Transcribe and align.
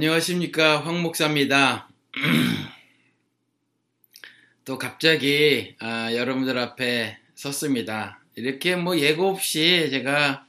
안녕하십니까 0.00 0.80
황 0.80 1.02
목사입니다. 1.02 1.90
또 4.64 4.78
갑자기 4.78 5.74
아, 5.78 6.14
여러분들 6.14 6.56
앞에 6.56 7.18
섰습니다. 7.34 8.18
이렇게 8.34 8.76
뭐 8.76 8.98
예고 8.98 9.28
없이 9.28 9.90
제가 9.90 10.46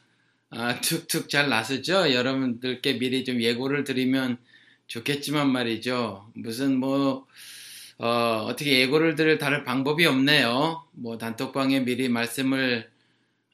아, 0.52 0.79
툭툭 0.79 1.27
잘 1.27 1.49
나서죠. 1.49 2.13
여러분들께 2.13 2.98
미리 2.98 3.25
좀 3.25 3.41
예고를 3.41 3.84
드리면 3.84 4.38
좋겠지만 4.88 5.52
말이죠. 5.52 6.31
무슨 6.33 6.77
뭐 6.77 7.27
어, 7.97 8.55
떻게 8.57 8.79
예고를 8.79 9.15
드릴 9.15 9.38
다른 9.38 9.65
방법이 9.65 10.05
없네요. 10.05 10.86
뭐 10.93 11.18
단톡방에 11.18 11.81
미리 11.81 12.07
말씀을 12.07 12.90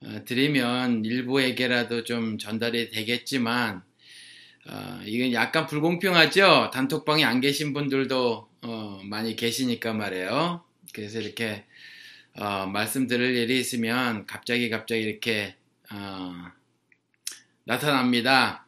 어, 0.03 0.22
드리면 0.25 1.05
일부에게라도 1.05 2.03
좀 2.03 2.38
전달이 2.38 2.91
되겠지만 2.91 3.87
어, 4.70 4.99
이건 5.05 5.31
약간 5.34 5.66
불공평하죠. 5.66 6.71
단톡방에 6.73 7.23
안 7.23 7.39
계신 7.39 7.73
분들도 7.73 8.49
어, 8.63 9.02
많이 9.05 9.35
계시니까 9.35 9.94
말이에요. 9.94 10.63
그래서 10.94 11.20
이렇게 11.20 11.66
어, 12.34 12.66
말씀드릴 12.66 13.35
일이 13.35 13.59
있으면 13.59 14.25
갑자기 14.25 14.70
갑자기 14.70 15.02
이렇게 15.02 15.55
어, 15.91 16.34
나타납니다. 17.63 18.66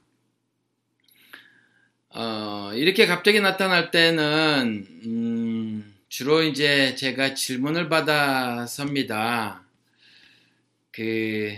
어, 2.11 2.71
이렇게 2.73 3.05
갑자기 3.05 3.39
나타날 3.41 3.91
때는 3.91 4.87
음, 5.05 5.95
주로 6.07 6.41
이제 6.43 6.95
제가 6.95 7.33
질문을 7.33 7.89
받아섭니다. 7.89 9.63
그 10.91 11.55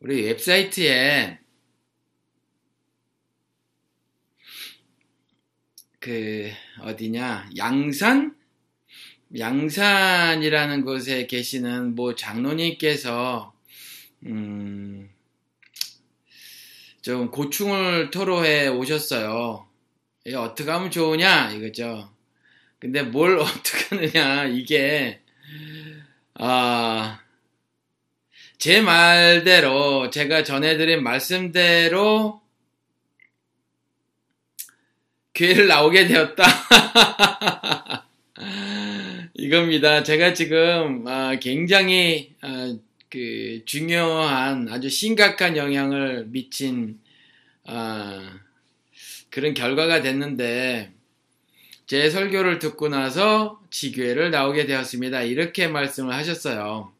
우리 0.00 0.22
웹사이트에 0.22 1.39
그 6.00 6.50
어디냐 6.80 7.50
양산 7.58 8.34
양산이라는 9.38 10.82
곳에 10.84 11.26
계시는 11.26 11.94
뭐 11.94 12.14
장로님께서 12.14 13.52
음, 14.26 15.10
좀 17.02 17.30
고충을 17.30 18.10
토로해 18.10 18.68
오셨어요. 18.68 19.68
이게 20.24 20.36
어떻게 20.36 20.70
하면 20.70 20.90
좋으냐 20.90 21.52
이거죠. 21.52 22.10
근데 22.78 23.02
뭘 23.02 23.38
어떻게 23.38 23.96
하느냐 23.96 24.46
이게 24.46 25.20
아, 26.34 27.20
제 28.58 28.80
말대로 28.80 30.10
제가 30.10 30.44
전해드린 30.44 31.02
말씀대로 31.02 32.39
교회를 35.40 35.68
나오게 35.68 36.06
되었다. 36.06 36.44
이겁니다. 39.32 40.02
제가 40.02 40.34
지금 40.34 41.06
아, 41.08 41.34
굉장히 41.36 42.34
아, 42.42 42.76
그 43.08 43.62
중요한 43.64 44.68
아주 44.68 44.90
심각한 44.90 45.56
영향을 45.56 46.26
미친 46.26 47.00
아, 47.64 48.38
그런 49.30 49.54
결과가 49.54 50.02
됐는데 50.02 50.92
제 51.86 52.10
설교를 52.10 52.58
듣고 52.58 52.90
나서 52.90 53.62
지교회를 53.70 54.30
나오게 54.30 54.66
되었습니다. 54.66 55.22
이렇게 55.22 55.68
말씀을 55.68 56.12
하셨어요. 56.12 56.92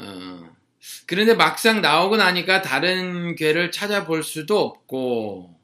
어, 0.00 0.50
그런데 1.06 1.34
막상 1.34 1.80
나오고 1.80 2.16
나니까 2.16 2.62
다른 2.62 3.36
교회를 3.36 3.70
찾아볼 3.70 4.24
수도 4.24 4.58
없고 4.58 5.55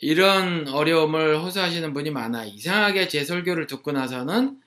이런 0.00 0.68
어려움을 0.68 1.38
호소하시는 1.42 1.92
분이 1.92 2.10
많아. 2.10 2.44
이상하게 2.44 3.08
제 3.08 3.24
설교를 3.24 3.66
듣고 3.66 3.92
나서는 3.92 4.60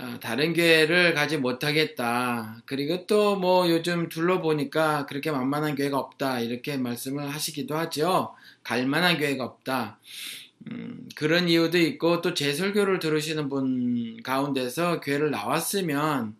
어, 0.00 0.18
다른 0.20 0.52
교회를 0.54 1.14
가지 1.14 1.38
못하겠다. 1.38 2.62
그리고 2.66 3.06
또 3.06 3.36
뭐 3.36 3.68
요즘 3.70 4.08
둘러보니까 4.08 5.06
그렇게 5.06 5.30
만만한 5.32 5.74
교회가 5.76 5.98
없다. 5.98 6.40
이렇게 6.40 6.76
말씀을 6.76 7.28
하시기도 7.34 7.76
하죠. 7.76 8.34
갈 8.62 8.86
만한 8.86 9.18
교회가 9.18 9.44
없다. 9.44 9.98
음, 10.70 11.08
그런 11.16 11.48
이유도 11.48 11.78
있고 11.78 12.20
또 12.22 12.34
제 12.34 12.52
설교를 12.52 12.98
들으시는 13.00 13.48
분 13.48 14.22
가운데서 14.22 15.00
교회를 15.00 15.30
나왔으면 15.30 16.36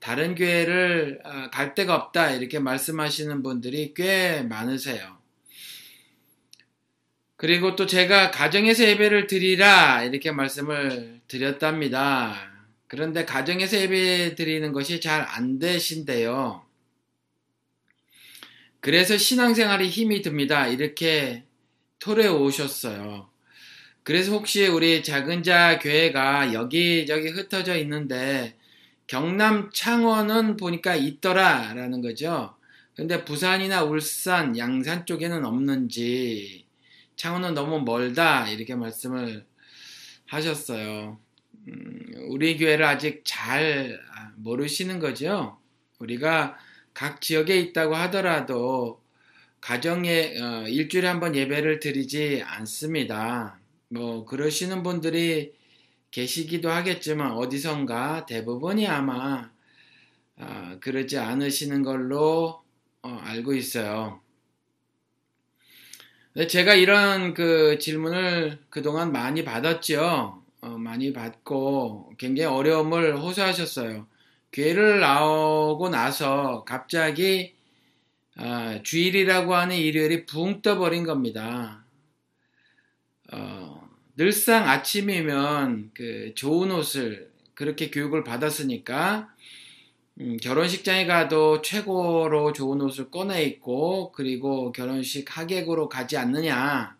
다른 0.00 0.34
교회를 0.34 1.20
어, 1.24 1.50
갈 1.52 1.74
데가 1.74 1.94
없다. 1.96 2.32
이렇게 2.32 2.58
말씀하시는 2.58 3.42
분들이 3.42 3.92
꽤 3.94 4.42
많으세요. 4.42 5.15
그리고 7.36 7.76
또 7.76 7.86
제가 7.86 8.30
가정에서 8.30 8.84
예배를 8.84 9.26
드리라 9.26 10.02
이렇게 10.04 10.32
말씀을 10.32 11.20
드렸답니다. 11.28 12.50
그런데 12.88 13.24
가정에서 13.24 13.78
예배 13.78 14.34
드리는 14.36 14.72
것이 14.72 15.00
잘 15.00 15.22
안 15.28 15.58
되신데요. 15.58 16.64
그래서 18.80 19.18
신앙생활에 19.18 19.88
힘이 19.88 20.22
듭니다. 20.22 20.66
이렇게 20.68 21.44
토래 21.98 22.28
오셨어요. 22.28 23.28
그래서 24.04 24.32
혹시 24.32 24.68
우리 24.68 25.02
작은 25.02 25.42
자 25.42 25.78
교회가 25.80 26.52
여기저기 26.54 27.28
흩어져 27.30 27.76
있는데 27.78 28.56
경남 29.08 29.70
창원은 29.74 30.56
보니까 30.56 30.94
있더라라는 30.94 32.00
거죠. 32.02 32.54
근데 32.94 33.24
부산이나 33.24 33.82
울산, 33.84 34.56
양산 34.56 35.04
쪽에는 35.06 35.44
없는지 35.44 36.65
창원은 37.16 37.54
너무 37.54 37.80
멀다 37.80 38.48
이렇게 38.48 38.74
말씀을 38.74 39.46
하셨어요. 40.26 41.18
음, 41.68 42.12
우리 42.30 42.56
교회를 42.58 42.84
아직 42.84 43.22
잘 43.24 44.00
모르시는 44.36 44.98
거죠. 45.00 45.58
우리가 45.98 46.58
각 46.94 47.20
지역에 47.20 47.58
있다고 47.60 47.94
하더라도 47.96 49.02
가정에 49.60 50.38
어, 50.40 50.68
일주일에 50.68 51.08
한 51.08 51.20
번 51.20 51.34
예배를 51.36 51.80
드리지 51.80 52.42
않습니다. 52.46 53.58
뭐 53.88 54.24
그러시는 54.26 54.82
분들이 54.82 55.52
계시기도 56.10 56.70
하겠지만 56.70 57.32
어디선가 57.32 58.26
대부분이 58.26 58.86
아마 58.88 59.50
어, 60.36 60.78
그러지 60.80 61.18
않으시는 61.18 61.82
걸로 61.82 62.62
어, 63.02 63.08
알고 63.22 63.54
있어요. 63.54 64.20
네, 66.36 66.46
제가 66.46 66.74
이런 66.74 67.32
그 67.32 67.78
질문을 67.78 68.58
그동안 68.68 69.10
많이 69.10 69.42
받았죠. 69.42 70.42
어, 70.60 70.68
많이 70.68 71.14
받고 71.14 72.12
굉장히 72.18 72.54
어려움을 72.54 73.16
호소하셨어요. 73.16 74.06
교회를 74.52 75.00
나오고 75.00 75.88
나서 75.88 76.62
갑자기 76.64 77.54
어, 78.36 78.80
주일이라고 78.82 79.54
하는 79.54 79.76
일요일이 79.76 80.26
붕 80.26 80.60
떠버린 80.60 81.04
겁니다. 81.04 81.86
어, 83.32 83.88
늘상 84.14 84.68
아침이면 84.68 85.92
그 85.94 86.34
좋은 86.34 86.70
옷을 86.70 87.30
그렇게 87.54 87.90
교육을 87.90 88.24
받았으니까 88.24 89.34
음, 90.20 90.38
결혼식장에 90.38 91.06
가도 91.06 91.60
최고로 91.60 92.52
좋은 92.54 92.80
옷을 92.80 93.10
꺼내 93.10 93.44
입고 93.44 94.12
그리고 94.12 94.72
결혼식 94.72 95.36
하객으로 95.36 95.88
가지 95.90 96.16
않느냐. 96.16 96.96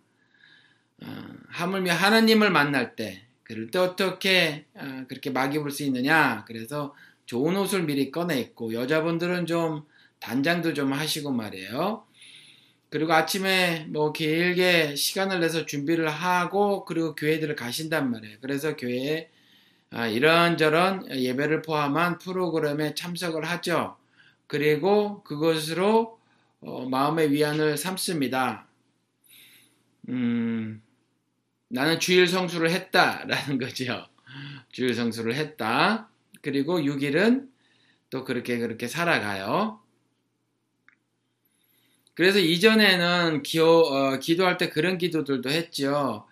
어, 1.03 1.07
하물며 1.49 1.93
하나님을 1.95 2.51
만날 2.51 2.95
때 2.95 3.23
그럴 3.43 3.71
때 3.71 3.79
어떻게 3.79 4.67
어, 4.75 5.05
그렇게 5.09 5.31
막 5.31 5.55
입을 5.55 5.71
수 5.71 5.83
있느냐. 5.85 6.45
그래서 6.47 6.95
좋은 7.25 7.57
옷을 7.57 7.85
미리 7.85 8.11
꺼내 8.11 8.39
입고 8.39 8.75
여자분들은 8.75 9.47
좀 9.47 9.85
단장도 10.21 10.75
좀 10.75 10.93
하시고 10.93 11.31
말이에요. 11.33 12.05
그리고 12.91 13.15
아침에 13.15 13.87
뭐 13.89 14.13
길게 14.13 14.95
시간을 14.95 15.41
내서 15.41 15.65
준비를 15.67 16.09
하고 16.09 16.85
그리고 16.85 17.15
교회들을 17.15 17.57
가신단 17.57 18.11
말이에요. 18.11 18.39
그래서 18.43 18.77
교회에 18.77 19.31
아, 19.31 19.36
이런저런 19.93 21.09
예배를 21.11 21.63
포함한 21.63 22.19
프로그램에 22.19 22.95
참석을 22.95 23.45
하죠. 23.45 23.97
그리고 24.47 25.23
그것으로 25.23 26.19
어, 26.61 26.89
마음의 26.89 27.31
위안을 27.33 27.77
삼습니다. 27.77 28.67
음, 30.09 30.83
나는 31.69 32.01
주일 32.01 32.27
성수를 32.27 32.71
했다라는 32.71 33.59
거죠. 33.59 34.07
주일 34.71 34.95
성수를 34.95 35.35
했다. 35.35 36.09
그리고 36.43 36.81
6일은 36.81 37.49
또 38.11 38.25
그렇게 38.25 38.59
그렇게 38.59 38.89
살아가요. 38.89 39.81
그래서 42.15 42.39
이전에는 42.39 43.43
기호, 43.43 43.81
어, 43.81 44.19
기도할 44.19 44.57
때 44.57 44.71
그런 44.71 44.97
기도들도 44.97 45.51
했죠. 45.51 46.27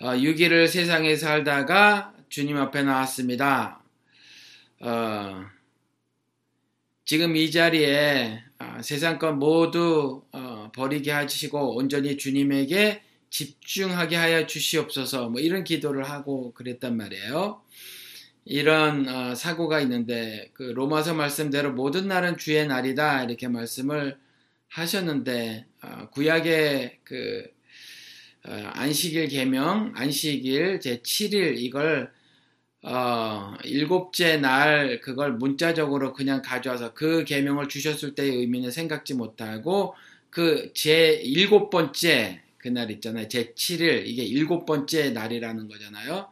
어, 0.00 0.10
6일을 0.10 0.68
세상에 0.68 1.16
살다가 1.16 2.15
주님 2.36 2.58
앞에 2.58 2.82
나왔습니다. 2.82 3.82
어, 4.80 5.46
지금 7.06 7.34
이 7.34 7.50
자리에 7.50 8.42
어, 8.58 8.82
세상 8.82 9.18
것 9.18 9.32
모두 9.32 10.22
어, 10.32 10.70
버리게 10.74 11.12
하시고 11.12 11.76
온전히 11.76 12.18
주님에게 12.18 13.02
집중하게 13.30 14.16
하여 14.16 14.46
주시옵소서 14.46 15.30
뭐 15.30 15.40
이런 15.40 15.64
기도를 15.64 16.04
하고 16.10 16.52
그랬단 16.52 16.94
말이에요. 16.98 17.62
이런 18.44 19.08
어, 19.08 19.34
사고가 19.34 19.80
있는데 19.80 20.50
그 20.52 20.62
로마서 20.62 21.14
말씀대로 21.14 21.72
모든 21.72 22.06
날은 22.06 22.36
주의 22.36 22.66
날이다 22.66 23.24
이렇게 23.24 23.48
말씀을 23.48 24.18
하셨는데 24.68 25.64
어, 25.82 26.10
구약의 26.10 26.98
그 27.02 27.46
어, 28.46 28.52
안식일 28.74 29.28
계명 29.28 29.94
안식일 29.96 30.80
제 30.80 30.98
7일 31.00 31.54
이걸 31.56 32.14
어, 32.82 33.54
일곱째 33.64 34.36
날 34.36 35.00
그걸 35.00 35.32
문자적으로 35.34 36.12
그냥 36.12 36.42
가져와서 36.42 36.94
그 36.94 37.24
계명을 37.24 37.68
주셨을 37.68 38.14
때의 38.14 38.36
의미는 38.36 38.70
생각지 38.70 39.14
못하고 39.14 39.94
그 40.30 40.72
제 40.74 41.12
일곱 41.14 41.70
번째 41.70 42.42
그날 42.58 42.90
있잖아요. 42.92 43.28
제 43.28 43.54
7일 43.54 44.06
이게 44.06 44.22
일곱 44.24 44.66
번째 44.66 45.10
날이라는 45.10 45.68
거잖아요. 45.68 46.28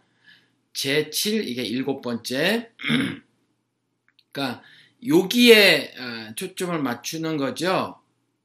제 0.73 1.11
7, 1.11 1.49
이게 1.49 1.62
일곱 1.64 2.02
번째. 2.02 2.70
그러니까 4.32 4.62
여기에 5.06 5.94
어, 5.99 6.35
초점을 6.35 6.76
맞추는 6.81 7.37
거죠. 7.37 8.00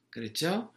그렇죠? 0.10 0.72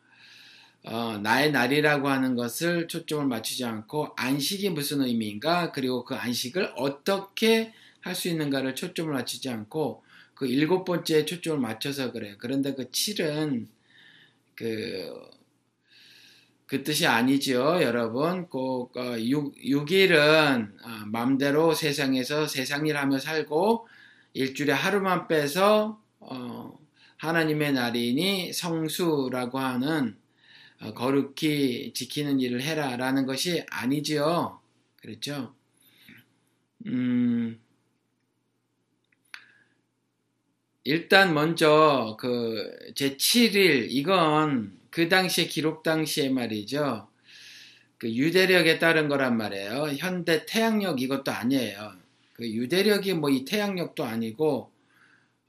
어, 0.85 1.19
나의 1.19 1.53
날이라고 1.53 2.09
하는 2.09 2.35
것을 2.35 2.89
초점을 2.89 3.27
맞추지 3.27 3.65
않고 3.65 4.11
안식이 4.17 4.71
무슨 4.71 5.03
의미인가 5.03 5.73
그리고 5.73 6.05
그 6.05 6.15
안식을 6.15 6.75
어떻게 6.77 7.73
할 8.03 8.15
수 8.15 8.29
있는가를 8.29 8.75
초점을 8.75 9.13
맞추지 9.13 9.49
않고 9.49 10.03
그 10.35 10.47
일곱 10.47 10.85
번째에 10.85 11.25
초점을 11.25 11.59
맞춰서 11.61 12.13
그래요. 12.13 12.35
그런데 12.39 12.75
그 12.75 12.91
7은 12.91 13.69
그, 14.57 15.31
그 16.67 16.83
뜻이 16.83 17.07
아니죠, 17.07 17.81
여러분. 17.83 18.49
꼭, 18.49 18.97
어, 18.97 19.19
6, 19.19 19.55
6일은 19.57 20.73
어, 20.85 21.07
마음대로 21.07 21.75
세상에서 21.75 22.47
세상 22.47 22.87
일 22.87 22.97
하며 22.97 23.19
살고 23.19 23.87
일주일에 24.35 24.73
하루만 24.73 25.29
빼서 25.29 26.01
어, 26.21 26.79
하나님의 27.19 27.73
날이니 27.75 28.53
성수라고 28.53 29.59
하는 29.59 30.17
어, 30.21 30.22
거룩히 30.95 31.93
지키는 31.95 32.41
일을 32.41 32.63
해라 32.63 32.97
라는 32.97 33.27
것이 33.27 33.65
아니지요. 33.71 34.61
그렇죠? 34.97 35.55
음, 36.87 37.61
일단 40.85 41.35
먼저 41.35 42.17
그 42.21 42.93
제 42.95 43.17
7일 43.17 43.87
이건 43.91 44.79
그 44.91 45.09
당시에 45.09 45.47
기록 45.47 45.83
당시에 45.83 46.29
말이죠. 46.29 47.09
그 47.99 48.13
유대력에 48.15 48.79
따른 48.81 49.09
거란 49.09 49.37
말이에요. 49.37 49.89
현대 49.99 50.45
태양력 50.47 51.01
이것도 51.03 51.31
아니에요. 51.33 51.95
그 52.35 52.49
유대력이 52.51 53.15
뭐 53.15 53.31
이 53.31 53.45
태양력도 53.45 54.05
아니고 54.05 54.72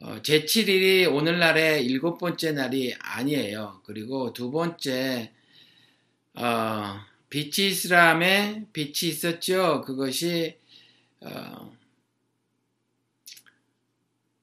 어, 0.04 0.22
제7일이 0.22 1.10
오늘날의 1.10 1.86
일곱 1.86 2.18
번째 2.18 2.52
날이 2.52 2.94
아니에요. 3.00 3.80
그리고 3.86 4.34
두 4.34 4.52
번째, 4.52 5.32
어, 6.34 7.00
빛이 7.30 7.70
이스람에 7.70 8.66
빛이 8.74 9.10
있었죠. 9.10 9.82
그것이, 9.86 10.58
어, 11.22 11.74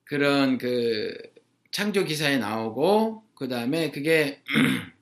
그런 0.05 0.57
그 0.57 1.15
창조 1.71 2.07
기사에 2.07 2.39
나오고, 2.39 3.25
그 3.35 3.47
다음에 3.47 3.91
그게, 3.91 4.43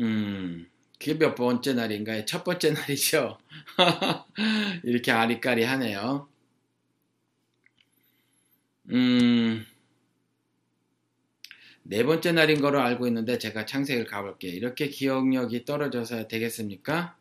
음, 0.00 0.68
그게 0.98 1.16
몇 1.16 1.36
번째 1.36 1.74
날인가요? 1.74 2.24
첫 2.24 2.42
번째 2.42 2.72
날이죠. 2.72 3.38
이렇게 4.82 5.12
아리까리 5.12 5.62
하네요. 5.62 6.28
음, 8.90 9.64
네 11.82 12.04
번째 12.04 12.30
날인 12.32 12.60
거로 12.60 12.80
알고 12.80 13.08
있는데 13.08 13.36
제가 13.38 13.66
창세기를 13.66 14.06
가볼게요. 14.06 14.52
이렇게 14.52 14.88
기억력이 14.88 15.64
떨어져서 15.64 16.28
되겠습니까? 16.28 17.16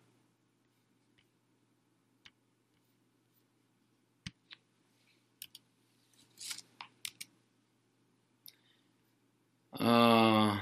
어, 9.80 10.58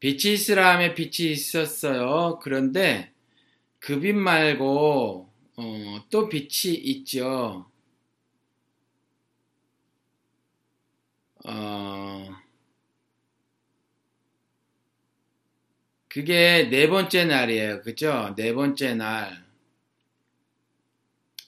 빛이 0.00 0.34
있으라함에 0.34 0.94
빛이 0.94 1.30
있었어요. 1.32 2.38
그런데 2.42 3.12
그 3.80 4.00
빛 4.00 4.14
말고 4.14 5.30
어, 5.56 6.04
또 6.10 6.28
빛이 6.28 6.74
있죠. 6.76 7.69
어, 11.44 12.28
그게 16.08 16.68
네 16.70 16.88
번째 16.88 17.24
날이에요. 17.24 17.82
그죠? 17.82 18.34
네 18.36 18.52
번째 18.52 18.94
날. 18.94 19.44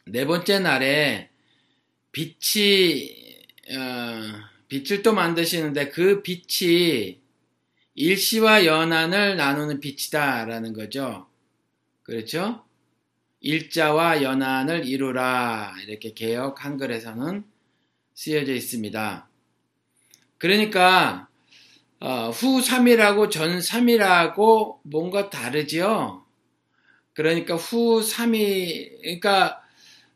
네 0.06 0.24
번째 0.24 0.60
날에 0.60 1.30
빛이, 2.12 3.38
어, 3.70 4.52
빛을 4.68 5.02
또 5.02 5.12
만드시는데 5.14 5.90
그 5.90 6.22
빛이 6.22 7.20
일시와 7.94 8.64
연한을 8.64 9.36
나누는 9.36 9.80
빛이다라는 9.80 10.72
거죠. 10.72 11.26
그렇죠? 12.02 12.64
일자와 13.40 14.22
연한을 14.22 14.86
이루라. 14.86 15.74
이렇게 15.86 16.14
개혁 16.14 16.64
한글에서는 16.64 17.44
쓰여져 18.14 18.52
있습니다. 18.54 19.28
그러니까 20.42 21.28
어, 22.00 22.30
후 22.30 22.60
3일하고 22.60 23.30
전 23.30 23.60
3일하고 23.60 24.78
뭔가 24.82 25.30
다르지요. 25.30 26.24
그러니까 27.12 27.54
후 27.54 28.00
3일, 28.02 29.02
그러니까 29.02 29.60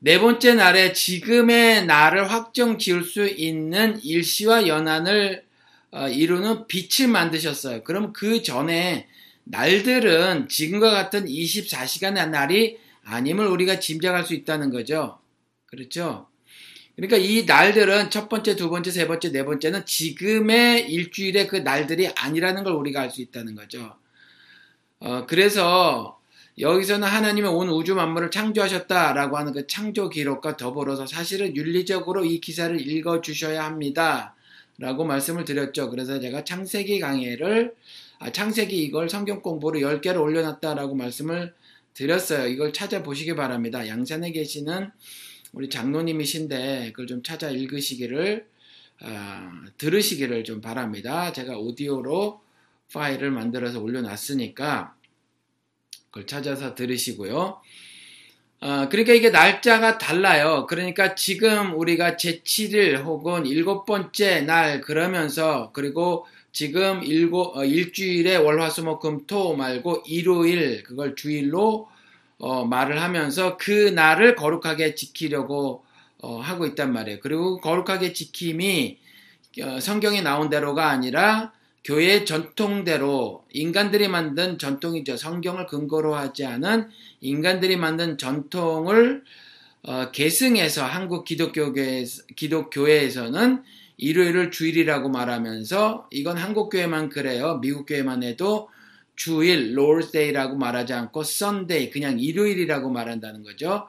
네 0.01 0.19
번째 0.19 0.55
날에 0.55 0.93
지금의 0.93 1.87
날을 1.87 2.29
확정 2.29 2.77
지을 2.77 3.05
수 3.05 3.25
있는 3.29 4.01
일시와 4.03 4.67
연한을 4.67 5.45
어, 5.93 6.09
이루는 6.09 6.67
빛을 6.67 7.09
만드셨어요. 7.09 7.85
그럼 7.85 8.13
그 8.13 8.43
전에 8.43 9.07
날들은 9.45 10.49
지금과 10.49 10.91
같은 10.91 11.27
24시간의 11.27 12.31
날이 12.31 12.79
아님을 13.05 13.47
우리가 13.47 13.79
짐작할 13.79 14.25
수 14.25 14.35
있다는 14.35 14.71
거죠. 14.71 15.21
그렇죠? 15.67 16.27
그러니까 16.97 17.19
이 17.19 17.45
날들은 17.45 18.11
첫 18.11 18.29
번째, 18.29 18.57
두 18.57 18.71
번째, 18.71 18.91
세 18.91 19.07
번째, 19.07 19.31
네 19.31 19.45
번째는 19.45 19.85
지금의 19.85 20.91
일주일의 20.91 21.47
그 21.47 21.57
날들이 21.57 22.09
아니라는 22.09 22.65
걸 22.65 22.73
우리가 22.73 23.03
알 23.03 23.11
수 23.11 23.21
있다는 23.21 23.55
거죠. 23.55 23.97
어, 24.99 25.27
그래서 25.27 26.19
여기서는 26.59 27.07
하나님의 27.07 27.51
온 27.51 27.69
우주 27.69 27.95
만물을 27.95 28.31
창조하셨다라고 28.31 29.37
하는 29.37 29.53
그 29.53 29.67
창조 29.67 30.09
기록과 30.09 30.57
더불어서 30.57 31.07
사실은 31.07 31.55
윤리적으로 31.55 32.25
이 32.25 32.41
기사를 32.41 32.81
읽어 32.81 33.21
주셔야 33.21 33.65
합니다. 33.65 34.35
라고 34.79 35.05
말씀을 35.05 35.45
드렸죠. 35.45 35.91
그래서 35.91 36.19
제가 36.19 36.45
창세기 36.45 37.01
강의를, 37.01 37.75
아, 38.19 38.33
창세기 38.33 38.77
이걸 38.85 39.09
성경 39.09 39.43
공부로 39.43 39.79
10개를 39.81 40.21
올려놨다라고 40.21 40.95
말씀을 40.95 41.55
드렸어요. 41.93 42.47
이걸 42.49 42.73
찾아보시기 42.73 43.35
바랍니다. 43.37 43.87
양산에 43.87 44.33
계시는 44.33 44.91
우리 45.57 45.71
장로님이신데 45.71 46.91
그걸 46.93 47.07
좀 47.07 47.23
찾아 47.23 47.49
읽으시기를 47.49 48.47
어, 49.01 49.51
들으시기를 49.79 50.45
좀 50.45 50.61
바랍니다. 50.61 51.33
제가 51.33 51.57
오디오로 51.57 52.43
파일을 52.93 53.31
만들어서 53.31 53.81
올려놨으니까 53.81 54.95
그걸 56.11 56.27
찾아서 56.27 56.75
들으시고요. 56.75 57.63
어, 58.61 58.89
그러니까 58.91 59.15
이게 59.15 59.31
날짜가 59.31 59.97
달라요. 59.97 60.67
그러니까 60.69 61.15
지금 61.15 61.75
우리가 61.79 62.17
제7일 62.17 63.03
혹은 63.03 63.47
일곱 63.47 63.87
번째 63.87 64.43
날 64.43 64.83
그러면서 64.83 65.71
그리고 65.73 66.27
지금 66.53 67.03
일곱, 67.03 67.57
어, 67.57 67.65
일주일에 67.65 68.37
월화수목금 68.37 69.27
토 69.27 69.57
말고 69.57 70.03
일요일 70.07 70.83
그걸 70.83 71.17
주일로 71.17 71.89
어, 72.39 72.65
말을 72.65 73.01
하면서 73.01 73.57
그 73.57 73.71
날을 73.71 74.37
거룩하게 74.37 74.95
지키려고 74.95 75.85
어, 76.23 76.39
하고 76.39 76.67
있단 76.67 76.93
말이에요. 76.93 77.21
그리고 77.21 77.59
거룩하게 77.61 78.13
지킴이 78.13 78.99
어, 79.63 79.81
성경에 79.81 80.21
나온 80.21 80.51
대로가 80.51 80.91
아니라 80.91 81.53
교회 81.85 82.25
전통대로 82.25 83.45
인간들이 83.53 84.09
만든 84.09 84.59
전통이죠. 84.59 85.17
성경을 85.17 85.67
근거로 85.67 86.15
하지 86.15 86.45
않은 86.45 86.89
인간들이 87.21 87.77
만든 87.77 88.19
전통을 88.19 89.23
어, 89.85 90.11
계승해서 90.11 90.85
한국 90.85 91.25
기독교회, 91.25 92.05
기독교회에서는 92.35 93.63
일요일을 93.99 94.51
주일이라고 94.51 95.09
말하면서 95.09 96.09
이건 96.11 96.37
한국 96.37 96.71
교회만 96.71 97.09
그래요. 97.09 97.61
미국 97.63 97.87
교회만 97.87 98.25
해도 98.25 98.69
주일, 99.17 99.75
Lord's 99.75 100.13
Day라고 100.13 100.57
말하지 100.57 100.93
않고 100.93 101.23
Sunday, 101.23 101.91
그냥 101.91 102.21
일요일이라고 102.21 102.91
말한다는 102.91 103.43
거죠. 103.43 103.89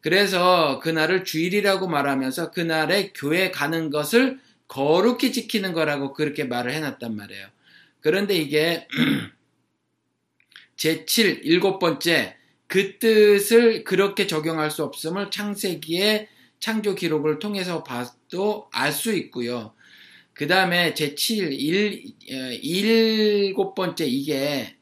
그래서 0.00 0.80
그날을 0.80 1.24
주일이라고 1.24 1.88
말하면서 1.88 2.50
그날에 2.50 3.12
교회 3.14 3.50
가는 3.50 3.90
것을 3.90 4.40
거룩히 4.68 5.32
지키는 5.32 5.72
거라고 5.72 6.12
그렇게 6.12 6.44
말을 6.44 6.72
해놨단 6.72 7.14
말이에요. 7.14 7.46
그런데 8.00 8.36
이게 8.36 8.86
제7, 10.76 11.40
일곱 11.42 11.78
번째, 11.78 12.36
그 12.66 12.98
뜻을 12.98 13.84
그렇게 13.84 14.26
적용할 14.26 14.70
수 14.70 14.82
없음을 14.82 15.30
창세기의 15.30 16.28
창조 16.58 16.94
기록을 16.94 17.38
통해서 17.38 17.84
봐도 17.84 18.68
알 18.72 18.92
수 18.92 19.12
있고요. 19.14 19.75
그 20.36 20.46
다음에 20.46 20.92
제7, 20.92 21.50
일, 21.50 22.04
어, 22.30 22.52
일곱 22.60 23.74
번째 23.74 24.04
이게 24.04 24.76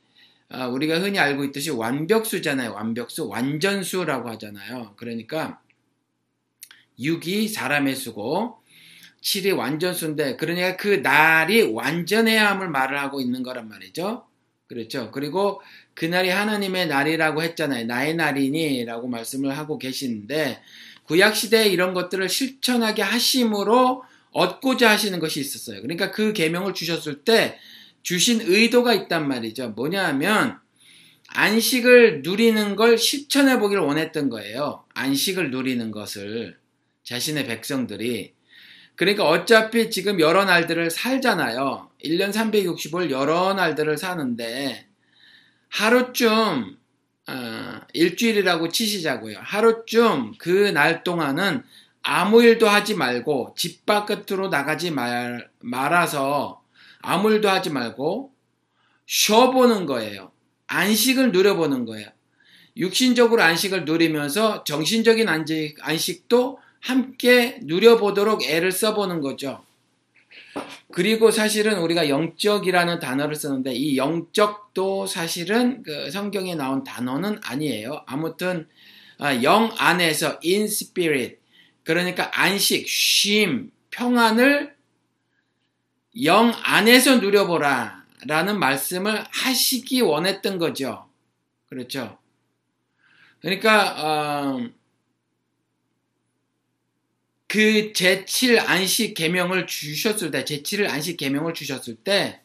어, 0.48 0.66
우리가 0.66 0.98
흔히 0.98 1.20
알고 1.20 1.44
있듯이 1.44 1.70
완벽수잖아요. 1.70 2.72
완벽수, 2.72 3.28
완전수라고 3.28 4.30
하잖아요. 4.30 4.94
그러니까 4.96 5.60
6이 6.98 7.48
사람의 7.48 7.94
수고 7.94 8.58
7이 9.22 9.56
완전수인데 9.56 10.36
그러니까 10.38 10.76
그 10.76 10.88
날이 11.04 11.62
완전해야 11.62 12.50
함을 12.50 12.68
말을 12.68 12.98
하고 12.98 13.20
있는 13.20 13.44
거란 13.44 13.68
말이죠. 13.68 14.26
그렇죠. 14.66 15.12
그리고 15.12 15.62
그날이 15.94 16.30
하나님의 16.30 16.88
날이라고 16.88 17.44
했잖아요. 17.44 17.86
나의 17.86 18.16
날이니 18.16 18.84
라고 18.86 19.06
말씀을 19.06 19.56
하고 19.56 19.78
계시는데 19.78 20.60
구약 21.04 21.36
시대에 21.36 21.68
이런 21.68 21.94
것들을 21.94 22.28
실천하게 22.28 23.02
하심으로 23.02 24.02
얻고자 24.34 24.90
하시는 24.90 25.18
것이 25.20 25.40
있었어요. 25.40 25.80
그러니까 25.80 26.10
그 26.10 26.32
계명을 26.32 26.74
주셨을 26.74 27.22
때 27.24 27.58
주신 28.02 28.40
의도가 28.42 28.92
있단 28.92 29.26
말이죠. 29.26 29.70
뭐냐 29.70 30.04
하면 30.08 30.58
안식을 31.28 32.22
누리는 32.22 32.76
걸 32.76 32.98
실천해 32.98 33.58
보기를 33.58 33.82
원했던 33.82 34.28
거예요. 34.28 34.84
안식을 34.94 35.50
누리는 35.50 35.90
것을 35.90 36.58
자신의 37.04 37.46
백성들이 37.46 38.34
그러니까 38.96 39.26
어차피 39.26 39.90
지금 39.90 40.20
여러 40.20 40.44
날들을 40.44 40.90
살잖아요. 40.90 41.90
1년 42.04 42.32
365일 42.32 43.10
여러 43.10 43.54
날들을 43.54 43.96
사는데 43.96 44.86
하루쯤 45.68 46.76
어, 47.26 47.80
일주일이라고 47.94 48.68
치시자고요. 48.68 49.38
하루쯤 49.40 50.34
그 50.38 50.72
날 50.72 51.02
동안은 51.02 51.62
아무 52.04 52.42
일도 52.42 52.68
하지 52.68 52.94
말고 52.94 53.54
집 53.56 53.86
바깥으로 53.86 54.48
나가지 54.48 54.90
말, 54.90 55.50
말아서 55.60 56.62
아무 57.00 57.32
일도 57.32 57.48
하지 57.48 57.70
말고 57.70 58.30
쉬어보는 59.06 59.86
거예요. 59.86 60.30
안식을 60.66 61.32
누려보는 61.32 61.86
거예요. 61.86 62.08
육신적으로 62.76 63.42
안식을 63.42 63.86
누리면서 63.86 64.64
정신적인 64.64 65.28
안식, 65.28 65.76
안식도 65.80 66.58
함께 66.80 67.58
누려보도록 67.62 68.44
애를 68.44 68.70
써보는 68.70 69.22
거죠. 69.22 69.64
그리고 70.92 71.30
사실은 71.30 71.78
우리가 71.78 72.10
영적이라는 72.10 73.00
단어를 73.00 73.34
쓰는데 73.34 73.72
이 73.72 73.96
영적도 73.96 75.06
사실은 75.06 75.82
그 75.82 76.10
성경에 76.10 76.54
나온 76.54 76.84
단어는 76.84 77.40
아니에요. 77.44 78.02
아무튼 78.06 78.68
아, 79.18 79.42
영 79.42 79.72
안에서 79.78 80.38
in 80.44 80.64
spirit 80.64 81.38
그러니까 81.84 82.30
안식, 82.40 82.88
쉼, 82.88 83.70
평안을 83.90 84.74
영 86.24 86.52
안에서 86.62 87.16
누려보라 87.18 88.04
라는 88.26 88.58
말씀을 88.58 89.24
하시기 89.30 90.00
원했던 90.00 90.58
거죠. 90.58 91.10
그렇죠. 91.66 92.18
그러니까 93.40 94.02
어, 94.02 94.70
그 97.46 97.92
제7 97.92 98.58
안식 98.66 99.14
계명을 99.14 99.66
주셨을 99.66 100.30
때, 100.30 100.44
제7일 100.44 100.88
안식 100.88 101.18
계명을 101.18 101.52
주셨을 101.54 101.96
때, 101.96 102.40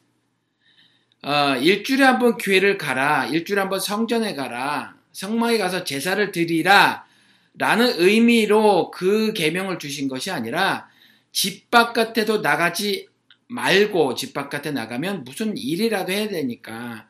어, 1.23 1.55
일주일에 1.55 2.03
한 2.03 2.19
번 2.19 2.37
교회를 2.37 2.77
가라, 2.77 3.25
일주일에 3.27 3.61
한 3.61 3.69
번 3.69 3.79
성전에 3.79 4.35
가라, 4.35 4.97
성막에 5.13 5.57
가서 5.57 5.83
제사를 5.83 6.31
드리라, 6.31 7.07
라는 7.57 7.93
의미로 7.99 8.91
그 8.91 9.33
계명을 9.33 9.79
주신 9.79 10.07
것이 10.07 10.31
아니라, 10.31 10.89
집 11.31 11.69
바깥에도 11.71 12.39
나가지 12.41 13.07
말고, 13.47 14.15
집 14.15 14.33
바깥에 14.33 14.71
나가면 14.71 15.23
무슨 15.25 15.57
일이라도 15.57 16.11
해야 16.11 16.27
되니까, 16.29 17.07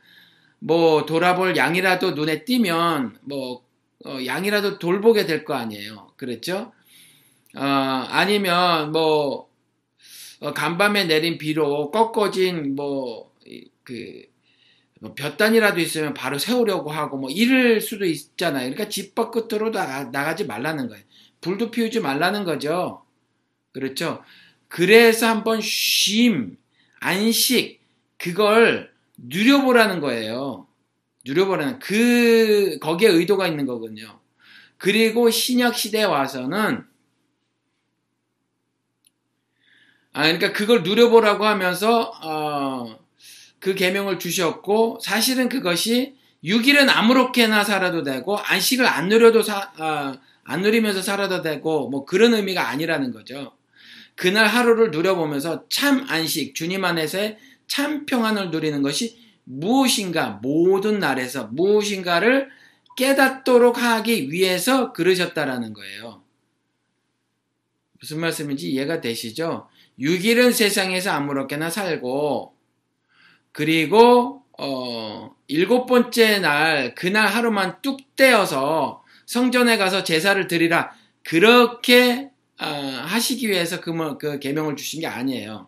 뭐, 0.59 1.05
돌아볼 1.05 1.55
양이라도 1.57 2.11
눈에 2.11 2.45
띄면, 2.45 3.19
뭐, 3.23 3.63
어, 4.05 4.17
양이라도 4.25 4.79
돌보게 4.79 5.25
될 5.25 5.45
거 5.45 5.53
아니에요. 5.55 6.13
그랬죠? 6.17 6.71
어, 7.55 7.61
아니면 7.61 8.91
뭐 8.91 9.49
어, 10.41 10.53
간밤에 10.53 11.05
내린 11.05 11.37
비로 11.37 11.91
꺾어진 11.91 12.75
뭐 12.75 13.29
그 13.83 14.21
뭐 14.99 15.13
볕단이라도 15.13 15.79
있으면 15.79 16.13
바로 16.13 16.37
세우려고 16.37 16.91
하고 16.91 17.17
뭐 17.17 17.29
이럴 17.29 17.81
수도 17.81 18.05
있잖아요. 18.05 18.69
그러니까 18.69 18.89
집 18.89 19.15
밖으로 19.15 19.71
나가, 19.71 20.05
나가지 20.05 20.45
말라는 20.45 20.89
거예요. 20.89 21.03
불도 21.41 21.71
피우지 21.71 22.01
말라는 22.01 22.43
거죠. 22.43 23.05
그렇죠. 23.71 24.23
그래서 24.67 25.27
한번 25.27 25.61
쉼, 25.61 26.57
안식, 26.99 27.81
그걸 28.17 28.91
누려보라는 29.17 30.01
거예요. 30.01 30.67
누려보라는, 31.25 31.79
그, 31.79 32.77
거기에 32.79 33.09
의도가 33.09 33.47
있는 33.47 33.65
거거든요. 33.65 34.19
그리고 34.77 35.29
신약 35.29 35.75
시대에 35.75 36.03
와서는 36.03 36.85
아, 40.13 40.23
그러니까 40.23 40.51
그걸 40.53 40.83
누려보라고 40.83 41.45
하면서 41.45 42.11
어, 42.23 42.99
그 43.59 43.75
계명을 43.75 44.19
주셨고 44.19 44.99
사실은 45.01 45.49
그것이 45.49 46.15
6일은 46.43 46.89
아무렇게나 46.89 47.63
살아도 47.63 48.03
되고 48.03 48.37
안식을 48.37 48.85
안 48.85 49.09
누려도 49.09 49.43
사, 49.43 49.71
어, 49.77 50.19
안 50.43 50.61
누리면서 50.61 51.01
살아도 51.01 51.41
되고 51.41 51.89
뭐 51.89 52.05
그런 52.05 52.33
의미가 52.33 52.69
아니라는 52.69 53.11
거죠. 53.11 53.53
그날 54.15 54.47
하루를 54.47 54.91
누려보면서 54.91 55.65
참 55.69 56.05
안식, 56.09 56.55
주님 56.55 56.83
안에서의 56.83 57.37
참 57.67 58.05
평안을 58.05 58.51
누리는 58.51 58.81
것이 58.81 59.17
무엇인가 59.43 60.39
모든 60.41 60.99
날에서 60.99 61.47
무엇인가를 61.47 62.49
깨닫도록 62.97 63.81
하기 63.81 64.31
위해서 64.31 64.91
그러셨다라는 64.91 65.73
거예요. 65.73 66.23
무슨 67.99 68.19
말씀인지 68.19 68.69
이해가 68.71 69.01
되시죠? 69.01 69.67
6일은 69.99 70.53
세상에서 70.53 71.11
아무렇게나 71.11 71.69
살고 71.69 72.53
그리고 73.59 74.43
어, 74.57 75.35
일곱 75.49 75.85
번째 75.85 76.39
날 76.39 76.95
그날 76.95 77.27
하루만 77.27 77.81
뚝 77.81 78.15
떼어서 78.15 79.03
성전에 79.25 79.75
가서 79.75 80.05
제사를 80.05 80.47
드리라 80.47 80.93
그렇게 81.25 82.29
어, 82.57 82.65
하시기 82.65 83.49
위해서 83.49 83.81
그, 83.81 83.89
뭐, 83.89 84.17
그 84.17 84.39
계명을 84.39 84.77
주신 84.77 85.01
게 85.01 85.07
아니에요. 85.07 85.67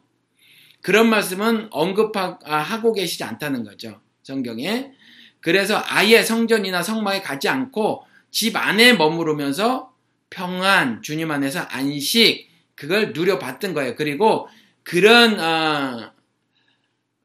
그런 0.80 1.10
말씀은 1.10 1.68
언급하고 1.70 2.40
아, 2.46 2.94
계시지 2.96 3.26
않다는 3.26 3.66
거죠. 3.66 4.00
성경에. 4.24 4.94
그래서 5.42 5.84
아예 5.86 6.24
성전이나 6.24 6.84
성막에 6.84 7.22
가지 7.22 7.50
않고 7.50 8.06
집 8.30 8.56
안에 8.56 8.94
머무르면서 8.94 9.92
평안, 10.30 11.02
주님 11.02 11.30
안에서 11.30 11.60
안식, 11.60 12.50
그걸 12.76 13.12
누려봤던 13.12 13.74
거예요. 13.74 13.96
그리고 13.98 14.48
그런 14.84 15.42
어, 15.42 16.14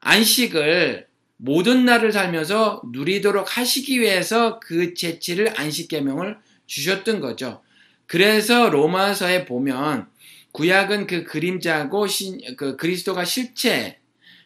안식을 0.07 1.09
모든 1.37 1.85
날을 1.85 2.13
살면서 2.13 2.83
누리도록 2.93 3.59
하시기 3.59 4.01
위해서 4.01 4.61
그 4.61 4.95
제치를 4.95 5.59
안식 5.59 5.89
계명을 5.89 6.39
주셨던 6.67 7.19
거죠. 7.19 7.61
그래서 8.07 8.71
로마서에 8.71 9.47
보면 9.47 10.07
구약은 10.53 11.09
그 11.09 11.25
그림자고 11.25 12.07
신, 12.07 12.41
그 12.57 12.77
그리스도가 12.77 13.25
실체, 13.25 13.99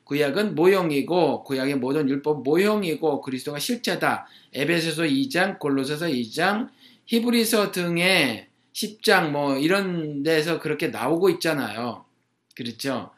구약은 0.05 0.55
모형이고 0.55 1.45
구약의 1.45 1.77
모든 1.77 2.09
율법 2.09 2.43
모형이고 2.43 3.21
그리스도가 3.21 3.59
실체다. 3.59 4.27
에베소서 4.55 5.03
2장, 5.03 5.59
골로새서 5.59 6.07
2장, 6.07 6.71
히브리서 7.05 7.71
등의 7.71 8.49
10장 8.73 9.29
뭐 9.29 9.59
이런 9.59 10.23
데서 10.23 10.59
그렇게 10.59 10.89
나오고 10.89 11.29
있잖아요. 11.31 12.07
그렇죠? 12.57 13.11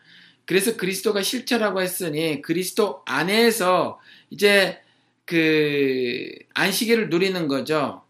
그래서 0.52 0.76
그리스도가 0.76 1.23
실체라고 1.23 1.80
했으니 1.80 2.42
그리스도 2.42 3.00
안에서 3.06 3.99
이제 4.28 4.82
그 5.25 6.28
안식일을 6.52 7.09
누리는 7.09 7.49
거죠. 7.49 8.02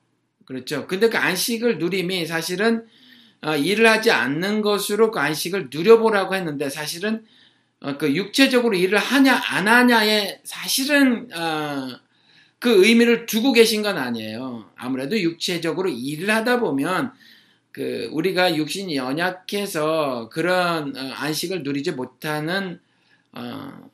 그렇죠. 0.45 0.89
근데 0.89 1.09
그 1.09 1.19
안식을 1.19 1.79
누림이 1.79 2.27
사실은 2.27 2.85
어, 3.43 3.55
일을 3.55 3.89
하지 3.89 4.11
않는 4.11 4.61
것으로 4.61 5.13
그 5.13 5.21
안식을 5.21 5.69
누려보라고 5.71 6.35
했는데 6.35 6.69
사실은 6.69 7.25
어, 7.79 7.97
그 7.97 8.13
육체적으로 8.13 8.75
일을 8.75 8.99
하냐 8.99 9.41
안 9.51 9.69
하냐에 9.69 10.41
사실은 10.43 11.29
어, 11.33 11.91
그 12.59 12.85
의미를 12.85 13.27
두고 13.27 13.53
계신 13.53 13.83
건 13.83 13.99
아니에요. 13.99 14.69
아무래도 14.75 15.17
육체적으로 15.17 15.91
일을 15.91 16.29
하다 16.29 16.59
보면 16.59 17.13
그 17.73 18.09
우리가 18.13 18.55
육신이 18.55 18.97
연약해서 18.97 20.29
그런 20.31 20.95
어, 20.97 21.01
안식을 21.15 21.63
누리지 21.63 21.93
못하는 21.93 22.79
어, 23.33 23.91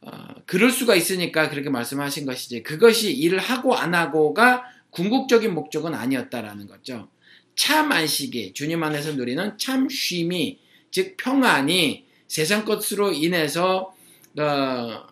어, 0.00 0.10
그럴 0.46 0.70
수가 0.70 0.94
있으니까 0.94 1.50
그렇게 1.50 1.68
말씀하신 1.68 2.24
것이지 2.24 2.62
그것이 2.62 3.12
일을 3.12 3.38
하고 3.38 3.76
안 3.76 3.94
하고가 3.94 4.64
궁극적인 4.90 5.52
목적은 5.54 5.94
아니었다라는 5.94 6.66
거죠. 6.66 7.08
참 7.54 7.92
안식이 7.92 8.54
주님 8.54 8.82
안에서 8.82 9.12
누리는 9.12 9.58
참 9.58 9.88
쉼이 9.88 10.58
즉 10.90 11.16
평안이 11.18 12.06
세상 12.26 12.64
것으로 12.64 13.12
인해서 13.12 13.94
어, 14.38 15.06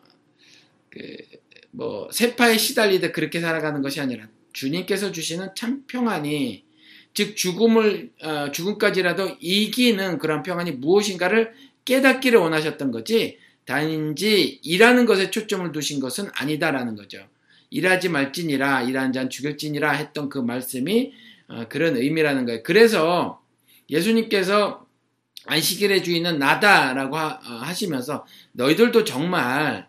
그뭐 1.77 2.09
세파에 2.11 2.57
시달리듯 2.57 3.13
그렇게 3.13 3.41
살아가는 3.41 3.83
것이 3.83 4.01
아니라 4.01 4.29
주님께서 4.55 5.13
주시는 5.13 5.49
참 5.55 5.85
평안이 5.87 6.64
즉 7.15 7.37
죽음을 7.37 8.11
어, 8.23 8.51
죽음까지라도 8.51 9.37
이기는 9.41 10.19
그런 10.19 10.43
평안이 10.43 10.73
무엇인가를 10.73 11.55
깨닫기를 11.85 12.39
원하셨던 12.39 12.91
거지 12.91 13.39
단지 13.65 14.61
일하는 14.63 15.07
것에 15.07 15.31
초점을 15.31 15.71
두신 15.73 16.01
것은 16.01 16.29
아니다라는 16.35 16.97
거죠. 16.97 17.25
일하지 17.71 18.09
말지니라 18.09 18.83
일하는 18.83 19.13
자는 19.13 19.31
죽일지니라 19.31 19.93
했던 19.93 20.29
그 20.29 20.39
말씀이 20.39 21.13
어, 21.49 21.67
그런 21.69 21.97
의미라는 21.97 22.47
거예요. 22.47 22.63
그래서 22.63 23.41
예수님께서 23.89 24.85
안식일의 25.47 26.03
주인은 26.03 26.39
나다라고 26.39 27.17
하, 27.17 27.39
어, 27.45 27.73
시면서 27.73 28.27
너희들도 28.53 29.05
정말 29.05 29.89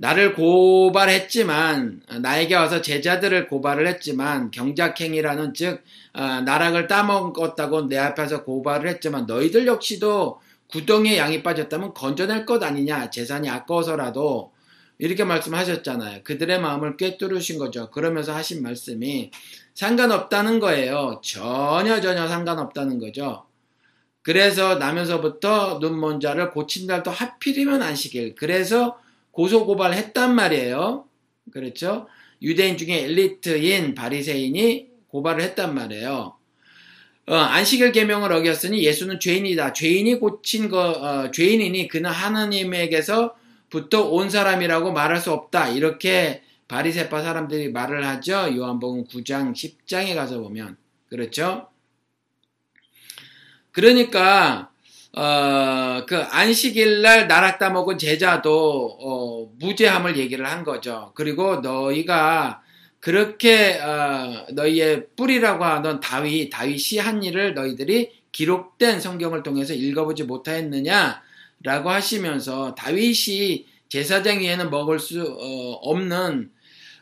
나를 0.00 0.34
고발했지만 0.34 2.02
나에게 2.20 2.54
와서 2.54 2.80
제자들을 2.80 3.48
고발을 3.48 3.88
했지만 3.88 4.52
경작행위라는 4.52 5.54
즉 5.54 5.82
어, 6.12 6.22
나락을 6.22 6.86
따먹었다고 6.86 7.88
내 7.88 7.98
앞에서 7.98 8.44
고발을 8.44 8.88
했지만 8.88 9.26
너희들 9.26 9.66
역시도 9.66 10.40
구덩이에 10.68 11.18
양이 11.18 11.42
빠졌다면 11.42 11.94
건져낼 11.94 12.46
것 12.46 12.62
아니냐. 12.62 13.10
재산이 13.10 13.50
아까워서라도 13.50 14.52
이렇게 14.98 15.24
말씀하셨잖아요. 15.24 16.22
그들의 16.22 16.60
마음을 16.60 16.96
꿰뚫으신 16.96 17.58
거죠. 17.58 17.90
그러면서 17.90 18.32
하신 18.34 18.62
말씀이 18.62 19.32
상관없다는 19.74 20.60
거예요. 20.60 21.20
전혀 21.24 22.00
전혀 22.00 22.28
상관없다는 22.28 23.00
거죠. 23.00 23.46
그래서 24.22 24.76
나면서부터 24.76 25.78
눈먼 25.80 26.20
자를 26.20 26.52
고친다 26.52 27.02
또 27.02 27.10
하필이면 27.10 27.82
안식일. 27.82 28.36
그래서 28.36 29.00
고소고발했단 29.38 30.34
말이에요. 30.34 31.04
그렇죠? 31.52 32.08
유대인 32.42 32.76
중에 32.76 33.04
엘리트인 33.04 33.94
바리새인이 33.94 34.88
고발을 35.06 35.42
했단 35.42 35.76
말이에요. 35.76 36.36
어, 37.28 37.34
안식일 37.34 37.92
계명을 37.92 38.32
어겼으니 38.32 38.82
예수는 38.82 39.20
죄인이다. 39.20 39.74
죄인이 39.74 40.16
고친 40.16 40.68
거 40.68 40.90
어, 40.90 41.30
죄인이니 41.30 41.86
그는 41.86 42.10
하나님에게서부터 42.10 44.08
온 44.10 44.28
사람이라고 44.28 44.90
말할 44.92 45.20
수 45.20 45.30
없다. 45.30 45.68
이렇게 45.68 46.42
바리새파 46.66 47.22
사람들이 47.22 47.70
말을 47.70 48.04
하죠. 48.08 48.52
요한복음 48.56 49.04
9장 49.04 49.54
10장에 49.54 50.16
가서 50.16 50.40
보면 50.40 50.76
그렇죠. 51.08 51.68
그러니까 53.70 54.72
어, 55.18 56.06
그 56.06 56.16
안식일 56.16 57.02
날 57.02 57.26
나락 57.26 57.58
따먹은 57.58 57.98
제자도 57.98 58.98
어, 59.00 59.50
무죄함을 59.58 60.16
얘기를 60.16 60.46
한 60.46 60.62
거죠. 60.62 61.10
그리고 61.16 61.56
너희가 61.56 62.62
그렇게 63.00 63.80
어, 63.80 64.46
너희의 64.52 65.08
뿌리라고 65.16 65.64
하던 65.64 65.98
다윗, 65.98 66.50
다윗이 66.50 67.00
한 67.00 67.24
일을 67.24 67.54
너희들이 67.54 68.12
기록된 68.30 69.00
성경을 69.00 69.42
통해서 69.42 69.74
읽어보지 69.74 70.22
못하였느냐라고 70.22 71.90
하시면서 71.90 72.76
다윗이 72.76 73.66
제사장 73.88 74.38
위에는 74.38 74.70
먹을 74.70 75.00
수 75.00 75.20
어, 75.20 75.72
없는 75.82 76.52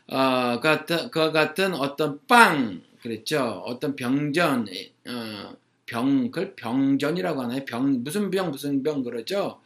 어, 0.07 0.59
같은 0.59 1.11
그 1.11 1.31
같은 1.31 1.75
어떤 1.75 2.19
빵 2.27 2.81
그랬죠 2.99 3.61
어떤 3.67 3.95
병전 3.95 4.67
어, 5.07 5.53
병, 5.87 6.29
그걸 6.29 6.55
병전이라고 6.55 7.41
하나요? 7.41 7.65
병, 7.65 8.03
무슨 8.03 8.29
병, 8.29 8.51
무슨 8.51 8.83
병, 8.83 9.03
그러죠? 9.03 9.61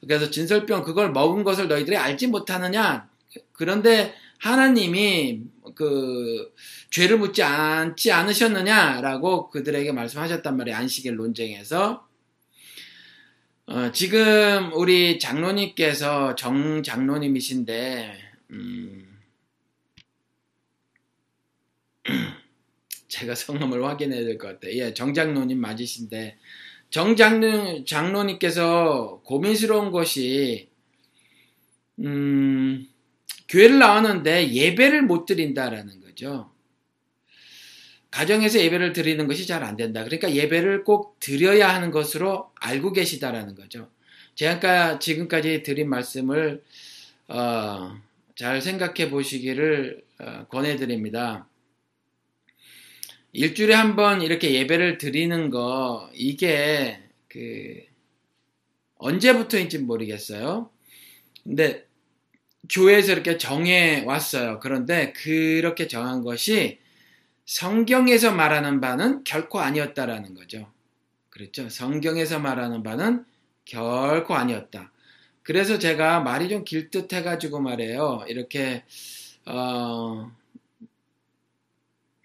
그래서 0.00 0.30
진설병, 0.30 0.84
그걸 0.84 1.12
먹은 1.12 1.44
것을 1.44 1.68
너희들이 1.68 1.96
알지 1.96 2.28
못하느냐? 2.28 3.10
그런데 3.52 4.14
하나님이 4.38 5.42
그 5.74 6.54
죄를 6.90 7.18
묻지 7.18 7.42
않지 7.42 8.12
않으셨느냐라고 8.12 9.50
그들에게 9.50 9.92
말씀하셨단 9.92 10.56
말이에요. 10.56 10.76
안식일 10.78 11.16
논쟁에서. 11.16 12.06
어, 13.66 13.92
지금 13.92 14.70
우리 14.72 15.18
장로님께서 15.18 16.36
정 16.36 16.82
장로님이신데 16.82 18.18
음, 18.52 19.18
제가 23.08 23.34
성함을 23.34 23.84
확인해야 23.84 24.24
될 24.24 24.38
것 24.38 24.48
같아요. 24.48 24.72
예, 24.78 24.94
정 24.94 25.14
장로님 25.14 25.58
맞으신데 25.60 26.38
정 26.90 27.16
장로, 27.16 27.84
장로님께서 27.84 29.22
고민스러운 29.24 29.90
것이 29.90 30.68
음, 32.00 32.86
교회를 33.48 33.78
나왔는데 33.78 34.52
예배를 34.52 35.02
못 35.02 35.26
드린다라는 35.26 36.00
거죠. 36.00 36.50
가정에서 38.10 38.58
예배를 38.60 38.92
드리는 38.92 39.26
것이 39.26 39.46
잘 39.46 39.62
안 39.64 39.76
된다. 39.76 40.04
그러니까 40.04 40.32
예배를 40.34 40.84
꼭 40.84 41.18
드려야 41.20 41.74
하는 41.74 41.90
것으로 41.90 42.50
알고 42.60 42.92
계시다라는 42.92 43.54
거죠. 43.54 43.90
제가 44.34 44.98
지금까지 44.98 45.62
드린 45.62 45.90
말씀을 45.90 46.62
어, 47.28 47.96
잘 48.36 48.62
생각해 48.62 49.10
보시기를 49.10 50.02
어, 50.20 50.46
권해드립니다. 50.48 51.46
일주일에 53.32 53.74
한 53.74 53.96
번 53.96 54.22
이렇게 54.22 54.52
예배를 54.54 54.98
드리는 54.98 55.50
거 55.50 56.10
이게 56.14 57.00
그 57.28 57.80
언제부터인지 58.96 59.78
모르겠어요. 59.78 60.70
근데 61.44 61.86
교회에서 62.70 63.12
이렇게 63.12 63.38
정해 63.38 64.04
왔어요. 64.04 64.60
그런데 64.60 65.12
그렇게 65.12 65.86
정한 65.88 66.22
것이 66.22 66.78
성경에서 67.46 68.32
말하는 68.32 68.80
바는 68.80 69.24
결코 69.24 69.60
아니었다라는 69.60 70.34
거죠. 70.34 70.70
그렇죠. 71.30 71.68
성경에서 71.68 72.40
말하는 72.40 72.82
바는 72.82 73.24
결코 73.64 74.34
아니었다. 74.34 74.92
그래서 75.42 75.78
제가 75.78 76.20
말이 76.20 76.48
좀 76.48 76.64
길듯 76.64 77.12
해가지고 77.12 77.60
말해요. 77.60 78.24
이렇게 78.28 78.84
어, 79.46 80.30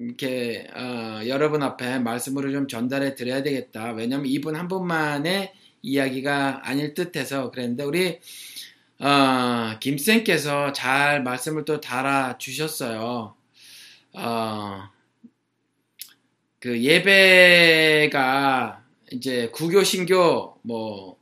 이렇게 0.05 0.67
어, 0.75 1.21
여러분 1.27 1.63
앞에 1.63 1.99
말씀으로 1.99 2.51
좀 2.51 2.67
전달해 2.67 3.15
드려야 3.15 3.43
되겠다. 3.43 3.91
왜냐하면 3.91 4.27
이분 4.27 4.55
한 4.55 4.67
분만의 4.67 5.53
이야기가 5.81 6.61
아닐 6.63 6.93
듯해서 6.93 7.51
그랬는데 7.51 7.83
우리 7.83 8.19
어, 8.99 9.79
김쌤께서 9.79 10.73
잘 10.73 11.23
말씀을 11.23 11.65
또 11.65 11.81
달아 11.81 12.37
주셨어요. 12.37 13.35
어, 14.13 14.83
그 16.59 16.81
예배가 16.81 18.83
이제 19.11 19.49
구교 19.49 19.83
신교 19.83 20.59
뭐 20.61 21.17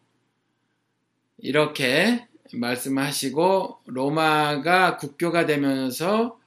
이렇게 1.37 2.27
말씀하시고 2.53 3.79
로마가 3.85 4.97
국교가 4.97 5.45
되면서 5.45 6.40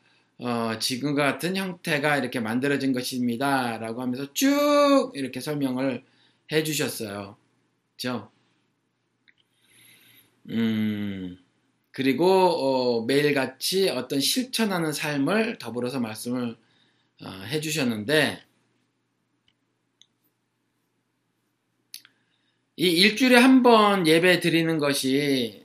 어, 0.44 0.78
지금과 0.78 1.24
같은 1.24 1.56
형태가 1.56 2.18
이렇게 2.18 2.38
만들어진 2.38 2.92
것입니다. 2.92 3.78
라고 3.78 4.02
하면서 4.02 4.30
쭉 4.34 5.12
이렇게 5.14 5.40
설명을 5.40 6.04
해 6.52 6.62
주셨어요. 6.62 7.38
그죠? 7.96 8.30
음, 10.50 11.38
그리고 11.92 12.26
어, 12.26 13.04
매일같이 13.06 13.88
어떤 13.88 14.20
실천하는 14.20 14.92
삶을 14.92 15.56
더불어서 15.58 15.98
말씀을 16.00 16.56
어, 17.22 17.28
해 17.46 17.60
주셨는데 17.62 18.42
이 22.76 22.86
일주일에 22.88 23.36
한 23.36 23.62
번 23.62 24.06
예배 24.06 24.40
드리는 24.40 24.78
것이 24.78 25.62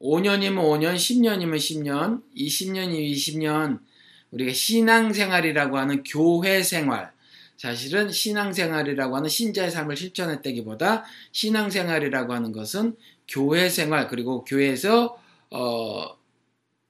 5년이면 0.00 0.56
5년, 0.58 0.96
10년이면 0.96 1.56
10년, 1.56 2.22
20년이면 2.36 3.12
20년 3.12 3.89
우리가 4.30 4.52
신앙생활이라고 4.52 5.78
하는 5.78 6.02
교회 6.04 6.62
생활, 6.62 7.12
사실은 7.56 8.10
신앙생활이라고 8.10 9.16
하는 9.16 9.28
신자의 9.28 9.70
삶을 9.70 9.96
실천했다기보다 9.96 11.04
신앙생활이라고 11.32 12.32
하는 12.32 12.52
것은 12.52 12.96
교회 13.28 13.68
생활 13.68 14.08
그리고 14.08 14.44
교회에서 14.44 15.20
어 15.50 16.20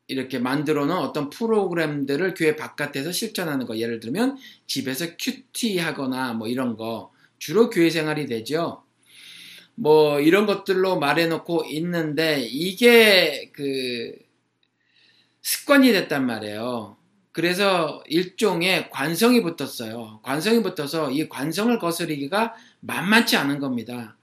이렇게 0.06 0.38
만들어 0.38 0.86
놓은 0.86 0.96
어떤 0.96 1.30
프로그램들을 1.30 2.34
교회 2.34 2.56
바깥에서 2.56 3.12
실천하는 3.12 3.66
거 3.66 3.78
예를 3.78 4.00
들면 4.00 4.38
집에서 4.66 5.06
큐티 5.18 5.78
하거나 5.78 6.34
뭐 6.34 6.46
이런 6.46 6.76
거 6.76 7.12
주로 7.38 7.70
교회 7.70 7.90
생활이 7.90 8.26
되죠. 8.26 8.84
뭐 9.74 10.20
이런 10.20 10.46
것들로 10.46 10.98
말해 10.98 11.26
놓고 11.26 11.64
있는데 11.70 12.42
이게 12.42 13.50
그 13.52 14.14
습관이 15.42 15.90
됐단 15.92 16.26
말이에요. 16.26 16.99
그래서 17.32 18.02
일종의 18.06 18.90
관성이 18.90 19.42
붙었어요. 19.42 20.20
관성이 20.22 20.62
붙어서 20.62 21.10
이 21.12 21.28
관성을 21.28 21.78
거스르기가 21.78 22.54
만만치 22.80 23.36
않은 23.36 23.60
겁니다. 23.60 24.16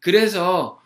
그래서 0.00 0.80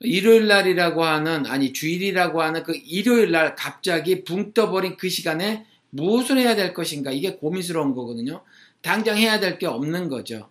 일요일 0.00 0.48
날이라고 0.48 1.04
하는 1.04 1.46
아니 1.46 1.72
주일이라고 1.72 2.42
하는 2.42 2.62
그 2.64 2.74
일요일 2.74 3.30
날 3.30 3.54
갑자기 3.54 4.24
붕 4.24 4.52
떠버린 4.52 4.96
그 4.96 5.08
시간에 5.08 5.66
무엇을 5.90 6.38
해야 6.38 6.56
될 6.56 6.74
것인가 6.74 7.12
이게 7.12 7.36
고민스러운 7.36 7.94
거거든요. 7.94 8.42
당장 8.82 9.16
해야 9.16 9.38
될 9.40 9.58
게 9.58 9.66
없는 9.66 10.08
거죠. 10.08 10.48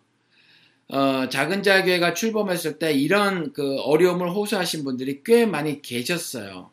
어, 0.87 1.29
작은 1.29 1.63
자교회가 1.63 2.13
출범했을 2.13 2.79
때 2.79 2.93
이런 2.93 3.53
그 3.53 3.79
어려움을 3.81 4.29
호소하신 4.31 4.83
분들이 4.83 5.21
꽤 5.23 5.45
많이 5.45 5.81
계셨어요. 5.81 6.69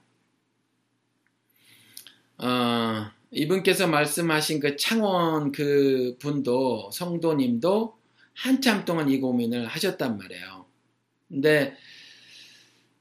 어, 2.39 3.11
이분께서 3.31 3.87
말씀하신 3.87 4.61
그 4.61 4.77
창원 4.77 5.53
그 5.53 6.17
분도 6.19 6.91
성도님도 6.93 7.97
한참 8.35 8.85
동안 8.85 9.09
이 9.09 9.19
고민을 9.19 9.67
하셨단 9.67 10.17
말이에요. 10.17 10.65
근데 11.29 11.77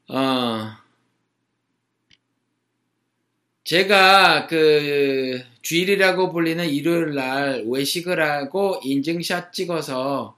어 0.10 0.72
제가 3.64 4.48
그 4.48 5.42
주일이라고 5.62 6.32
불리는 6.32 6.68
일요일 6.70 7.14
날 7.16 7.66
외식을 7.68 8.22
하고 8.22 8.80
인증샷 8.84 9.54
찍어서 9.54 10.38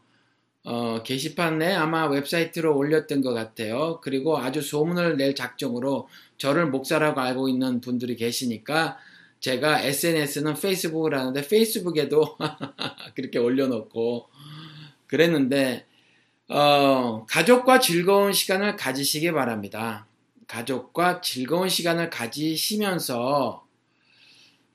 어, 0.63 1.04
게시판에 1.04 1.73
아마 1.73 2.08
웹사이트로 2.08 2.75
올렸던 2.75 3.21
것 3.21 3.34
같아요. 3.34 3.99
그리고 4.04 4.38
아주 4.38 4.62
소문을 4.62 5.17
낼 5.17 5.36
작정으로 5.36 6.10
저를 6.38 6.67
목사라고 6.67 7.21
알고 7.21 7.49
있는 7.49 7.82
분들이 7.82 8.15
계시니까 8.15 8.97
제가 9.39 9.82
SNS는 9.82 10.56
페이스북을 10.56 11.17
하는데 11.17 11.47
페이스북에도 11.47 12.38
그렇게 13.15 13.39
올려놓고 13.39 14.28
그랬는데 15.08 15.86
어, 16.49 17.25
가족과 17.28 17.80
즐거운 17.80 18.34
시간을 18.34 18.75
가지시기 18.75 19.32
바랍니다. 19.32 20.08
가족과 20.47 21.21
즐거운 21.21 21.69
시간을 21.69 22.10
가지시면서 22.10 23.65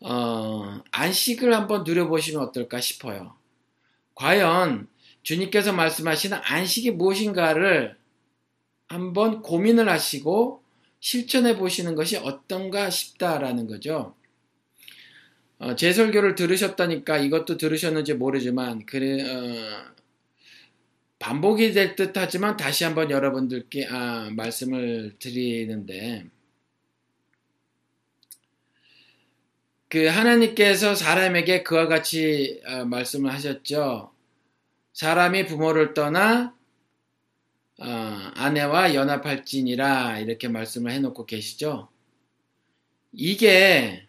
어, 0.00 0.80
안식을 0.92 1.52
한번 1.54 1.84
누려보시면 1.84 2.42
어떨까 2.42 2.80
싶어요. 2.80 3.34
과연 4.14 4.86
주님께서 5.22 5.72
말씀하시는 5.72 6.38
안식이 6.42 6.92
무엇인가를 6.92 7.96
한번 8.86 9.42
고민을 9.42 9.88
하시고 9.88 10.62
실천해 11.00 11.56
보시는 11.56 11.94
것이 11.96 12.16
어떤가 12.18 12.90
싶다라는 12.90 13.66
거죠. 13.66 14.14
어, 15.64 15.74
제 15.76 15.94
설교를 15.94 16.34
들으셨다니까 16.34 17.16
이것도 17.16 17.56
들으셨는지 17.56 18.12
모르지만 18.12 18.84
그래 18.84 19.22
어, 19.22 19.94
반복이 21.18 21.72
될 21.72 21.96
듯하지만 21.96 22.58
다시 22.58 22.84
한번 22.84 23.10
여러분들께 23.10 23.86
아, 23.86 24.28
말씀을 24.36 25.14
드리는데 25.18 26.26
그 29.88 30.04
하나님께서 30.04 30.94
사람에게 30.94 31.62
그와 31.62 31.88
같이 31.88 32.60
어, 32.66 32.84
말씀을 32.84 33.32
하셨죠. 33.32 34.12
사람이 34.92 35.46
부모를 35.46 35.94
떠나 35.94 36.54
어, 37.78 37.86
아내와 37.86 38.94
연합할지니라 38.94 40.18
이렇게 40.18 40.48
말씀을 40.48 40.92
해놓고 40.92 41.24
계시죠. 41.24 41.88
이게 43.12 44.06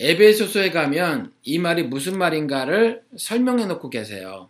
에베소서에 0.00 0.70
가면 0.70 1.32
이 1.42 1.58
말이 1.58 1.82
무슨 1.82 2.18
말인가를 2.18 3.02
설명해 3.16 3.66
놓고 3.66 3.90
계세요. 3.90 4.48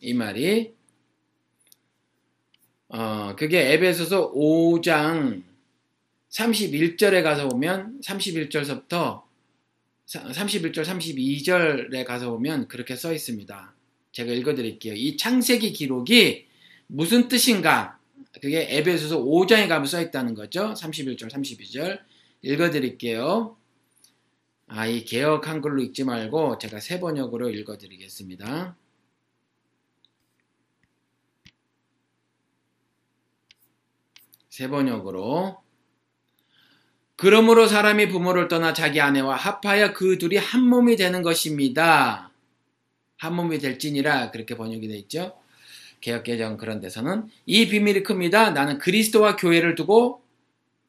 이 0.00 0.14
말이 0.14 0.72
어, 2.88 3.34
그게 3.36 3.72
에베소서 3.72 4.32
5장 4.32 5.42
31절에 6.30 7.22
가서 7.22 7.48
보면 7.48 8.00
31절서부터 8.02 9.22
31절 10.06 10.84
32절에 10.84 12.04
가서 12.06 12.30
보면 12.30 12.68
그렇게 12.68 12.96
써 12.96 13.12
있습니다. 13.12 13.74
제가 14.12 14.32
읽어 14.32 14.54
드릴게요. 14.54 14.94
이 14.94 15.18
창세기 15.18 15.72
기록이 15.72 16.46
무슨 16.86 17.28
뜻인가? 17.28 17.98
그게 18.40 18.66
에베소서 18.70 19.22
5장에 19.22 19.68
가면 19.68 19.86
써 19.86 20.00
있다는 20.00 20.34
거죠. 20.34 20.72
31절 20.74 21.30
32절 21.30 22.00
읽어 22.42 22.70
드릴게요. 22.70 23.55
아, 24.68 24.86
이 24.86 25.04
개혁 25.04 25.46
한글로 25.46 25.80
읽지 25.82 26.04
말고 26.04 26.58
제가 26.58 26.80
세 26.80 26.98
번역으로 26.98 27.50
읽어드리겠습니다. 27.50 28.76
세 34.48 34.68
번역으로. 34.68 35.58
그러므로 37.14 37.66
사람이 37.66 38.08
부모를 38.08 38.48
떠나 38.48 38.72
자기 38.72 39.00
아내와 39.00 39.36
합하여 39.36 39.92
그 39.94 40.18
둘이 40.18 40.36
한 40.36 40.62
몸이 40.62 40.96
되는 40.96 41.22
것입니다. 41.22 42.32
한 43.18 43.34
몸이 43.34 43.58
될지니라 43.58 44.30
그렇게 44.32 44.56
번역이 44.56 44.88
되어 44.88 44.96
있죠. 44.98 45.38
개혁개정 46.00 46.56
그런 46.56 46.80
데서는 46.80 47.28
이 47.46 47.68
비밀이 47.68 48.02
큽니다. 48.02 48.50
나는 48.50 48.78
그리스도와 48.78 49.36
교회를 49.36 49.76
두고 49.76 50.22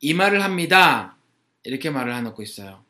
이 0.02 0.14
말을 0.14 0.44
합니다. 0.44 1.18
이렇게 1.64 1.90
말을 1.90 2.16
해놓고 2.16 2.42
있어요. 2.42 2.87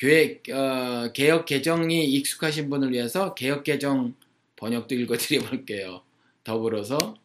교회 0.00 0.40
어, 0.50 1.12
개혁 1.12 1.44
개정이 1.44 2.06
익숙하신 2.06 2.70
분을 2.70 2.92
위해서 2.92 3.34
개혁 3.34 3.64
개정 3.64 4.14
번역도 4.56 4.94
읽어드려 4.94 5.42
볼게요. 5.42 6.02
더불어서 6.42 7.16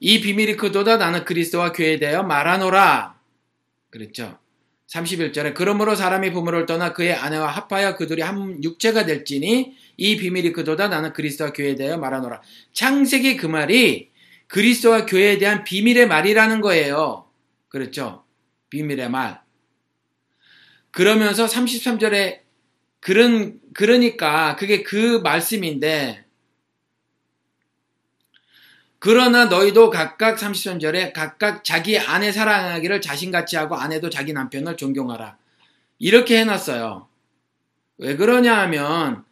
이 0.00 0.20
비밀이 0.20 0.56
크도다 0.56 0.98
나는 0.98 1.24
그리스도와 1.24 1.72
교회에 1.72 1.98
대하여 1.98 2.22
말하노라. 2.24 3.18
그랬죠. 3.88 4.38
31절에 4.88 5.54
그러므로 5.54 5.94
사람이 5.94 6.30
부모를 6.32 6.66
떠나 6.66 6.92
그의 6.92 7.14
아내와 7.14 7.48
합하여 7.48 7.96
그들이 7.96 8.20
한 8.20 8.62
육체가 8.62 9.06
될지니 9.06 9.74
이 9.96 10.16
비밀이 10.18 10.52
그도다 10.52 10.88
나는 10.88 11.14
그리스도와 11.14 11.54
교회에 11.54 11.74
대하여 11.74 11.96
말하노라. 11.96 12.42
창세기 12.74 13.38
그 13.38 13.46
말이 13.46 14.10
그리스도와 14.48 15.06
교회에 15.06 15.38
대한 15.38 15.64
비밀의 15.64 16.06
말이라는 16.06 16.60
거예요. 16.60 17.26
그렇죠? 17.68 18.24
비밀의 18.68 19.08
말. 19.08 19.43
그러면서 20.94 21.46
33절에 21.46 22.40
그런 23.00 23.60
그러니까 23.74 24.56
그게 24.56 24.82
그 24.82 25.20
말씀인데 25.22 26.24
그러나 29.00 29.46
너희도 29.46 29.90
각각 29.90 30.38
33절에 30.38 31.12
각각 31.12 31.62
자기 31.62 31.98
아내 31.98 32.32
사랑하기를 32.32 33.02
자신같이 33.02 33.56
하고 33.56 33.74
아내도 33.74 34.08
자기 34.08 34.32
남편을 34.32 34.78
존경하라. 34.78 35.36
이렇게 35.98 36.38
해놨어요. 36.38 37.06
왜 37.98 38.16
그러냐 38.16 38.56
하면 38.60 39.24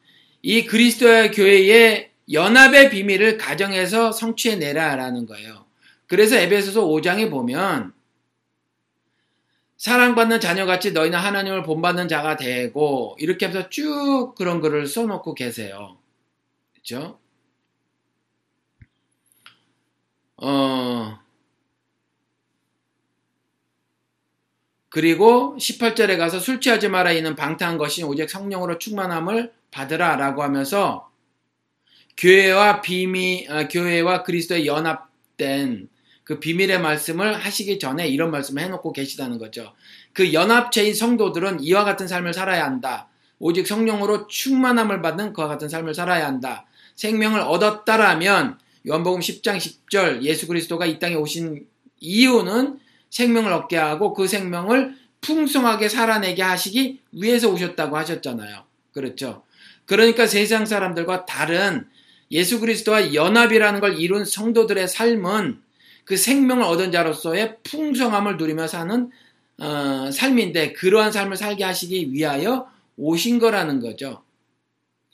이 0.42 0.66
그리스도의 0.66 1.30
교회의 1.30 2.10
연합의 2.30 2.90
비밀을 2.90 3.38
가정에서 3.38 4.12
성취해내라라는 4.12 5.24
거예요. 5.26 5.64
그래서 6.06 6.36
에베소서 6.36 6.84
5장에 6.86 7.30
보면 7.30 7.94
사랑받는 9.82 10.38
자녀같이 10.38 10.92
너희는 10.92 11.18
하나님을 11.18 11.64
본받는 11.64 12.06
자가 12.06 12.36
되고 12.36 13.16
이렇게 13.18 13.48
해서 13.48 13.68
쭉 13.68 14.32
그런 14.36 14.60
글을 14.60 14.86
써놓고 14.86 15.34
계세요. 15.34 15.98
그렇죠? 16.72 17.18
어 20.36 21.18
그리고 24.88 25.56
18절에 25.58 26.16
가서 26.16 26.38
술 26.38 26.60
취하지 26.60 26.88
마라 26.88 27.10
이는 27.10 27.34
방탕한 27.34 27.76
것이 27.76 28.04
오직 28.04 28.30
성령으로 28.30 28.78
충만함을 28.78 29.52
받으라 29.72 30.14
라고 30.14 30.44
하면서 30.44 31.10
교회와 32.18 32.82
비미 32.82 33.48
아, 33.50 33.66
교회와 33.66 34.22
그리스도의 34.22 34.64
연합된 34.64 35.88
그 36.24 36.38
비밀의 36.38 36.80
말씀을 36.80 37.34
하시기 37.34 37.78
전에 37.78 38.08
이런 38.08 38.30
말씀을 38.30 38.62
해놓고 38.62 38.92
계시다는 38.92 39.38
거죠. 39.38 39.72
그 40.12 40.32
연합체인 40.32 40.94
성도들은 40.94 41.62
이와 41.62 41.84
같은 41.84 42.06
삶을 42.06 42.32
살아야 42.32 42.64
한다. 42.64 43.08
오직 43.38 43.66
성령으로 43.66 44.28
충만함을 44.28 45.02
받는 45.02 45.32
그와 45.32 45.48
같은 45.48 45.68
삶을 45.68 45.94
살아야 45.94 46.26
한다. 46.26 46.66
생명을 46.94 47.40
얻었다라면 47.40 48.58
요한복음 48.86 49.20
10장 49.20 49.56
10절 49.56 50.22
예수 50.22 50.46
그리스도가 50.46 50.86
이 50.86 50.98
땅에 50.98 51.14
오신 51.14 51.66
이유는 52.00 52.78
생명을 53.10 53.52
얻게 53.52 53.76
하고 53.76 54.14
그 54.14 54.26
생명을 54.26 54.96
풍성하게 55.20 55.88
살아내게 55.88 56.42
하시기 56.42 57.00
위해서 57.12 57.48
오셨다고 57.50 57.96
하셨잖아요. 57.96 58.64
그렇죠. 58.92 59.42
그러니까 59.86 60.26
세상 60.26 60.66
사람들과 60.66 61.26
다른 61.26 61.86
예수 62.30 62.60
그리스도와 62.60 63.14
연합이라는 63.14 63.80
걸 63.80 63.98
이룬 63.98 64.24
성도들의 64.24 64.88
삶은 64.88 65.61
그 66.04 66.16
생명을 66.16 66.62
얻은 66.64 66.92
자로서의 66.92 67.58
풍성함을 67.62 68.36
누리며 68.36 68.66
사는 68.66 69.10
어, 69.58 70.10
삶인데 70.10 70.72
그러한 70.72 71.12
삶을 71.12 71.36
살게 71.36 71.64
하시기 71.64 72.12
위하여 72.12 72.68
오신 72.96 73.38
거라는 73.38 73.80
거죠. 73.80 74.22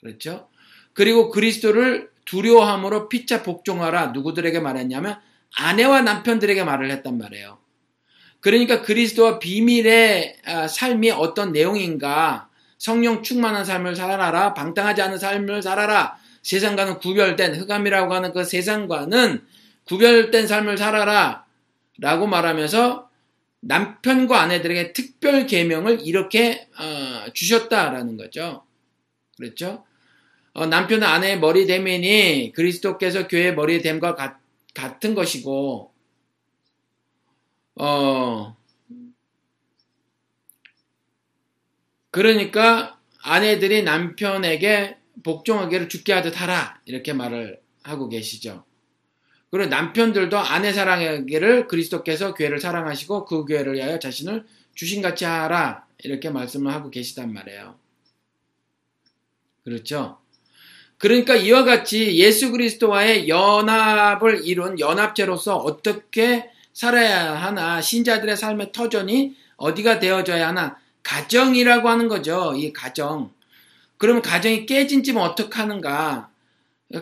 그렇죠? 0.01 0.49
그리고 0.93 1.29
그리스도를 1.29 2.09
두려워함으로 2.25 3.09
피차 3.09 3.43
복종하라 3.43 4.07
누구들에게 4.07 4.59
말했냐면 4.59 5.19
아내와 5.55 6.01
남편들에게 6.01 6.63
말을 6.63 6.91
했단 6.91 7.17
말이에요. 7.17 7.57
그러니까 8.39 8.81
그리스도와 8.81 9.39
비밀의 9.39 10.37
아, 10.45 10.67
삶이 10.67 11.11
어떤 11.11 11.51
내용인가 11.51 12.49
성령 12.77 13.23
충만한 13.23 13.65
삶을 13.65 13.95
살아라 13.95 14.53
방탕하지 14.53 15.01
않은 15.01 15.17
삶을 15.17 15.61
살아라 15.61 16.17
세상과는 16.43 16.99
구별된 16.99 17.55
흑암이라고 17.55 18.13
하는 18.13 18.31
그 18.31 18.43
세상과는 18.45 19.45
구별된 19.89 20.45
삶을 20.45 20.77
살아라 20.77 21.45
라고 21.97 22.27
말하면서 22.27 23.09
남편과 23.61 24.39
아내들에게 24.39 24.93
특별 24.93 25.47
계명을 25.47 26.01
이렇게 26.01 26.67
어, 26.79 27.33
주셨다라는 27.33 28.15
거죠. 28.15 28.63
그렇죠? 29.35 29.83
어, 30.53 30.67
남편은 30.67 31.05
아내의 31.05 31.39
머리 31.39 31.65
대면이 31.65 32.53
그리스도께서 32.55 33.27
교회 33.27 33.51
머리 33.51 33.81
됨과 33.81 34.15
같, 34.15 34.39
같은 34.75 35.15
것이고 35.15 35.91
어 37.75 38.57
그러니까 42.11 42.99
아내들이 43.23 43.83
남편에게 43.83 44.97
복종하기를 45.23 45.89
죽게 45.89 46.13
하듯 46.13 46.39
하라 46.39 46.79
이렇게 46.85 47.13
말을 47.13 47.59
하고 47.83 48.09
계시죠. 48.09 48.68
그리고 49.51 49.69
남편들도 49.69 50.37
아내 50.37 50.71
사랑하기를 50.73 51.67
그리스도께서 51.67 52.33
교회를 52.33 52.59
사랑하시고 52.59 53.25
그 53.25 53.45
교회를 53.45 53.75
위하여 53.75 53.97
자신을 53.97 54.45
주신같이 54.75 55.25
하라 55.25 55.85
이렇게 56.03 56.29
말씀을 56.29 56.71
하고 56.71 56.89
계시단 56.89 57.33
말이에요. 57.33 57.75
그렇죠? 59.63 60.19
그러니까 60.97 61.35
이와 61.35 61.63
같이 61.63 62.17
예수 62.17 62.51
그리스도와의 62.51 63.29
연합을 63.29 64.45
이룬 64.45 64.79
연합체로서 64.79 65.55
어떻게 65.55 66.49
살아야 66.73 67.33
하나 67.33 67.81
신자들의 67.81 68.37
삶의 68.37 68.71
터전이 68.71 69.35
어디가 69.57 69.99
되어져야 69.99 70.49
하나 70.49 70.77
가정이라고 71.03 71.89
하는 71.89 72.07
거죠. 72.07 72.53
이 72.55 72.71
가정. 72.73 73.33
그러면 73.97 74.21
가정이 74.21 74.65
깨진 74.65 75.03
집은 75.03 75.21
어떻게 75.21 75.55
하는가? 75.55 76.28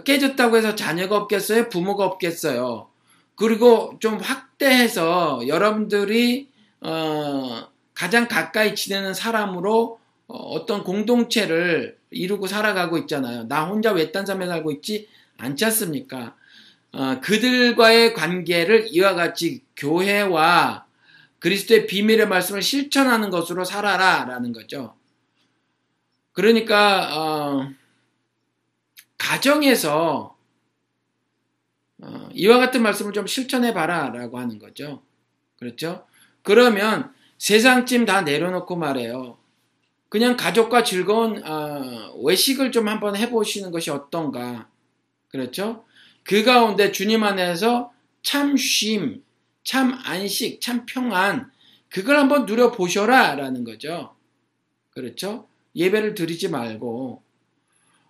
깨졌다고 0.03 0.57
해서 0.57 0.75
자녀가 0.75 1.17
없겠어요? 1.17 1.69
부모가 1.69 2.05
없겠어요? 2.05 2.89
그리고 3.35 3.95
좀 3.99 4.17
확대해서 4.17 5.47
여러분들이 5.47 6.49
어, 6.81 7.67
가장 7.93 8.27
가까이 8.27 8.75
지내는 8.75 9.13
사람으로 9.13 9.99
어, 10.27 10.37
어떤 10.37 10.83
공동체를 10.83 11.97
이루고 12.09 12.47
살아가고 12.47 12.97
있잖아요. 12.99 13.47
나 13.47 13.65
혼자 13.65 13.91
외딴 13.91 14.25
섬에 14.25 14.45
살고 14.45 14.71
있지 14.73 15.07
않지 15.37 15.65
않습니까? 15.65 16.35
어, 16.91 17.19
그들과의 17.21 18.13
관계를 18.13 18.87
이와 18.91 19.13
같이 19.13 19.61
교회와 19.75 20.85
그리스도의 21.39 21.87
비밀의 21.87 22.27
말씀을 22.27 22.61
실천하는 22.61 23.29
것으로 23.29 23.63
살아라 23.63 24.25
라는 24.25 24.51
거죠. 24.51 24.95
그러니까 26.33 27.15
어, 27.15 27.69
가정에서 29.17 30.35
어, 31.99 32.29
이와 32.33 32.59
같은 32.59 32.83
말씀을 32.83 33.13
좀 33.13 33.25
실천해 33.27 33.73
봐라라고 33.73 34.39
하는 34.39 34.59
거죠. 34.59 35.01
그렇죠? 35.57 36.05
그러면 36.43 37.11
세상찜 37.37 38.05
다 38.05 38.21
내려놓고 38.21 38.75
말해요. 38.75 39.37
그냥 40.09 40.37
가족과 40.37 40.83
즐거운 40.83 41.45
어, 41.45 42.13
외식을 42.23 42.71
좀 42.71 42.87
한번 42.87 43.15
해보시는 43.15 43.71
것이 43.71 43.89
어떤가. 43.91 44.69
그렇죠? 45.29 45.85
그 46.23 46.43
가운데 46.43 46.91
주님 46.91 47.23
안에서 47.23 47.91
참 48.21 48.55
쉼, 48.57 49.23
참 49.63 49.97
안식, 50.03 50.61
참 50.61 50.85
평안, 50.85 51.51
그걸 51.89 52.17
한번 52.17 52.45
누려보셔라 52.45 53.35
라는 53.35 53.63
거죠. 53.63 54.15
그렇죠? 54.91 55.47
예배를 55.75 56.15
드리지 56.15 56.49
말고, 56.49 57.21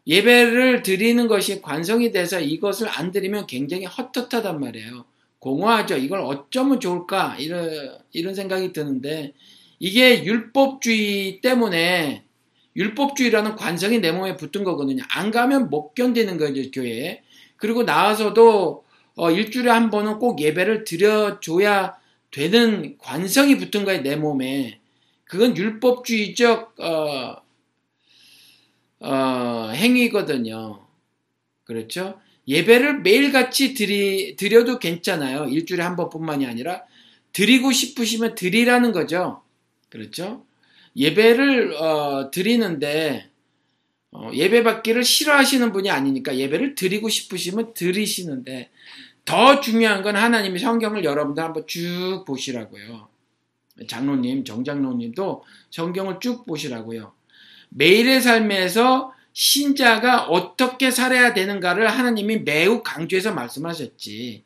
예배를 0.08 0.84
드리는 0.84 1.28
것이 1.28 1.62
관성이 1.62 2.12
돼서 2.12 2.39
이것을 2.39 2.88
안 2.89 3.12
드리면 3.12 3.46
굉장히 3.46 3.86
헛헛하단 3.86 4.60
말이에요. 4.60 5.06
공허하죠. 5.39 5.98
이걸 5.98 6.22
어쩌면 6.22 6.80
좋을까? 6.80 7.36
이런, 7.38 7.98
이런 8.13 8.34
생각이 8.34 8.72
드는데, 8.74 9.34
이게 9.80 10.24
율법주의 10.24 11.41
때문에 11.41 12.24
율법주의라는 12.76 13.56
관성이 13.56 14.00
내 14.00 14.12
몸에 14.12 14.38
붙은 14.38 14.63
거거든요. 14.63 15.04
안 15.10 15.32
가면 15.32 15.70
못 15.70 15.93
견디는 15.93 16.38
거죠, 16.38 16.72
교회에. 16.72 17.22
그리고 17.58 17.84
나와서도 17.84 18.86
어, 19.15 19.32
일주일에 19.32 19.72
한 19.72 19.89
번은 19.89 20.20
꼭 20.20 20.39
예배를 20.39 20.84
드려줘야 20.84 21.96
되는 22.30 22.98
관성이 23.00 23.58
붙은 23.58 23.84
거예요, 23.84 24.04
내 24.04 24.15
몸에. 24.15 24.80
그건 25.24 25.58
율법주의적 25.58 26.80
어, 26.80 27.36
어, 29.00 29.70
행위거든요. 29.74 30.86
그렇죠? 31.64 32.20
예배를 32.48 33.02
매일같이 33.02 33.74
드리, 33.74 34.36
드려도 34.36 34.80
괜찮아요. 34.80 35.46
일주일에 35.50 35.84
한 35.84 35.96
번뿐만이 35.96 36.46
아니라 36.46 36.84
드리고 37.34 37.72
싶으시면 37.72 38.36
드리라는 38.36 38.94
거죠. 38.94 39.42
그렇죠? 39.90 40.46
예배를 40.96 41.74
어, 41.76 42.32
드리는데 42.32 43.30
어, 44.12 44.32
예배 44.34 44.64
받기를 44.64 45.04
싫어하시는 45.04 45.72
분이 45.72 45.90
아니니까 45.92 46.38
예배를 46.38 46.76
드리고 46.76 47.10
싶으시면 47.10 47.74
드리시는데 47.74 48.72
더 49.26 49.60
중요한 49.60 50.02
건 50.02 50.16
하나님이 50.16 50.58
성경을 50.58 51.04
여러분들 51.04 51.44
한번 51.44 51.68
쭉 51.68 52.24
보시라고요. 52.26 53.10
장로님, 53.88 54.46
정장로님도 54.46 55.44
성경을 55.70 56.20
쭉 56.22 56.46
보시라고요. 56.46 57.16
매일의 57.69 58.21
삶에서 58.21 59.13
신자가 59.34 60.23
어떻게 60.25 60.89
살아야 60.89 61.34
되는가를 61.34 61.88
하나님이 61.88 62.39
매우 62.39 62.82
강조해서 62.84 63.34
말씀하셨지. 63.34 64.43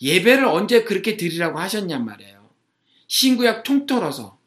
예배를 0.00 0.44
언제 0.44 0.84
그렇게 0.84 1.16
드리라고 1.16 1.58
하셨냔 1.58 2.04
말이에요. 2.04 2.48
신구약 3.08 3.64
통틀어서. 3.64 4.38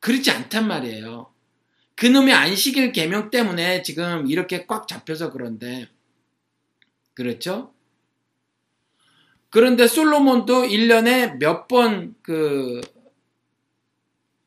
그렇지 0.00 0.30
않단 0.30 0.68
말이에요. 0.68 1.32
그놈의 1.96 2.34
안식일 2.34 2.92
개명 2.92 3.30
때문에 3.30 3.82
지금 3.82 4.28
이렇게 4.28 4.66
꽉 4.66 4.86
잡혀서 4.86 5.32
그런데 5.32 5.88
그렇죠? 7.14 7.72
그런데 9.50 9.86
솔로몬도 9.86 10.62
1년에 10.64 11.38
몇 11.38 11.68
번 11.68 12.14
그 12.22 12.80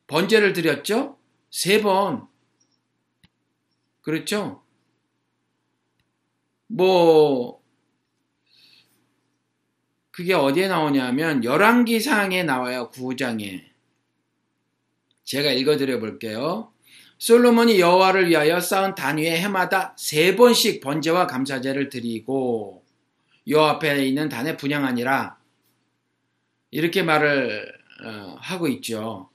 번제를 0.06 0.52
드렸죠? 0.52 1.18
세 1.50 1.80
번. 1.82 2.26
그렇죠? 4.08 4.62
뭐 6.66 7.60
그게 10.10 10.32
어디에 10.32 10.66
나오냐면 10.66 11.44
열왕기상에 11.44 12.42
나와요. 12.44 12.90
9장에. 12.90 13.64
제가 15.24 15.52
읽어 15.52 15.76
드려 15.76 16.00
볼게요. 16.00 16.72
솔로몬이 17.18 17.80
여호와를 17.80 18.30
위하여 18.30 18.60
쌓은 18.60 18.94
단 18.94 19.18
위에 19.18 19.42
해마다 19.42 19.94
세 19.98 20.34
번씩 20.36 20.80
번제와 20.80 21.26
감사제를 21.26 21.90
드리고 21.90 22.82
여호와 23.46 23.72
앞에 23.72 24.06
있는 24.06 24.30
단에 24.30 24.56
분양하니라 24.56 25.36
이렇게 26.70 27.02
말을 27.02 27.74
어, 28.06 28.36
하고 28.40 28.68
있죠. 28.68 29.28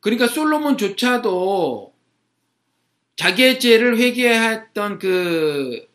그러니까 0.00 0.26
솔로몬조차도 0.26 1.87
자기의 3.18 3.60
죄를 3.60 3.98
회개했던 3.98 4.98
그, 5.00 5.86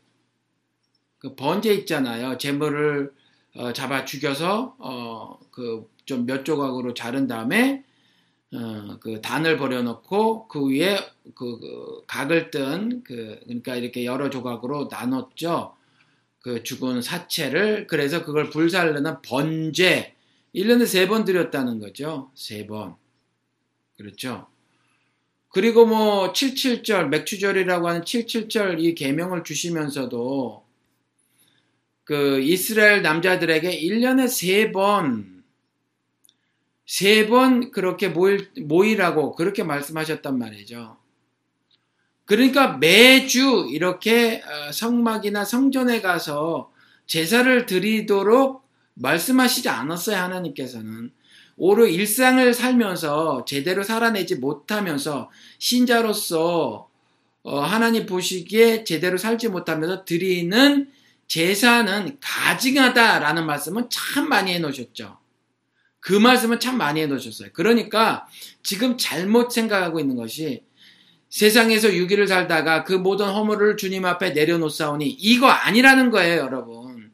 그 1.20 1.36
번제 1.36 1.74
있잖아요. 1.74 2.38
재물을 2.38 3.14
어, 3.56 3.74
잡아 3.74 4.06
죽여서 4.06 4.76
어, 4.80 5.40
그 5.52 5.92
좀 6.06 6.26
몇 6.26 6.44
조각으로 6.44 6.94
자른 6.94 7.28
다음에 7.28 7.86
어, 8.54 9.00
그 9.00 9.22
단을 9.22 9.58
버려놓고 9.58 10.48
그 10.50 10.68
위에 10.70 10.98
그, 11.36 11.60
그 11.60 12.04
각을 12.08 12.52
뜬 12.52 13.04
그 13.06 13.40
그러니까 13.46 13.76
이렇게 13.76 14.06
여러 14.06 14.30
조각으로 14.30 14.90
나눴죠. 14.92 15.76
그 16.42 16.64
죽은 16.64 17.02
사체를 17.02 17.88
그래서 17.88 18.26
그걸 18.26 18.50
불살르는 18.50 19.22
번제 19.24 20.16
1년에 20.56 20.86
세 20.88 21.08
번 21.08 21.26
드렸다는 21.26 21.80
거죠. 21.80 22.32
세 22.36 22.68
번. 22.68 22.96
그렇죠. 23.98 24.48
그리고 25.54 25.86
뭐 25.86 26.34
77절 26.34 27.10
맥추절이라고 27.10 27.88
하는 27.88 28.02
77절 28.02 28.80
이 28.80 28.96
계명을 28.96 29.44
주시면서도 29.44 30.66
그 32.06 32.39
이스라엘 32.42 33.04
남자들에게 33.04 33.80
1년에 33.80 34.28
세 34.28 34.72
번, 34.72 35.44
세 36.88 37.28
번 37.28 37.70
그렇게 37.70 38.08
모일, 38.10 38.50
모이라고 38.63 39.36
그렇게 39.36 39.63
말씀하셨단 39.63 40.39
말이죠. 40.39 40.98
그러니까 42.26 42.78
매주 42.78 43.68
이렇게 43.70 44.42
어, 44.42 44.72
성막이나 44.72 45.46
성전에 45.46 46.02
가서 46.02 46.72
제사를 47.06 47.68
드리도록 47.68 48.68
말씀하시지 48.96 49.70
않았어요, 49.70 50.18
하나님께서는. 50.18 51.12
오로 51.58 51.88
일상을 51.88 52.54
살면서 52.54 53.46
제대로 53.46 53.84
살아내지 53.84 54.36
못하면서 54.36 55.30
신자로서 55.60 56.89
어, 57.44 57.60
하나님 57.60 58.06
보시기에 58.06 58.84
제대로 58.84 59.18
살지 59.18 59.50
못하면서 59.50 60.06
드리는 60.06 60.89
제사는 61.28 62.18
가증하다라는 62.22 63.46
말씀은 63.46 63.89
참 63.89 64.30
많이 64.30 64.54
해놓으셨죠. 64.54 65.18
그 66.00 66.13
말씀은 66.13 66.60
참 66.60 66.78
많이 66.78 67.02
해놓으셨어요. 67.02 67.50
그러니까 67.54 68.28
지금 68.62 68.98
잘못 68.98 69.52
생각하고 69.52 70.00
있는 70.00 70.16
것이 70.16 70.63
세상에서 71.30 71.89
6일을 71.89 72.28
살다가 72.28 72.84
그 72.84 72.94
모든 72.94 73.28
허물을 73.28 73.78
주님 73.78 74.06
앞에 74.06 74.32
내려놓사오니 74.32 75.10
이거 75.10 75.48
아니라는 75.48 76.12
거예요, 76.12 76.42
여러분. 76.42 77.12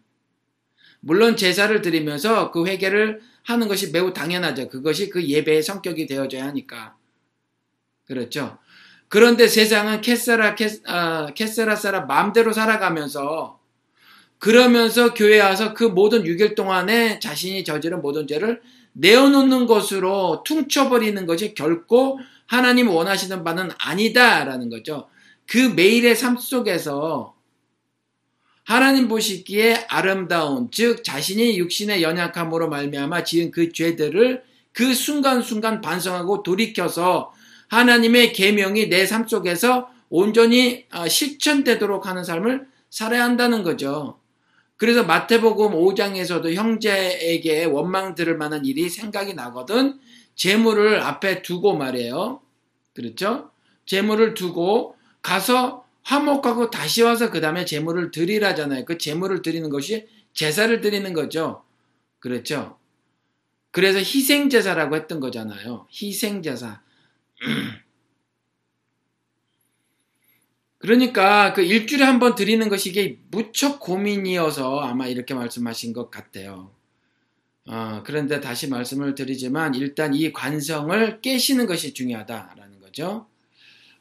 물론 0.99 1.37
제사를 1.37 1.81
드리면서 1.81 2.51
그 2.51 2.67
회개를 2.67 3.21
하는 3.49 3.67
것이 3.67 3.91
매우 3.91 4.13
당연하죠. 4.13 4.69
그것이 4.69 5.09
그 5.09 5.25
예배의 5.25 5.63
성격이 5.63 6.05
되어져야 6.05 6.45
하니까. 6.45 6.95
그렇죠. 8.05 8.59
그런데 9.07 9.47
세상은 9.47 10.01
캐세라, 10.01 10.53
캐, 10.53 10.69
아, 10.85 11.33
캐세라 11.33 11.75
사라 11.75 12.01
마음대로 12.01 12.53
살아가면서 12.53 13.59
그러면서 14.37 15.15
교회 15.15 15.39
와서 15.41 15.73
그 15.73 15.83
모든 15.83 16.23
6일 16.23 16.55
동안에 16.55 17.19
자신이 17.19 17.63
저지른 17.63 18.03
모든 18.03 18.27
죄를 18.27 18.61
내어놓는 18.93 19.65
것으로 19.65 20.43
퉁쳐버리는 20.45 21.25
것이 21.25 21.55
결코 21.55 22.19
하나님 22.45 22.89
원하시는 22.89 23.43
바는 23.43 23.69
아니다라는 23.79 24.69
거죠. 24.69 25.09
그 25.47 25.57
매일의 25.57 26.15
삶 26.15 26.37
속에서 26.37 27.33
하나님 28.69 29.07
보시기에 29.07 29.87
아름다운 29.89 30.69
즉 30.69 31.03
자신이 31.03 31.57
육신의 31.57 32.03
연약함으로 32.03 32.69
말미암아 32.69 33.23
지은 33.23 33.49
그 33.49 33.73
죄들을 33.73 34.43
그 34.73 34.93
순간순간 34.93 35.81
반성하고 35.81 36.43
돌이켜서 36.43 37.33
하나님의 37.69 38.31
계명이 38.31 38.89
내 38.89 39.07
삶 39.07 39.27
속에서 39.27 39.89
온전히 40.11 40.85
아, 40.91 41.07
실천되도록 41.07 42.05
하는 42.05 42.23
삶을 42.23 42.67
살아야 42.91 43.23
한다는 43.23 43.63
거죠. 43.63 44.19
그래서 44.77 45.03
마태복음 45.03 45.71
5장에서도 45.71 46.53
형제에게 46.53 47.65
원망 47.65 48.13
들을 48.13 48.37
만한 48.37 48.65
일이 48.65 48.87
생각이 48.87 49.33
나거든 49.33 49.99
재물을 50.35 51.01
앞에 51.01 51.41
두고 51.41 51.75
말이에요. 51.75 52.39
그렇죠? 52.93 53.49
재물을 53.87 54.35
두고 54.35 54.95
가서 55.23 55.88
화목하고 56.09 56.71
다시 56.71 57.03
와서 57.03 57.29
그 57.29 57.39
다음에 57.39 57.65
재물을 57.65 58.09
드리라잖아요. 58.09 58.85
그 58.85 58.97
재물을 58.97 59.43
드리는 59.43 59.69
것이 59.69 60.07
제사를 60.33 60.81
드리는 60.81 61.13
거죠. 61.13 61.63
그렇죠? 62.19 62.79
그래서 63.71 63.99
희생제사라고 63.99 64.95
했던 64.95 65.19
거잖아요. 65.19 65.87
희생제사. 65.93 66.81
그러니까 70.79 71.53
그 71.53 71.61
일주일에 71.61 72.05
한 72.05 72.19
번 72.19 72.33
드리는 72.35 72.67
것이 72.69 72.89
이게 72.89 73.19
무척 73.29 73.79
고민이어서 73.79 74.79
아마 74.79 75.07
이렇게 75.07 75.33
말씀하신 75.35 75.93
것 75.93 76.09
같아요. 76.09 76.71
어, 77.67 78.01
그런데 78.03 78.41
다시 78.41 78.67
말씀을 78.67 79.13
드리지만 79.13 79.75
일단 79.75 80.15
이 80.15 80.33
관성을 80.33 81.21
깨시는 81.21 81.67
것이 81.67 81.93
중요하다라는 81.93 82.79
거죠. 82.79 83.27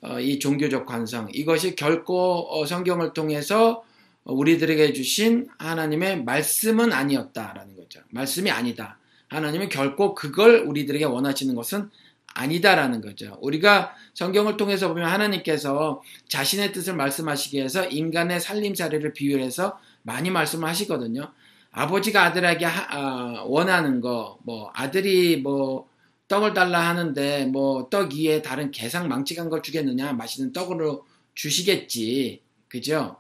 어, 0.01 0.21
이 0.21 0.39
종교적 0.39 0.87
관성 0.87 1.29
이것이 1.33 1.75
결코 1.75 2.47
어, 2.51 2.67
성경을 2.67 3.13
통해서 3.13 3.85
우리들에게 4.25 4.93
주신 4.93 5.49
하나님의 5.59 6.25
말씀은 6.25 6.93
아니었다라는 6.93 7.77
거죠. 7.77 8.01
말씀이 8.11 8.51
아니다. 8.51 8.99
하나님은 9.29 9.69
결코 9.69 10.15
그걸 10.15 10.61
우리들에게 10.67 11.05
원하시는 11.05 11.55
것은 11.55 11.91
아니다라는 12.35 13.01
거죠. 13.01 13.37
우리가 13.41 13.95
성경을 14.15 14.57
통해서 14.57 14.89
보면 14.89 15.09
하나님께서 15.09 16.03
자신의 16.29 16.73
뜻을 16.73 16.95
말씀하시기 16.95 17.57
위해서 17.57 17.85
인간의 17.87 18.41
살림살이를 18.41 19.13
비유해서 19.13 19.79
많이 20.03 20.31
말씀을 20.31 20.69
하시거든요. 20.69 21.33
아버지가 21.73 22.25
아들에게 22.25 22.65
하, 22.65 22.87
아, 22.91 23.43
원하는 23.45 24.01
거, 24.01 24.39
뭐 24.43 24.71
아들이 24.75 25.39
뭐 25.39 25.88
떡을 26.29 26.55
달라 26.55 26.89
하는데 26.89 27.47
뭐 27.47 27.89
떡 27.91 28.13
위에 28.15 28.43
다른 28.43 28.71
개상 28.71 29.09
망치간 29.09 29.49
걸 29.51 29.63
주겠느냐? 29.63 30.13
맛있는 30.13 30.53
떡으로 30.53 31.07
주시겠지. 31.35 32.43
그죠? 32.69 33.17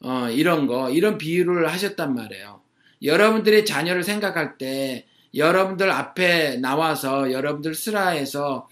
어 0.00 0.28
이런 0.30 0.66
거 0.66 0.90
이런 0.90 1.18
비유를 1.18 1.68
하셨단 1.70 2.14
말이에요. 2.14 2.60
여러분들의 3.02 3.64
자녀를 3.64 4.02
생각할 4.04 4.58
때 4.58 5.06
여러분들 5.34 5.90
앞에 5.90 6.56
나와서 6.58 7.32
여러분들 7.32 7.74
슬라에서 7.74 8.68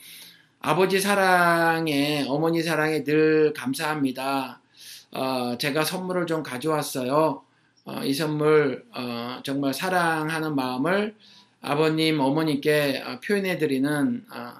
아버지 0.60 1.00
사랑에 1.00 2.24
어머니 2.28 2.62
사랑에 2.62 3.04
늘 3.04 3.52
감사합니다. 3.54 4.60
어 5.12 5.56
제가 5.58 5.84
선물을 5.84 6.26
좀 6.26 6.42
가져왔어요. 6.42 7.42
어, 7.84 8.02
이 8.04 8.12
선물 8.12 8.84
어, 8.94 9.40
정말 9.44 9.72
사랑하는 9.72 10.56
마음을 10.56 11.14
아버님, 11.68 12.20
어머니께 12.20 13.02
어, 13.04 13.18
표현해드리는 13.18 14.24
어, 14.30 14.52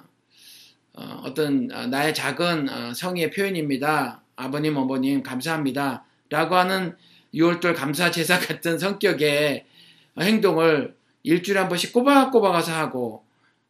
어, 0.93 1.21
어떤 1.23 1.67
나의 1.67 2.13
작은 2.13 2.93
성의의 2.93 3.31
표현입니다. 3.31 4.21
아버님, 4.35 4.75
어머님, 4.75 5.23
감사합니다. 5.23 6.03
라고 6.29 6.55
하는 6.55 6.97
6월절 7.33 7.75
감사 7.75 8.11
제사 8.11 8.37
같은 8.45 8.77
성격의 8.77 9.65
행동을 10.19 10.97
일주일에 11.23 11.61
한 11.61 11.69
번씩 11.69 11.93
꼬박꼬박 11.93 12.51
가서 12.51 12.73
하고 12.73 13.23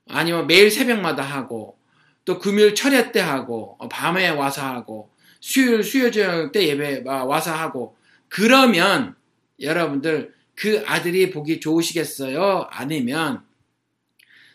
아니면 0.10 0.48
매일 0.48 0.72
새벽마다 0.72 1.22
하고 1.22 1.78
또 2.26 2.40
금요일 2.40 2.74
철야 2.74 3.12
때 3.12 3.20
하고 3.20 3.78
밤에 3.92 4.30
와서 4.30 4.66
하고 4.66 5.12
수요일 5.40 5.84
수요일 5.84 6.52
때 6.52 6.68
예배 6.68 7.04
와서 7.06 7.54
하고 7.54 7.96
그러면 8.30 9.16
여러분들 9.62 10.34
그 10.58 10.84
아들이 10.88 11.30
보기 11.30 11.60
좋으시겠어요? 11.60 12.68
아니면 12.72 13.44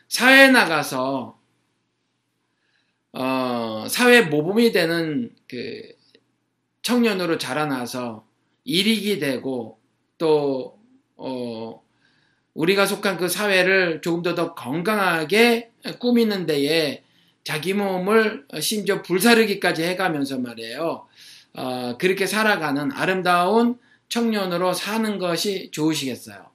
사회에 0.08 0.50
나가서 0.50 1.38
어, 3.12 3.86
사회 3.88 4.22
모범이 4.22 4.72
되는 4.72 5.30
그 5.48 5.82
청년으로 6.82 7.38
자라나서 7.38 8.26
일익이 8.64 9.20
되고 9.20 9.78
또 10.18 10.78
어, 11.16 11.82
우리가 12.54 12.84
속한 12.86 13.16
그 13.16 13.28
사회를 13.28 14.00
조금 14.02 14.22
더 14.22 14.34
더 14.34 14.54
건강하게 14.54 15.70
꾸미는 16.00 16.46
데에 16.46 17.04
자기 17.44 17.74
몸을 17.74 18.46
심지어 18.60 19.02
불사르기까지 19.02 19.84
해가면서 19.84 20.38
말이에요. 20.38 21.06
어, 21.54 21.96
그렇게 21.98 22.26
살아가는 22.26 22.90
아름다운 22.92 23.78
청년으로 24.12 24.74
사는 24.74 25.18
것이 25.18 25.70
좋으시겠어요? 25.70 26.50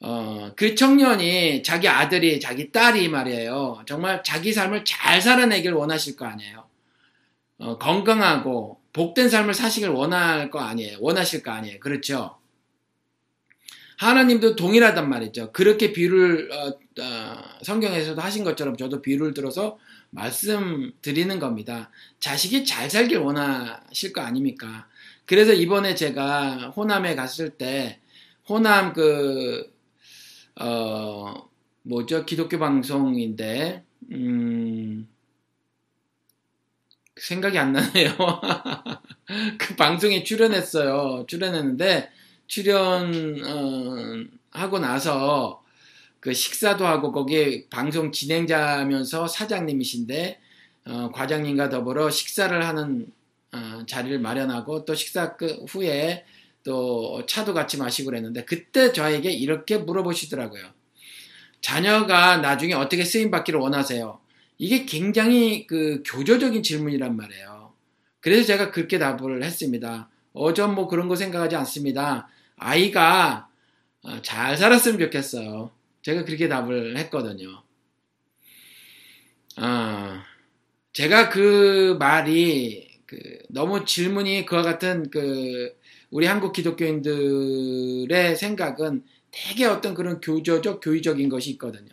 어, 0.00 0.52
그 0.54 0.74
청년이 0.74 1.62
자기 1.62 1.88
아들이 1.88 2.40
자기 2.40 2.70
딸이 2.70 3.08
말이에요. 3.08 3.84
정말 3.86 4.22
자기 4.22 4.52
삶을 4.52 4.84
잘 4.84 5.22
살아내길 5.22 5.72
원하실 5.72 6.16
거 6.16 6.26
아니에요. 6.26 6.68
어, 7.56 7.78
건강하고 7.78 8.82
복된 8.92 9.30
삶을 9.30 9.54
사시길 9.54 9.88
원할 9.88 10.50
거 10.50 10.60
아니에요. 10.60 10.98
원하실 11.00 11.42
거 11.42 11.52
아니에요. 11.52 11.80
그렇죠? 11.80 12.36
하나님도 13.96 14.56
동일하단 14.56 15.08
말이죠. 15.08 15.52
그렇게 15.52 15.94
비유를 15.94 16.52
어, 16.52 17.02
어, 17.02 17.42
성경에서도 17.62 18.20
하신 18.20 18.44
것처럼 18.44 18.76
저도 18.76 19.00
비유를 19.00 19.32
들어서 19.32 19.78
말씀드리는 20.10 21.38
겁니다. 21.38 21.90
자식이 22.20 22.66
잘 22.66 22.90
살길 22.90 23.16
원하실 23.18 24.12
거 24.12 24.20
아닙니까? 24.20 24.86
그래서 25.28 25.52
이번에 25.52 25.94
제가 25.94 26.70
호남에 26.70 27.14
갔을 27.14 27.50
때 27.50 28.00
호남 28.48 28.94
그, 28.94 29.70
어, 30.58 31.34
뭐죠? 31.82 32.24
기독교 32.24 32.58
방송인데, 32.58 33.84
음, 34.10 35.06
생각이 37.16 37.58
안 37.58 37.72
나네요. 37.74 38.16
그 39.58 39.76
방송에 39.76 40.24
출연했어요. 40.24 41.26
출연했는데, 41.26 42.10
출연하고 42.46 44.26
어, 44.54 44.78
나서 44.80 45.62
그 46.20 46.32
식사도 46.32 46.86
하고 46.86 47.12
거기에 47.12 47.68
방송 47.68 48.12
진행자면서 48.12 49.28
사장님이신데, 49.28 50.40
어, 50.86 51.10
과장님과 51.12 51.68
더불어 51.68 52.08
식사를 52.08 52.66
하는 52.66 53.12
어, 53.52 53.84
자리를 53.86 54.18
마련하고 54.18 54.84
또 54.84 54.94
식사 54.94 55.36
끝 55.36 55.64
후에 55.68 56.24
또 56.64 57.24
차도 57.26 57.54
같이 57.54 57.78
마시고 57.78 58.10
그랬는데 58.10 58.44
그때 58.44 58.92
저에게 58.92 59.30
이렇게 59.30 59.78
물어보시더라고요. 59.78 60.64
자녀가 61.60 62.36
나중에 62.38 62.74
어떻게 62.74 63.04
쓰임 63.04 63.30
받기를 63.30 63.58
원하세요? 63.58 64.20
이게 64.58 64.84
굉장히 64.84 65.66
그 65.66 66.02
교조적인 66.04 66.62
질문이란 66.62 67.16
말이에요. 67.16 67.72
그래서 68.20 68.46
제가 68.46 68.70
그렇게 68.70 68.98
답을 68.98 69.42
했습니다. 69.42 70.10
어전 70.32 70.74
뭐 70.74 70.88
그런 70.88 71.08
거 71.08 71.16
생각하지 71.16 71.56
않습니다. 71.56 72.28
아이가 72.56 73.48
어, 74.02 74.20
잘 74.22 74.56
살았으면 74.56 74.98
좋겠어요. 74.98 75.70
제가 76.02 76.24
그렇게 76.24 76.48
답을 76.48 76.96
했거든요. 76.98 77.62
아, 79.56 80.24
제가 80.92 81.28
그 81.28 81.96
말이 81.98 82.87
그 83.08 83.16
너무 83.48 83.86
질문이 83.86 84.44
그와 84.44 84.62
같은 84.62 85.10
그 85.10 85.74
우리 86.10 86.26
한국 86.26 86.52
기독교인들의 86.52 88.36
생각은 88.36 89.02
되게 89.30 89.64
어떤 89.64 89.94
그런 89.94 90.20
교조적 90.20 90.80
교의적인 90.82 91.30
것이 91.30 91.50
있거든요. 91.52 91.88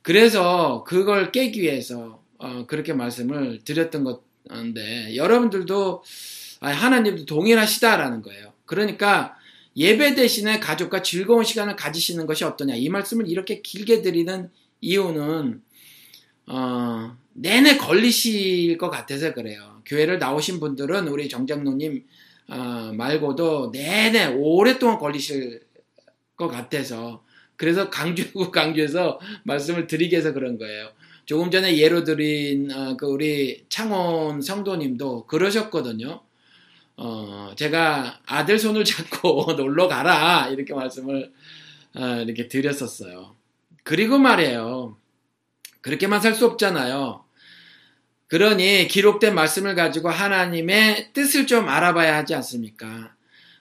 그래서 0.00 0.84
그걸 0.86 1.32
깨기 1.32 1.62
위해서 1.62 2.22
어, 2.38 2.66
그렇게 2.68 2.92
말씀을 2.92 3.58
드렸던 3.64 4.04
건데 4.48 5.16
여러분들도 5.16 6.04
하나님도 6.60 7.24
동일하시다라는 7.26 8.22
거예요. 8.22 8.52
그러니까 8.64 9.36
예배 9.76 10.14
대신에 10.14 10.60
가족과 10.60 11.02
즐거운 11.02 11.42
시간을 11.42 11.74
가지시는 11.74 12.26
것이 12.26 12.44
어떠냐 12.44 12.76
이 12.76 12.88
말씀을 12.88 13.28
이렇게 13.28 13.60
길게 13.60 14.02
드리는 14.02 14.50
이유는 14.80 15.62
어, 16.46 17.16
내내 17.32 17.76
걸리실 17.76 18.78
것 18.78 18.88
같아서 18.88 19.34
그래요. 19.34 19.77
교회를 19.88 20.18
나오신 20.18 20.60
분들은 20.60 21.08
우리 21.08 21.28
정장로님 21.28 22.04
어, 22.50 22.92
말고도 22.94 23.70
내내 23.72 24.26
오랫동안 24.26 24.98
걸리실 24.98 25.62
것 26.36 26.48
같아서 26.48 27.24
그래서 27.56 27.90
강조 27.90 28.22
강조해서 28.52 29.18
말씀을 29.44 29.86
드리게 29.88 30.16
해서 30.16 30.32
그런 30.32 30.58
거예요. 30.58 30.90
조금 31.26 31.50
전에 31.50 31.76
예로 31.76 32.04
드린 32.04 32.70
어, 32.70 32.96
그 32.96 33.06
우리 33.06 33.64
창원 33.68 34.40
성도님도 34.40 35.26
그러셨거든요. 35.26 36.22
어, 36.96 37.52
제가 37.56 38.20
아들 38.26 38.58
손을 38.58 38.84
잡고 38.84 39.54
놀러 39.58 39.88
가라 39.88 40.48
이렇게 40.48 40.72
말씀을 40.74 41.32
어, 41.96 42.06
이렇게 42.24 42.48
드렸었어요. 42.48 43.34
그리고 43.82 44.18
말이에요. 44.18 44.96
그렇게만 45.80 46.20
살 46.20 46.34
수 46.34 46.46
없잖아요. 46.46 47.24
그러니 48.28 48.88
기록된 48.88 49.34
말씀을 49.34 49.74
가지고 49.74 50.10
하나님의 50.10 51.10
뜻을 51.12 51.46
좀 51.46 51.68
알아봐야 51.68 52.16
하지 52.16 52.34
않습니까? 52.34 53.14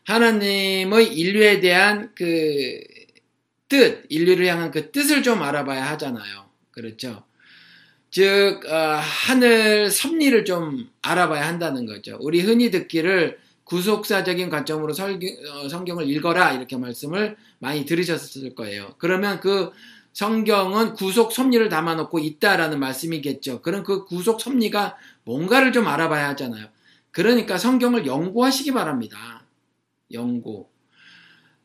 하나님의 0.04 1.14
인류에 1.14 1.60
대한 1.60 2.12
그 2.16 2.80
뜻, 3.70 4.06
인류를 4.10 4.46
향한 4.48 4.72
그 4.72 4.92
뜻을 4.92 5.24
좀 5.24 5.42
알아봐야 5.42 5.86
하잖아요. 5.92 6.50
그렇죠? 6.72 7.24
즉, 8.10 8.66
어, 8.66 9.00
하늘 9.02 9.90
섭리를 9.92 10.46
좀 10.46 10.90
알아봐야 11.02 11.48
한다는 11.48 11.86
거죠. 11.86 12.18
우리 12.22 12.42
흔히 12.42 12.72
듣기를 12.72 13.38
구속사적인 13.66 14.50
관점으로 14.50 14.94
설교, 14.94 15.28
어, 15.52 15.70
성경을 15.70 16.10
읽어라 16.10 16.54
이렇게 16.54 16.78
말씀을 16.78 17.36
많이 17.60 17.86
들으셨을 17.86 18.56
거예요. 18.56 18.96
그러면 18.98 19.42
그 19.42 19.72
성경은 20.18 20.96
구속 20.96 21.32
섭리를 21.32 21.70
담아놓고 21.70 22.18
있다라는 22.18 22.80
말씀이겠죠. 22.80 23.62
그럼 23.62 23.84
그 23.84 24.04
구속 24.04 24.42
섭리가 24.42 24.98
뭔가를 25.26 25.72
좀 25.72 25.88
알아봐야 25.88 26.30
하잖아요. 26.30 26.70
그러니까 27.12 27.60
성경을 27.60 28.08
연구하시기 28.08 28.72
바랍니다. 28.72 29.46
연구. 30.12 30.70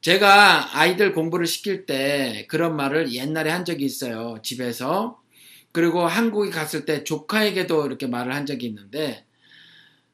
제가 0.03 0.78
아이들 0.78 1.14
공부를 1.14 1.46
시킬 1.46 1.86
때 1.86 2.46
그런 2.50 2.76
말을 2.76 3.14
옛날에 3.14 3.50
한 3.50 3.64
적이 3.64 3.86
있어요. 3.86 4.36
집에서. 4.42 5.18
그리고 5.72 6.07
한국에 6.07 6.50
갔을 6.50 6.84
때 6.84 7.05
조카에게도 7.05 7.86
이렇게 7.86 8.07
말을 8.07 8.34
한 8.34 8.44
적이 8.44 8.66
있는데, 8.66 9.24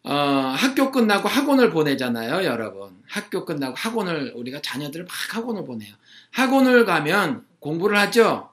어, 0.05 0.15
학교 0.15 0.93
끝나고 0.93 1.29
학원을 1.29 1.71
보내잖아요, 1.71 2.45
여러분. 2.45 3.03
학교 3.09 3.45
끝나고 3.45 3.75
학원을, 3.75 4.35
우리가 4.37 4.63
자녀들을 4.63 5.07
막 5.07 5.35
학원을 5.35 5.65
보내요. 5.65 5.93
학원을 6.31 6.85
가면 6.85 7.48
공부를 7.61 7.99
하죠. 7.99 8.51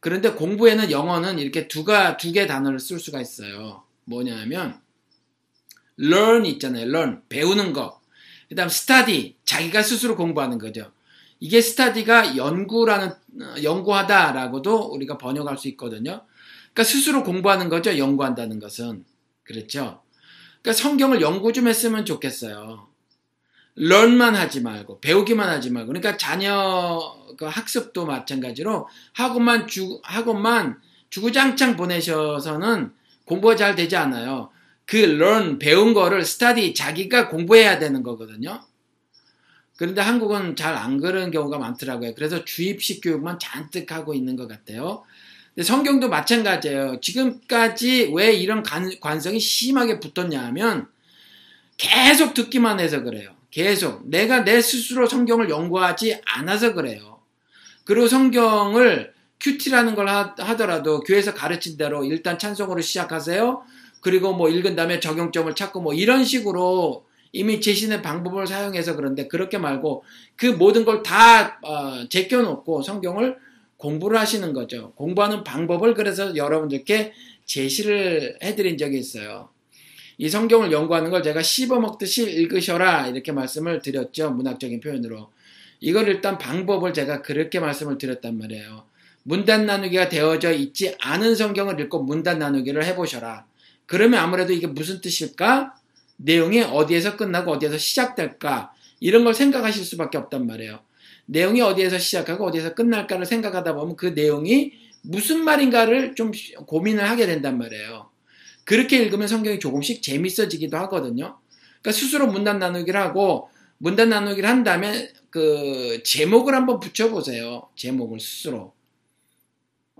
그런데 0.00 0.32
공부에는 0.32 0.90
영어는 0.90 1.38
이렇게 1.38 1.68
두가 1.68 2.16
두 2.16 2.32
개 2.32 2.46
단어를 2.46 2.78
쓸 2.78 2.98
수가 2.98 3.20
있어요. 3.20 3.82
뭐냐면 4.04 4.80
learn 5.98 6.46
있잖아요. 6.46 6.84
learn 6.84 7.22
배우는 7.28 7.72
거. 7.72 8.00
그다음 8.48 8.68
study 8.68 9.36
자기가 9.44 9.82
스스로 9.82 10.16
공부하는 10.16 10.58
거죠. 10.58 10.92
이게 11.40 11.60
스타디가 11.60 12.36
연구라는 12.36 13.10
연구하다라고도 13.62 14.92
우리가 14.92 15.18
번역할 15.18 15.58
수 15.58 15.68
있거든요. 15.68 16.22
그러니까 16.72 16.84
스스로 16.84 17.24
공부하는 17.24 17.68
거죠. 17.68 17.98
연구한다는 17.98 18.60
것은 18.60 19.04
그렇죠. 19.42 20.02
그러니까 20.62 20.72
성경을 20.82 21.20
연구 21.20 21.52
좀 21.52 21.68
했으면 21.68 22.04
좋겠어요. 22.04 22.88
learn만 23.78 24.34
하지 24.34 24.60
말고 24.62 25.00
배우기만 25.00 25.48
하지 25.48 25.70
말고 25.70 25.88
그러니까 25.88 26.16
자녀 26.16 27.16
그 27.36 27.44
학습도 27.44 28.06
마찬가지로 28.06 28.88
학원만 29.12 29.66
주 29.66 30.00
학원만 30.02 30.80
주구장창 31.10 31.76
보내셔서는 31.76 32.92
공부가 33.24 33.56
잘 33.56 33.74
되지 33.74 33.96
않아요. 33.96 34.50
그 34.84 34.96
learn 34.96 35.58
배운 35.58 35.94
거를 35.94 36.20
study 36.20 36.74
자기가 36.74 37.28
공부해야 37.28 37.78
되는 37.78 38.02
거거든요. 38.02 38.62
그런데 39.76 40.00
한국은 40.00 40.56
잘 40.56 40.74
안 40.74 41.00
그런 41.00 41.30
경우가 41.30 41.58
많더라고요. 41.58 42.14
그래서 42.14 42.44
주입식 42.44 43.02
교육만 43.02 43.38
잔뜩 43.38 43.92
하고 43.92 44.14
있는 44.14 44.36
것 44.36 44.48
같아요. 44.48 45.04
성경도 45.62 46.08
마찬가지예요. 46.08 47.00
지금까지 47.00 48.12
왜 48.14 48.32
이런 48.34 48.62
관 48.62 49.20
성이 49.20 49.40
심하게 49.40 50.00
붙었냐 50.00 50.42
하면 50.46 50.88
계속 51.76 52.34
듣기만 52.34 52.80
해서 52.80 53.02
그래요. 53.02 53.34
계속 53.50 54.08
내가 54.08 54.44
내 54.44 54.60
스스로 54.60 55.06
성경을 55.06 55.48
연구하지 55.48 56.20
않아서 56.24 56.74
그래요. 56.74 57.15
그리고 57.86 58.08
성경을 58.08 59.14
QT라는 59.40 59.94
걸 59.94 60.08
하더라도 60.08 61.00
교회에서 61.00 61.32
가르친 61.32 61.76
대로 61.76 62.04
일단 62.04 62.38
찬송으로 62.38 62.80
시작하세요. 62.82 63.62
그리고 64.00 64.34
뭐 64.34 64.50
읽은 64.50 64.76
다음에 64.76 65.00
적용점을 65.00 65.54
찾고 65.54 65.80
뭐 65.80 65.94
이런 65.94 66.24
식으로 66.24 67.06
이미 67.32 67.60
제시된 67.60 68.02
방법을 68.02 68.46
사용해서 68.46 68.96
그런데 68.96 69.28
그렇게 69.28 69.58
말고 69.58 70.04
그 70.36 70.46
모든 70.46 70.84
걸다 70.84 71.60
어, 71.62 72.08
제껴놓고 72.08 72.82
성경을 72.82 73.36
공부를 73.76 74.18
하시는 74.18 74.52
거죠. 74.52 74.92
공부하는 74.96 75.44
방법을 75.44 75.94
그래서 75.94 76.34
여러분들께 76.34 77.12
제시를 77.44 78.38
해드린 78.42 78.78
적이 78.78 78.98
있어요. 78.98 79.50
이 80.18 80.28
성경을 80.28 80.72
연구하는 80.72 81.10
걸 81.10 81.22
제가 81.22 81.42
씹어먹듯이 81.42 82.30
읽으셔라 82.30 83.08
이렇게 83.08 83.32
말씀을 83.32 83.80
드렸죠. 83.80 84.30
문학적인 84.30 84.80
표현으로. 84.80 85.30
이걸 85.80 86.08
일단 86.08 86.38
방법을 86.38 86.92
제가 86.94 87.22
그렇게 87.22 87.60
말씀을 87.60 87.98
드렸단 87.98 88.38
말이에요. 88.38 88.84
문단 89.22 89.66
나누기가 89.66 90.08
되어져 90.08 90.52
있지 90.52 90.94
않은 91.00 91.34
성경을 91.34 91.80
읽고 91.80 92.02
문단 92.02 92.38
나누기를 92.38 92.84
해보셔라. 92.84 93.44
그러면 93.86 94.20
아무래도 94.20 94.52
이게 94.52 94.66
무슨 94.66 95.00
뜻일까? 95.00 95.74
내용이 96.16 96.62
어디에서 96.62 97.16
끝나고 97.16 97.52
어디에서 97.52 97.76
시작될까? 97.78 98.72
이런 99.00 99.24
걸 99.24 99.34
생각하실 99.34 99.84
수밖에 99.84 100.16
없단 100.18 100.46
말이에요. 100.46 100.80
내용이 101.26 101.60
어디에서 101.60 101.98
시작하고 101.98 102.46
어디에서 102.46 102.74
끝날까를 102.74 103.26
생각하다 103.26 103.74
보면 103.74 103.96
그 103.96 104.06
내용이 104.06 104.72
무슨 105.02 105.44
말인가를 105.44 106.14
좀 106.14 106.30
고민을 106.66 107.08
하게 107.08 107.26
된단 107.26 107.58
말이에요. 107.58 108.08
그렇게 108.64 108.98
읽으면 108.98 109.28
성경이 109.28 109.58
조금씩 109.58 110.02
재밌어지기도 110.02 110.76
하거든요. 110.78 111.38
그러니까 111.80 111.92
스스로 111.92 112.26
문단 112.26 112.58
나누기를 112.58 112.98
하고 113.00 113.48
문단 113.78 114.08
나누기를 114.08 114.48
한 114.48 114.64
다음에 114.64 115.10
그 115.36 116.02
제목을 116.02 116.54
한번 116.54 116.80
붙여보세요. 116.80 117.68
제목을 117.76 118.18
스스로. 118.20 118.72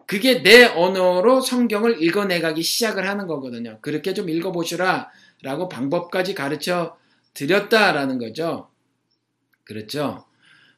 그게 0.06 0.42
내 0.42 0.64
언어로 0.64 1.42
성경을 1.42 2.02
읽어내가기 2.02 2.62
시작을 2.62 3.06
하는 3.06 3.26
거거든요. 3.26 3.78
그렇게 3.82 4.14
좀 4.14 4.30
읽어보시라 4.30 5.10
라고 5.42 5.68
방법까지 5.68 6.32
가르쳐 6.32 6.96
드렸다라는 7.34 8.18
거죠. 8.18 8.70
그렇죠. 9.64 10.24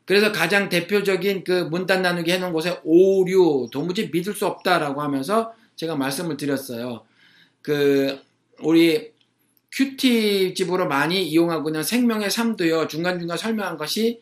그래서 0.05 0.33
가장 0.33 0.69
대표적인 0.69 1.45
그 1.45 1.53
문단 1.53 2.03
나누기 2.03 2.33
해놓은 2.33 2.53
곳에 2.53 2.81
오류 2.83 3.69
도무지 3.71 4.11
믿을 4.11 4.35
수 4.35 4.45
없다라고 4.45 5.03
하면서 5.03 5.55
제가 5.77 5.95
말씀을 5.95 6.37
드렸어요. 6.37 7.05
그 7.63 8.19
우리 8.61 9.13
큐티 9.71 10.55
집으로 10.55 10.89
많이 10.89 11.23
이용하고 11.29 11.69
있는 11.69 11.85
생명의 11.85 12.29
삶도요 12.29 12.89
중간중간 12.89 13.39
설명한 13.39 13.77
것이 13.77 14.21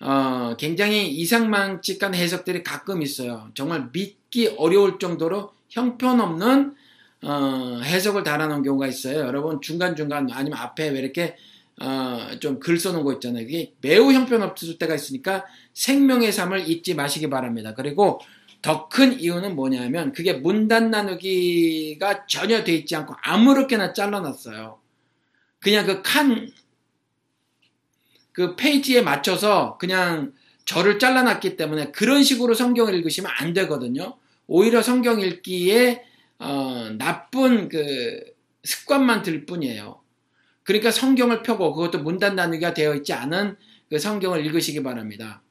어, 0.00 0.56
굉장히 0.58 1.08
이상망측한 1.08 2.14
해석들이 2.14 2.62
가끔 2.62 3.02
있어요. 3.02 3.50
정말 3.54 3.90
믿기 3.92 4.48
어려울 4.58 4.98
정도로 4.98 5.52
형편없는 5.70 6.74
어, 7.22 7.80
해석을 7.82 8.22
달아놓은 8.22 8.62
경우가 8.62 8.86
있어요. 8.86 9.20
여러분 9.20 9.60
중간중간 9.60 10.30
아니면 10.30 10.58
앞에 10.58 10.90
왜 10.90 10.98
이렇게 10.98 11.36
어, 11.80 12.28
좀글 12.40 12.78
써놓은 12.78 13.04
거 13.04 13.14
있잖아요. 13.14 13.46
그게 13.46 13.72
매우 13.80 14.12
형편없을 14.12 14.78
때가 14.78 14.94
있으니까 14.94 15.44
생명의 15.72 16.32
삶을 16.32 16.68
잊지 16.68 16.94
마시기 16.94 17.30
바랍니다. 17.30 17.74
그리고 17.74 18.20
더 18.62 18.88
큰 18.88 19.20
이유는 19.20 19.56
뭐냐면 19.56 20.12
그게 20.12 20.32
문단 20.32 20.90
나누기가 20.90 22.26
전혀 22.26 22.64
돼 22.64 22.72
있지 22.72 22.96
않고 22.96 23.14
아무렇게나 23.22 23.92
잘라놨어요. 23.92 24.78
그냥 25.58 25.84
그 25.84 26.00
칸, 26.02 26.50
그 28.34 28.56
페이지에 28.56 29.00
맞춰서 29.00 29.78
그냥 29.78 30.34
절을 30.66 30.98
잘라놨기 30.98 31.56
때문에 31.56 31.92
그런 31.92 32.22
식으로 32.22 32.52
성경을 32.52 32.94
읽으시면 32.94 33.30
안 33.38 33.54
되거든요. 33.54 34.18
오히려 34.46 34.82
성경 34.82 35.20
읽기에 35.20 36.04
어, 36.38 36.90
나쁜 36.98 37.70
그 37.70 38.20
습관만 38.64 39.22
들 39.22 39.46
뿐이에요. 39.46 40.00
그러니까 40.64 40.90
성경을 40.90 41.42
펴고 41.42 41.74
그것도 41.74 42.02
문단 42.02 42.34
나누기가 42.34 42.74
되어 42.74 42.94
있지 42.96 43.12
않은 43.12 43.56
그 43.88 43.98
성경을 43.98 44.44
읽으시기 44.44 44.82
바랍니다. 44.82 45.42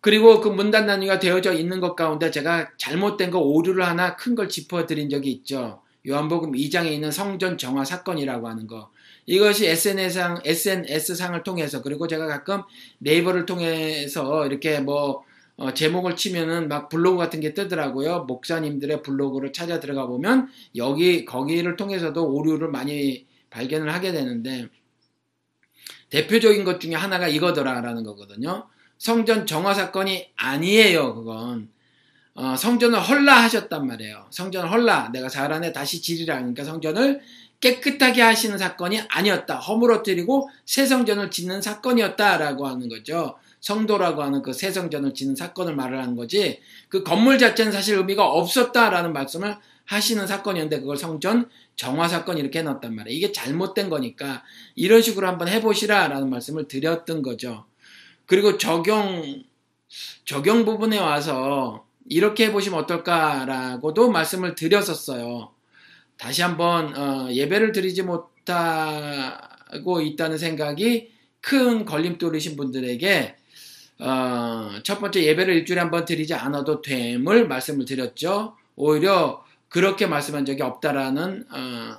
그리고 0.00 0.40
그 0.40 0.48
문단 0.48 0.86
나누기가 0.86 1.20
되어져 1.20 1.52
있는 1.52 1.78
것 1.78 1.94
가운데 1.94 2.30
제가 2.32 2.72
잘못된 2.76 3.30
거 3.30 3.38
오류를 3.38 3.86
하나 3.86 4.16
큰 4.16 4.34
걸 4.34 4.48
짚어드린 4.48 5.08
적이 5.08 5.30
있죠. 5.30 5.80
요한복음 6.08 6.52
2장에 6.52 6.90
있는 6.90 7.12
성전 7.12 7.56
정화 7.56 7.84
사건이라고 7.84 8.48
하는 8.48 8.66
거. 8.66 8.90
이것이 9.26 9.66
SNS상, 9.66 10.40
SNS상을 10.44 11.42
통해서 11.42 11.82
그리고 11.82 12.06
제가 12.08 12.26
가끔 12.26 12.62
네이버를 12.98 13.46
통해서 13.46 14.46
이렇게 14.46 14.80
뭐 14.80 15.24
어, 15.56 15.72
제목을 15.74 16.16
치면은 16.16 16.68
막 16.68 16.88
블로그 16.88 17.18
같은 17.18 17.40
게 17.40 17.54
뜨더라고요. 17.54 18.24
목사님들의 18.24 19.02
블로그를 19.02 19.52
찾아 19.52 19.80
들어가 19.80 20.06
보면 20.06 20.48
여기 20.76 21.24
거기를 21.24 21.76
통해서도 21.76 22.26
오류를 22.26 22.68
많이 22.68 23.26
발견을 23.50 23.92
하게 23.92 24.12
되는데 24.12 24.68
대표적인 26.10 26.64
것 26.64 26.80
중에 26.80 26.94
하나가 26.94 27.28
이거더라라는 27.28 28.02
거거든요. 28.02 28.68
성전 28.98 29.46
정화 29.46 29.74
사건이 29.74 30.30
아니에요. 30.36 31.14
그건 31.14 31.68
어, 32.34 32.56
성전을 32.56 32.98
헐라 33.00 33.42
하셨단 33.42 33.86
말이에요. 33.86 34.26
성전을 34.30 34.70
헐라 34.70 35.10
내가 35.12 35.28
잘하네 35.28 35.72
다시 35.72 36.00
지리라 36.00 36.36
하니까 36.36 36.64
성전을 36.64 37.20
깨끗하게 37.60 38.22
하시는 38.22 38.56
사건이 38.58 39.02
아니었다. 39.08 39.58
허물어뜨리고 39.58 40.48
새 40.64 40.86
성전을 40.86 41.30
짓는 41.30 41.62
사건이었다라고 41.62 42.66
하는 42.66 42.88
거죠. 42.88 43.36
성도라고 43.60 44.22
하는 44.22 44.42
그 44.42 44.52
새 44.52 44.72
성전을 44.72 45.14
짓는 45.14 45.36
사건을 45.36 45.76
말을 45.76 46.00
하는 46.02 46.16
거지. 46.16 46.60
그 46.88 47.04
건물 47.04 47.38
자체는 47.38 47.70
사실 47.70 47.96
의미가 47.96 48.26
없었다라는 48.26 49.12
말씀을 49.12 49.56
하시는 49.84 50.26
사건이었는데 50.26 50.80
그걸 50.80 50.96
성전 50.96 51.48
정화 51.76 52.08
사건 52.08 52.38
이렇게 52.38 52.60
해놨단 52.60 52.94
말이에요. 52.94 53.16
이게 53.16 53.30
잘못된 53.32 53.88
거니까 53.90 54.42
이런 54.74 55.02
식으로 55.02 55.28
한번 55.28 55.48
해보시라라는 55.48 56.30
말씀을 56.30 56.66
드렸던 56.66 57.22
거죠. 57.22 57.66
그리고 58.26 58.58
적용 58.58 59.44
적용 60.24 60.64
부분에 60.64 60.98
와서 60.98 61.84
이렇게 62.08 62.46
해보시면 62.46 62.80
어떨까라고도 62.80 64.10
말씀을 64.10 64.54
드렸었어요. 64.54 65.52
다시 66.18 66.42
한번 66.42 66.96
어, 66.96 67.28
예배를 67.32 67.72
드리지 67.72 68.02
못하고 68.02 70.00
있다는 70.00 70.38
생각이 70.38 71.10
큰 71.40 71.84
걸림돌이신 71.84 72.56
분들에게 72.56 73.36
어, 74.00 74.70
첫 74.82 75.00
번째 75.00 75.22
예배를 75.24 75.54
일주일에 75.54 75.80
한 75.80 75.90
번 75.90 76.04
드리지 76.04 76.34
않아도 76.34 76.82
됨을 76.82 77.46
말씀을 77.48 77.84
드렸죠. 77.84 78.56
오히려 78.76 79.44
그렇게 79.68 80.06
말씀한 80.06 80.44
적이 80.44 80.62
없다라는 80.62 81.46
어, 81.50 81.96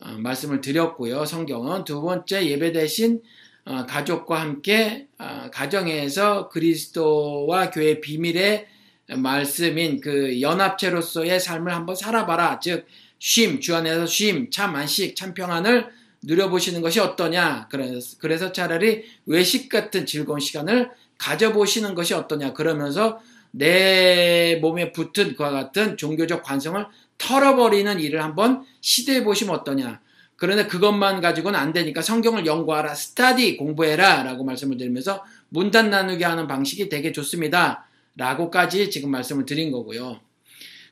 어, 0.00 0.08
말씀을 0.18 0.60
드렸고요. 0.60 1.24
성경은 1.24 1.84
두 1.84 2.00
번째 2.02 2.46
예배 2.46 2.72
대신 2.72 3.22
어, 3.64 3.86
가족과 3.86 4.40
함께 4.40 5.08
어, 5.18 5.48
가정에서 5.52 6.48
그리스도와 6.48 7.70
교회 7.70 8.00
비밀의 8.00 8.66
말씀인 9.08 10.00
그 10.00 10.40
연합체로서의 10.40 11.40
삶을 11.40 11.74
한번 11.74 11.96
살아봐라. 11.96 12.60
즉, 12.60 12.86
쉼, 13.18 13.60
주 13.60 13.74
안에서 13.76 14.06
쉼, 14.06 14.50
참 14.50 14.74
안식, 14.74 15.16
참 15.16 15.34
평안을 15.34 15.88
누려보시는 16.22 16.80
것이 16.80 17.00
어떠냐. 17.00 17.68
그래서, 17.70 18.16
그래서 18.18 18.52
차라리 18.52 19.04
외식 19.26 19.68
같은 19.68 20.06
즐거운 20.06 20.40
시간을 20.40 20.90
가져보시는 21.18 21.94
것이 21.94 22.14
어떠냐. 22.14 22.52
그러면서 22.52 23.20
내 23.50 24.58
몸에 24.60 24.92
붙은 24.92 25.36
그와 25.36 25.50
같은 25.50 25.96
종교적 25.96 26.42
관성을 26.42 26.84
털어버리는 27.18 28.00
일을 28.00 28.22
한번 28.22 28.64
시도해 28.80 29.24
보시면 29.24 29.54
어떠냐. 29.56 30.00
그런데 30.36 30.66
그것만 30.66 31.20
가지고는 31.20 31.58
안 31.58 31.72
되니까 31.72 32.02
성경을 32.02 32.46
연구하라, 32.46 32.94
스타디 32.94 33.56
공부해라 33.56 34.24
라고 34.24 34.42
말씀을 34.42 34.76
드리면서 34.76 35.24
문단 35.50 35.90
나누게 35.90 36.24
하는 36.24 36.48
방식이 36.48 36.88
되게 36.88 37.12
좋습니다. 37.12 37.86
라고까지 38.16 38.90
지금 38.90 39.10
말씀을 39.10 39.46
드린 39.46 39.70
거고요. 39.72 40.20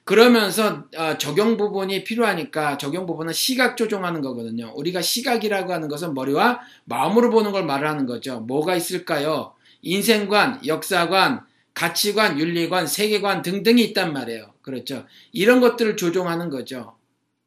그러면서 0.05 0.87
어, 0.97 1.19
적용 1.19 1.57
부분이 1.57 2.05
필요하니까 2.05 2.79
적용 2.79 3.07
부분은 3.07 3.33
시각 3.33 3.77
조정하는 3.77 4.23
거거든요. 4.23 4.73
우리가 4.75 5.03
시각이라고 5.03 5.73
하는 5.73 5.89
것은 5.89 6.15
머리와 6.15 6.61
마음으로 6.85 7.31
보는 7.31 7.53
걸 7.53 7.65
말하는 7.65 8.07
거죠. 8.07 8.41
뭐가 8.41 8.75
있을까요? 8.75 9.55
인생관, 9.83 10.67
역사관, 10.67 11.45
가치관, 11.75 12.39
윤리관, 12.39 12.87
세계관 12.87 13.43
등등이 13.43 13.83
있단 13.85 14.13
말이에요. 14.13 14.53
그렇죠. 14.63 15.07
이런 15.33 15.61
것들을 15.61 15.97
조종하는 15.97 16.51
거죠. 16.51 16.97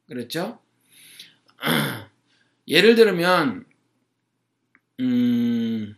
그렇죠. 0.08 0.58
예를 2.66 2.94
들면, 2.94 3.64
음, 5.00 5.96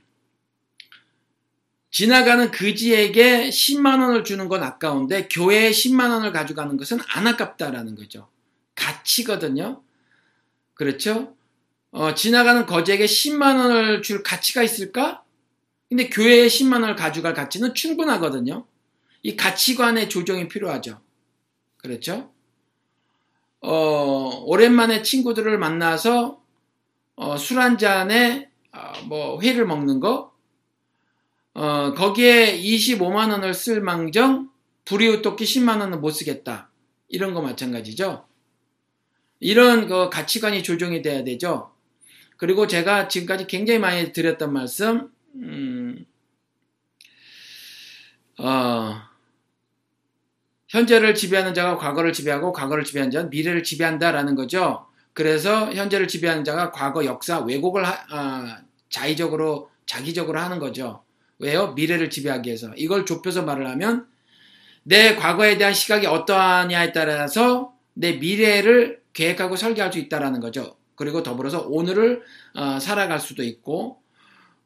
지나가는 1.97 2.51
그지에게 2.51 3.49
10만 3.49 4.03
원을 4.03 4.23
주는 4.23 4.49
건 4.49 4.63
아까운데 4.63 5.29
교회에 5.29 5.71
10만 5.71 6.11
원을 6.11 6.31
가져가는 6.31 6.77
것은 6.77 6.99
안 7.09 7.27
아깝다라는 7.27 7.95
거죠. 7.97 8.29
가치거든요. 8.75 9.83
그렇죠? 10.75 11.35
어, 11.93 12.13
지나가는 12.13 12.67
거지에게 12.67 13.07
10만 13.07 13.57
원을 13.57 14.03
줄 14.03 14.23
가치가 14.23 14.63
있을까? 14.63 15.25
근데 15.89 16.11
교회에 16.11 16.49
10만 16.49 16.83
원을 16.83 16.97
가져갈 16.97 17.33
가치는 17.33 17.73
충분하거든요. 17.73 18.67
이 19.23 19.35
가치관의 19.35 20.11
조정이 20.11 20.49
필요하죠. 20.49 21.01
그렇죠? 21.79 22.31
어, 23.63 24.43
오랜만에 24.45 25.01
친구들을 25.01 25.57
만나서 25.57 26.43
어, 27.15 27.39
술 27.39 27.59
한 27.59 27.79
잔에 27.79 28.51
어, 28.73 28.93
뭐 29.07 29.41
회를 29.41 29.65
먹는 29.65 30.01
거 30.01 30.36
어, 31.57 31.95
거기에 31.95 32.61
25만 32.61 33.31
원을 33.31 33.55
쓸 33.55 33.81
망정 33.81 34.51
불이웃 34.85 35.23
돕기 35.23 35.45
10만 35.45 35.81
원은 35.81 36.03
못 36.03 36.11
쓰겠다. 36.11 36.69
이런 37.09 37.33
거 37.33 37.41
마찬가지죠. 37.41 38.27
이런 39.41 39.89
그 39.89 40.11
가치관이 40.11 40.63
조정이 40.63 41.01
돼야 41.01 41.25
되죠. 41.25 41.73
그리고 42.37 42.67
제가 42.67 43.09
지금까지 43.09 43.47
굉장히 43.47 43.79
많이 43.79 44.13
드렸던 44.13 44.53
말씀, 44.53 45.11
음, 45.37 46.05
어, 48.39 49.01
현재를 50.69 51.15
지배하는 51.15 51.55
자가 51.55 51.79
과거를 51.79 52.13
지배하고 52.13 52.53
과거를 52.53 52.85
지배하는 52.85 53.11
자는 53.11 53.31
미래를 53.31 53.63
지배한다라는 53.63 54.35
거죠. 54.35 54.87
그래서 55.15 55.73
현재를 55.73 56.07
지배하는 56.07 56.45
자가 56.45 56.71
과거 56.71 57.07
역사 57.07 57.41
왜곡을 57.41 57.87
하, 57.87 58.05
아, 58.11 58.61
자의적으로 58.91 59.71
자기적으로 59.87 60.39
하는 60.39 60.59
거죠. 60.59 61.06
왜요? 61.39 61.73
미래를 61.73 62.11
지배하기 62.11 62.49
위해서. 62.49 62.73
이걸 62.77 63.05
좁혀서 63.07 63.43
말을 63.43 63.69
하면 63.71 64.07
내 64.83 65.17
과거에 65.17 65.59
대한 65.59 65.75
시각이 65.75 66.07
어떠하냐에 66.07 66.93
따라서 66.93 67.75
내 67.95 68.15
미래를 68.15 69.03
계획하고 69.13 69.57
설계할 69.57 69.93
수 69.93 69.99
있다라는 69.99 70.41
거죠. 70.41 70.77
그리고 70.95 71.23
더불어서 71.23 71.63
오늘을 71.63 72.23
어, 72.55 72.79
살아갈 72.79 73.21
수도 73.21 73.43
있고 73.43 74.01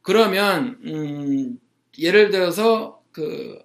그러면 0.03 0.79
음, 0.85 1.59
예를 1.99 2.31
들어서 2.31 3.03
그 3.12 3.59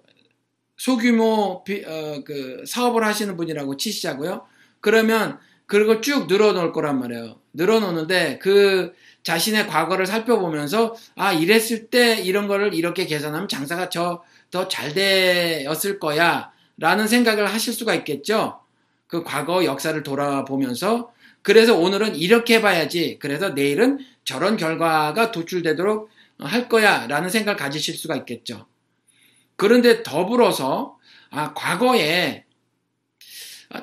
소규모 0.76 1.64
비, 1.64 1.84
어, 1.84 2.22
그 2.24 2.64
사업을 2.66 3.04
하시는 3.04 3.36
분이라고 3.36 3.76
치시자고요. 3.76 4.46
그러면 4.80 5.38
그리고 5.66 6.00
쭉 6.00 6.26
늘어놓을 6.26 6.72
거란 6.72 6.98
말이에요. 7.00 7.40
늘어놓는데 7.52 8.38
그 8.38 8.94
자신의 9.26 9.66
과거를 9.66 10.06
살펴보면서 10.06 10.94
아 11.16 11.32
이랬을 11.32 11.88
때 11.90 12.20
이런 12.20 12.46
거를 12.46 12.74
이렇게 12.74 13.06
계산하면 13.06 13.48
장사가 13.48 13.88
저 13.88 14.22
더 14.50 14.68
잘 14.68 14.94
되었을 14.94 15.98
거야 15.98 16.52
라는 16.78 17.08
생각을 17.08 17.46
하실 17.46 17.72
수가 17.72 17.94
있겠죠. 17.96 18.60
그 19.08 19.24
과거 19.24 19.64
역사를 19.64 20.00
돌아보면서 20.02 21.12
그래서 21.42 21.76
오늘은 21.76 22.16
이렇게 22.16 22.54
해봐야지 22.56 23.18
그래서 23.20 23.50
내일은 23.50 23.98
저런 24.24 24.56
결과가 24.56 25.32
도출되도록 25.32 26.08
할 26.38 26.68
거야 26.68 27.06
라는 27.06 27.28
생각을 27.30 27.56
가지실 27.56 27.94
수가 27.96 28.16
있겠죠. 28.16 28.66
그런데 29.56 30.02
더불어서 30.02 30.96
아 31.30 31.52
과거에 31.54 32.44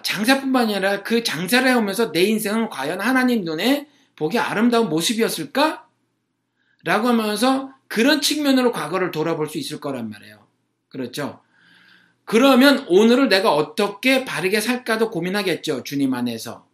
장사뿐만 0.01 0.69
아니라 0.69 1.03
그 1.03 1.23
장사를 1.23 1.67
해오면서 1.67 2.11
내 2.11 2.23
인생은 2.23 2.69
과연 2.69 3.01
하나님 3.01 3.43
눈에 3.43 3.87
보기 4.23 4.39
아름다운 4.39 4.87
모습이었을까? 4.87 5.85
라고 6.85 7.09
하면서 7.09 7.73
그런 7.89 8.21
측면으로 8.21 8.71
과거를 8.71 9.11
돌아볼 9.11 9.49
수 9.49 9.57
있을 9.57 9.81
거란 9.81 10.09
말이에요. 10.09 10.47
그렇죠? 10.87 11.41
그러면 12.23 12.85
오늘을 12.87 13.27
내가 13.27 13.53
어떻게 13.53 14.23
바르게 14.23 14.61
살까도 14.61 15.11
고민하겠죠. 15.11 15.83
주님 15.83 16.13
안에서. 16.13 16.65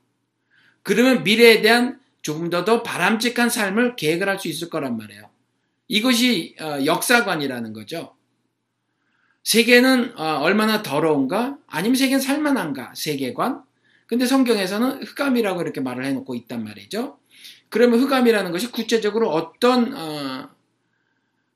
그러면 0.83 1.23
미래에 1.23 1.61
대한 1.63 1.99
조금 2.21 2.51
더 2.51 2.65
더 2.65 2.83
바람직한 2.83 3.49
삶을 3.49 3.95
계획을 3.95 4.29
할 4.29 4.37
수 4.37 4.47
있을 4.47 4.69
거란 4.69 4.95
말이에요. 4.97 5.27
이것이 5.87 6.55
어, 6.61 6.85
역사관이라는 6.85 7.73
거죠. 7.73 8.15
세계는 9.43 10.19
어, 10.19 10.37
얼마나 10.41 10.83
더러운가? 10.83 11.57
아니면 11.65 11.95
세계는 11.95 12.19
살만한가? 12.21 12.93
세계관? 12.95 13.63
근데 14.05 14.27
성경에서는 14.27 15.01
흑암이라고 15.03 15.63
이렇게 15.63 15.81
말을 15.81 16.05
해놓고 16.05 16.35
있단 16.35 16.63
말이죠. 16.63 17.18
그러면 17.69 17.99
흑암이라는 17.99 18.51
것이 18.51 18.71
구체적으로 18.71 19.29
어떤 19.29 19.95
어, 19.95 20.49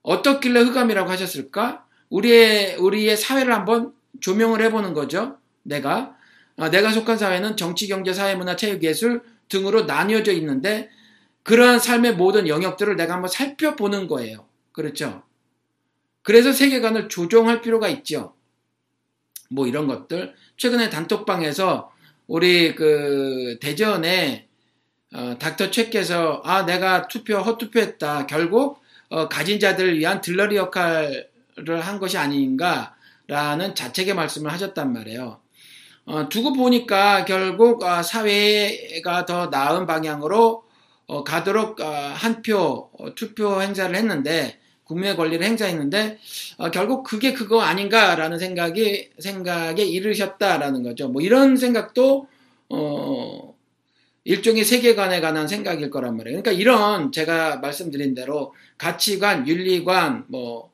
어떻길래 0.03 0.61
흑암이라고 0.61 1.09
하셨을까? 1.09 1.85
우리의 2.09 2.75
우리의 2.77 3.17
사회를 3.17 3.53
한번 3.53 3.93
조명을 4.19 4.61
해보는 4.61 4.93
거죠. 4.93 5.37
내가 5.63 6.15
어, 6.57 6.69
내가 6.69 6.91
속한 6.91 7.17
사회는 7.17 7.57
정치, 7.57 7.87
경제, 7.87 8.13
사회, 8.13 8.35
문화, 8.35 8.55
체육, 8.55 8.83
예술 8.83 9.23
등으로 9.49 9.83
나뉘어져 9.83 10.31
있는데 10.33 10.89
그러한 11.43 11.79
삶의 11.79 12.15
모든 12.15 12.47
영역들을 12.47 12.95
내가 12.95 13.15
한번 13.15 13.29
살펴보는 13.29 14.07
거예요. 14.07 14.45
그렇죠? 14.71 15.23
그래서 16.21 16.53
세계관을 16.53 17.09
조정할 17.09 17.61
필요가 17.61 17.89
있죠. 17.89 18.35
뭐 19.49 19.67
이런 19.67 19.87
것들. 19.87 20.33
최근에 20.57 20.89
단톡방에서 20.89 21.91
우리 22.27 22.75
그 22.75 23.57
대전에 23.59 24.47
어, 25.13 25.35
닥터 25.37 25.69
최께서 25.69 26.41
아 26.43 26.65
내가 26.65 27.07
투표 27.07 27.37
헛투표했다. 27.37 28.25
결국 28.27 28.81
어, 29.09 29.29
가진 29.29 29.59
자들을 29.59 29.99
위한 29.99 30.21
들러리 30.21 30.55
역할을 30.55 31.27
한 31.81 31.99
것이 31.99 32.17
아닌가라는 32.17 33.75
자책의 33.75 34.15
말씀을 34.15 34.51
하셨단 34.51 34.91
말이에요. 34.91 35.39
어, 36.05 36.27
두고 36.29 36.53
보니까 36.53 37.25
결국 37.25 37.83
어, 37.83 38.01
사회가 38.01 39.25
더 39.25 39.47
나은 39.47 39.85
방향으로 39.85 40.63
어, 41.05 41.23
가도록 41.23 41.79
어, 41.79 41.85
한표 41.85 42.89
투표 43.15 43.61
행사를 43.61 43.95
했는데 43.95 44.59
국민의 44.83 45.15
권리를 45.15 45.45
행사했는데 45.45 46.19
결국 46.73 47.03
그게 47.03 47.31
그거 47.33 47.61
아닌가라는 47.61 48.37
생각이 48.37 49.11
생각에 49.17 49.81
이르셨다라는 49.81 50.83
거죠. 50.83 51.07
뭐 51.07 51.21
이런 51.21 51.55
생각도 51.55 52.27
어, 52.69 53.52
일종의 54.25 54.63
세계관에 54.63 55.19
관한 55.21 55.47
생각일 55.47 55.89
거란 55.89 56.15
말이에요. 56.17 56.41
그러니까 56.41 56.51
이런 56.59 57.11
제가 57.11 57.57
말씀드린 57.57 58.13
대로 58.15 58.53
가치관, 58.77 59.47
윤리관, 59.47 60.25
뭐 60.27 60.71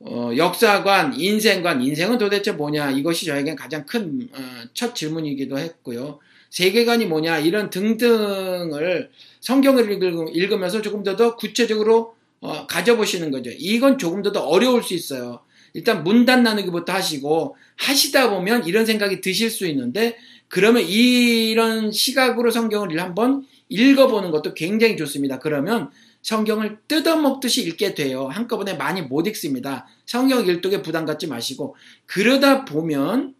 어, 0.00 0.30
역사관, 0.36 1.18
인생관, 1.18 1.80
인생은 1.82 2.18
도대체 2.18 2.52
뭐냐 2.52 2.90
이것이 2.90 3.24
저에겐 3.26 3.56
가장 3.56 3.86
큰첫 3.86 4.90
어, 4.90 4.94
질문이기도 4.94 5.58
했고요. 5.58 6.18
세계관이 6.50 7.06
뭐냐 7.06 7.38
이런 7.38 7.70
등등을 7.70 9.10
성경을 9.40 9.90
읽으면서 10.34 10.82
조금 10.82 11.02
더 11.02 11.16
더 11.16 11.36
구체적으로 11.36 12.14
어, 12.40 12.66
가져보시는 12.66 13.30
거죠. 13.30 13.50
이건 13.56 13.96
조금 13.98 14.22
더 14.22 14.32
더 14.32 14.40
어려울 14.40 14.82
수 14.82 14.94
있어요. 14.94 15.40
일단 15.72 16.04
문단 16.04 16.42
나누기부터 16.42 16.92
하시고 16.92 17.56
하시다 17.76 18.30
보면 18.30 18.66
이런 18.66 18.86
생각이 18.86 19.20
드실 19.20 19.50
수 19.50 19.66
있는데 19.66 20.16
그러면 20.48 20.82
이런 20.82 21.92
시각으로 21.92 22.50
성경을 22.50 23.00
한번 23.00 23.46
읽어보는 23.68 24.30
것도 24.30 24.54
굉장히 24.54 24.96
좋습니다. 24.96 25.38
그러면 25.38 25.90
성경을 26.22 26.78
뜯어먹듯이 26.88 27.62
읽게 27.66 27.94
돼요. 27.94 28.26
한꺼번에 28.26 28.74
많이 28.74 29.02
못 29.02 29.26
읽습니다. 29.28 29.86
성경 30.06 30.44
일독에 30.44 30.82
부담 30.82 31.04
갖지 31.04 31.26
마시고 31.26 31.76
그러다 32.06 32.64
보면 32.64 33.34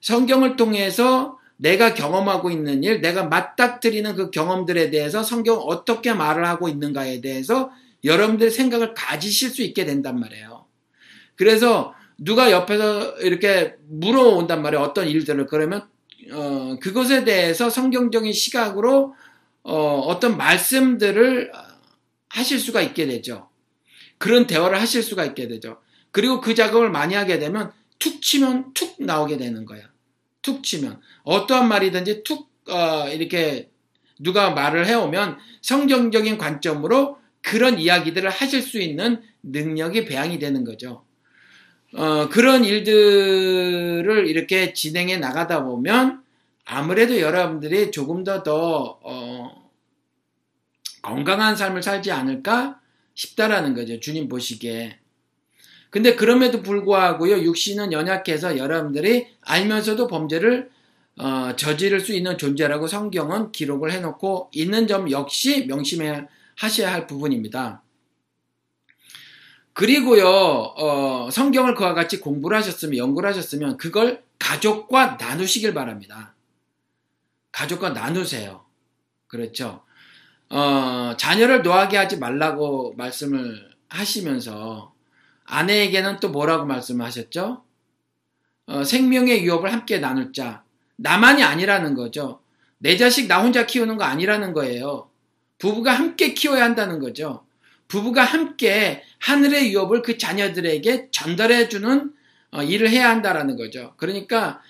성경을 0.00 0.56
통해서 0.56 1.38
내가 1.56 1.94
경험하고 1.94 2.50
있는 2.50 2.82
일, 2.82 3.00
내가 3.00 3.24
맞닥뜨리는 3.24 4.14
그 4.16 4.30
경험들에 4.30 4.90
대해서 4.90 5.22
성경 5.22 5.58
어떻게 5.58 6.12
말을 6.12 6.46
하고 6.46 6.68
있는가에 6.68 7.20
대해서 7.20 7.70
여러분들의 8.02 8.50
생각을 8.50 8.94
가지실 8.94 9.50
수 9.50 9.62
있게 9.62 9.84
된단 9.84 10.18
말이에요. 10.18 10.66
그래서 11.36 11.94
누가 12.18 12.50
옆에서 12.50 13.18
이렇게 13.20 13.76
물어온단 13.88 14.62
말이에요. 14.62 14.82
어떤 14.82 15.08
일들을. 15.08 15.46
그러면 15.46 15.86
어, 16.32 16.76
그것에 16.80 17.24
대해서 17.24 17.70
성경적인 17.70 18.32
시각으로 18.32 19.14
어, 19.62 20.00
어떤 20.06 20.36
말씀들을 20.36 21.52
하실 22.28 22.58
수가 22.58 22.82
있게 22.82 23.06
되죠. 23.06 23.48
그런 24.18 24.46
대화를 24.46 24.80
하실 24.80 25.02
수가 25.02 25.24
있게 25.24 25.48
되죠. 25.48 25.80
그리고 26.10 26.40
그 26.40 26.54
작업을 26.54 26.90
많이 26.90 27.14
하게 27.14 27.38
되면 27.38 27.72
툭 27.98 28.22
치면 28.22 28.74
툭 28.74 28.96
나오게 28.98 29.36
되는 29.36 29.64
거야. 29.64 29.82
툭 30.42 30.62
치면 30.62 31.00
어떠한 31.24 31.68
말이든지 31.68 32.22
툭 32.22 32.50
어, 32.68 33.08
이렇게 33.08 33.70
누가 34.18 34.50
말을 34.50 34.86
해오면 34.86 35.38
성경적인 35.62 36.38
관점으로 36.38 37.18
그런 37.42 37.78
이야기들을 37.78 38.30
하실 38.30 38.62
수 38.62 38.80
있는 38.80 39.22
능력이 39.42 40.06
배양이 40.06 40.38
되는 40.38 40.64
거죠. 40.64 41.04
어, 41.94 42.28
그런 42.28 42.64
일들을 42.64 44.26
이렇게 44.26 44.72
진행해 44.72 45.18
나가다 45.18 45.64
보면 45.64 46.22
아무래도 46.64 47.20
여러분들이 47.20 47.90
조금 47.92 48.24
더 48.24 48.42
더, 48.42 48.98
어, 49.02 49.70
건강한 51.02 51.54
삶을 51.54 51.82
살지 51.82 52.10
않을까 52.10 52.80
싶다라는 53.14 53.74
거죠. 53.74 54.00
주님 54.00 54.28
보시기에. 54.28 54.98
근데 55.90 56.16
그럼에도 56.16 56.62
불구하고요, 56.62 57.44
육신은 57.44 57.92
연약해서 57.92 58.58
여러분들이 58.58 59.28
알면서도 59.42 60.08
범죄를 60.08 60.70
어, 61.16 61.54
저지를 61.54 62.00
수 62.00 62.12
있는 62.12 62.36
존재라고 62.36 62.88
성경은 62.88 63.52
기록을 63.52 63.92
해놓고 63.92 64.50
있는 64.52 64.88
점 64.88 65.08
역시 65.12 65.66
명심해 65.66 66.26
하셔야 66.56 66.92
할 66.92 67.06
부분입니다. 67.06 67.83
그리고요, 69.74 70.26
어, 70.26 71.28
성경을 71.30 71.74
그와 71.74 71.94
같이 71.94 72.20
공부를 72.20 72.56
하셨으면, 72.58 72.96
연구를 72.96 73.28
하셨으면, 73.28 73.76
그걸 73.76 74.22
가족과 74.38 75.16
나누시길 75.20 75.74
바랍니다. 75.74 76.34
가족과 77.50 77.90
나누세요. 77.90 78.64
그렇죠. 79.26 79.82
어, 80.48 81.14
자녀를 81.16 81.62
노하게 81.62 81.96
하지 81.96 82.18
말라고 82.18 82.94
말씀을 82.96 83.70
하시면서, 83.88 84.94
아내에게는 85.44 86.20
또 86.20 86.30
뭐라고 86.30 86.66
말씀을 86.66 87.04
하셨죠? 87.06 87.64
어, 88.66 88.84
생명의 88.84 89.44
유업을 89.44 89.72
함께 89.72 89.98
나눌 89.98 90.32
자. 90.32 90.62
나만이 90.96 91.42
아니라는 91.42 91.94
거죠. 91.94 92.40
내 92.78 92.96
자식 92.96 93.26
나 93.26 93.42
혼자 93.42 93.66
키우는 93.66 93.96
거 93.96 94.04
아니라는 94.04 94.52
거예요. 94.52 95.10
부부가 95.58 95.92
함께 95.92 96.32
키워야 96.32 96.62
한다는 96.62 97.00
거죠. 97.00 97.43
부부가 97.94 98.24
함께 98.24 99.04
하늘의 99.20 99.72
유업을 99.72 100.02
그 100.02 100.18
자녀들에게 100.18 101.10
전달해 101.12 101.68
주는 101.68 102.12
어, 102.50 102.60
일을 102.60 102.90
해야 102.90 103.08
한다라는 103.08 103.56
거죠. 103.56 103.94
그러니까 103.98 104.60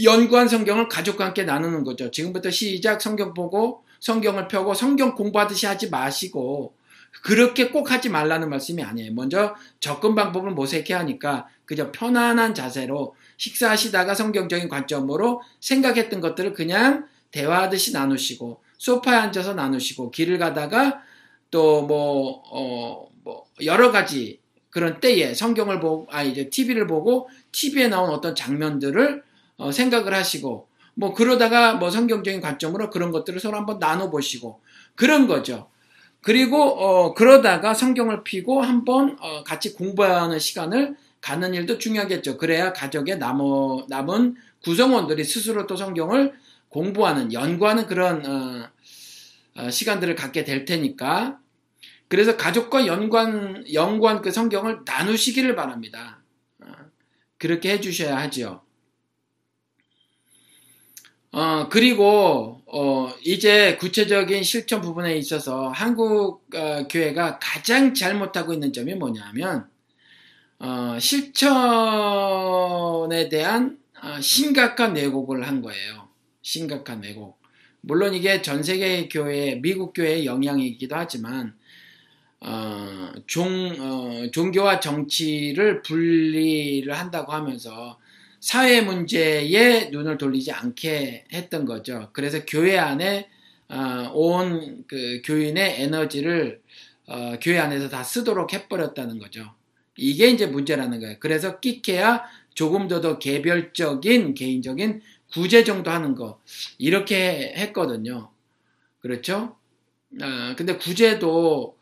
연구한 0.00 0.46
성경을 0.46 0.88
가족과 0.88 1.24
함께 1.26 1.42
나누는 1.42 1.82
거죠. 1.82 2.12
지금부터 2.12 2.50
시작 2.50 3.02
성경 3.02 3.34
보고 3.34 3.84
성경을 3.98 4.46
펴고 4.46 4.72
성경 4.74 5.16
공부하듯이 5.16 5.66
하지 5.66 5.90
마시고 5.90 6.76
그렇게 7.24 7.70
꼭 7.70 7.90
하지 7.90 8.08
말라는 8.08 8.48
말씀이 8.50 8.84
아니에요. 8.84 9.12
먼저 9.12 9.56
접근 9.80 10.14
방법을 10.14 10.52
모색해야 10.52 11.00
하니까 11.00 11.48
그저 11.64 11.90
편안한 11.90 12.54
자세로 12.54 13.16
식사하시다가 13.36 14.14
성경적인 14.14 14.68
관점으로 14.68 15.42
생각했던 15.58 16.20
것들을 16.20 16.54
그냥 16.54 17.08
대화하듯이 17.32 17.92
나누시고 17.92 18.62
소파에 18.78 19.16
앉아서 19.16 19.54
나누시고 19.54 20.12
길을 20.12 20.38
가다가 20.38 21.02
또뭐 21.50 22.42
어, 22.50 23.08
뭐 23.22 23.46
여러 23.64 23.90
가지 23.90 24.40
그런 24.70 25.00
때에 25.00 25.34
성경을 25.34 25.80
보고 25.80 26.06
아 26.10 26.22
이제 26.22 26.48
TV를 26.48 26.86
보고 26.86 27.28
TV에 27.52 27.88
나온 27.88 28.10
어떤 28.10 28.34
장면들을 28.34 29.22
어, 29.56 29.72
생각을 29.72 30.14
하시고 30.14 30.68
뭐 30.94 31.14
그러다가 31.14 31.74
뭐 31.74 31.90
성경적인 31.90 32.40
관점으로 32.40 32.90
그런 32.90 33.10
것들을 33.10 33.40
서로 33.40 33.56
한번 33.56 33.78
나눠 33.78 34.10
보시고 34.10 34.60
그런 34.94 35.26
거죠. 35.26 35.68
그리고 36.22 36.62
어 36.62 37.14
그러다가 37.14 37.72
성경을 37.72 38.24
피고 38.24 38.60
한번 38.60 39.16
어 39.20 39.42
같이 39.42 39.72
공부하는 39.72 40.38
시간을 40.38 40.96
갖는 41.20 41.54
일도 41.54 41.78
중요하겠죠. 41.78 42.38
그래야 42.38 42.72
가족의 42.72 43.18
남어, 43.18 43.86
남은 43.88 44.36
구성원들이 44.64 45.24
스스로 45.24 45.66
또 45.66 45.76
성경을 45.76 46.34
공부하는 46.68 47.32
연구하는 47.32 47.86
그런 47.86 48.24
어, 48.26 48.30
어, 48.30 48.68
시간들을 49.68 50.14
갖게 50.14 50.44
될 50.44 50.64
테니까 50.64 51.40
그래서 52.08 52.36
가족과 52.36 52.86
연관 52.86 53.64
연구한 53.72 54.22
그 54.22 54.30
성경을 54.30 54.80
나누시기를 54.84 55.54
바랍니다. 55.54 56.22
어, 56.60 56.66
그렇게 57.38 57.72
해주셔야 57.72 58.16
하죠. 58.18 58.62
어, 61.32 61.68
그리고, 61.68 62.60
어, 62.66 63.08
이제 63.22 63.76
구체적인 63.76 64.42
실천 64.42 64.80
부분에 64.80 65.16
있어서 65.16 65.68
한국 65.68 66.44
어, 66.52 66.88
교회가 66.88 67.38
가장 67.38 67.94
잘못하고 67.94 68.52
있는 68.52 68.72
점이 68.72 68.96
뭐냐면, 68.96 69.68
어, 70.58 70.98
실천에 70.98 71.48
대한 73.28 73.78
어, 74.02 74.20
심각한 74.20 74.96
왜곡을 74.96 75.46
한 75.46 75.62
거예요. 75.62 76.08
심각한 76.42 77.04
왜곡. 77.04 77.39
물론 77.82 78.14
이게 78.14 78.42
전 78.42 78.62
세계 78.62 79.08
교회, 79.08 79.56
미국 79.56 79.92
교회의 79.94 80.26
영향이기도 80.26 80.96
하지만, 80.96 81.54
어, 82.40 83.12
종, 83.26 83.46
어, 83.78 84.30
종교와 84.30 84.80
정치를 84.80 85.82
분리를 85.82 86.90
한다고 86.92 87.32
하면서 87.32 87.98
사회 88.40 88.80
문제에 88.80 89.90
눈을 89.90 90.16
돌리지 90.16 90.50
않게 90.52 91.26
했던 91.32 91.66
거죠. 91.66 92.08
그래서 92.12 92.44
교회 92.46 92.78
안에 92.78 93.28
어, 93.68 94.10
온그 94.14 95.22
교인의 95.24 95.82
에너지를 95.82 96.60
어, 97.06 97.34
교회 97.42 97.58
안에서 97.58 97.88
다 97.88 98.02
쓰도록 98.02 98.52
해버렸다는 98.54 99.18
거죠. 99.18 99.52
이게 99.96 100.28
이제 100.28 100.46
문제라는 100.46 101.00
거예요. 101.00 101.16
그래서 101.20 101.60
끼케야 101.60 102.24
조금 102.54 102.88
더 102.88 103.00
더 103.00 103.18
개별적인 103.18 104.34
개인적인 104.34 105.02
구제 105.32 105.64
정도 105.64 105.90
하는 105.90 106.14
거 106.14 106.40
이렇게 106.78 107.54
했거든요. 107.56 108.30
그렇죠? 109.00 109.56
아, 110.20 110.54
근데 110.56 110.76
구제도 110.76 111.78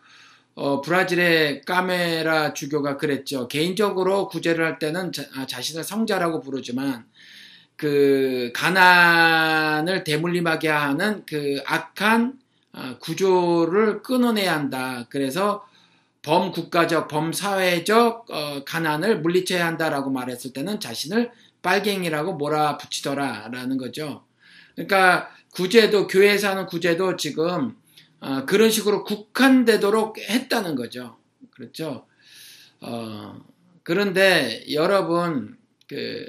어, 0.55 0.81
브라질의 0.81 1.63
까메라 1.63 2.53
주교가 2.53 2.97
그랬죠. 2.97 3.47
개인적으로 3.47 4.29
구제를 4.29 4.65
할 4.65 4.79
때는 4.79 5.13
자, 5.13 5.25
아, 5.37 5.47
신을 5.47 5.85
성자라고 5.85 6.41
부르지만 6.41 7.07
그 7.77 8.51
가난을 8.55 10.03
대물림하게 10.03 10.69
하는 10.69 11.25
그 11.27 11.63
악한 11.65 12.41
어, 12.73 12.97
구조를 13.01 14.03
끊어내야 14.03 14.53
한다. 14.53 15.07
그래서 15.11 15.65
범국가적, 16.23 17.07
범사회적 17.09 18.27
어, 18.31 18.65
가난을 18.65 19.21
물리쳐야 19.21 19.65
한다라고 19.65 20.11
말했을 20.11 20.53
때는 20.53 20.81
자신을 20.81 21.31
빨갱이라고 21.63 22.35
몰아붙이더라라는 22.35 23.79
거죠. 23.79 24.25
그러니까 24.75 25.31
구제도 25.53 26.07
교회에서 26.07 26.51
하는 26.51 26.67
구제도 26.67 27.17
지금 27.17 27.77
어, 28.21 28.45
그런 28.47 28.71
식으로 28.71 29.05
국한되도록 29.05 30.19
했다는 30.19 30.75
거죠. 30.75 31.17
그렇죠. 31.51 32.07
어, 32.81 33.37
그런데 33.83 34.65
여러분 34.73 35.57
그 35.89 36.27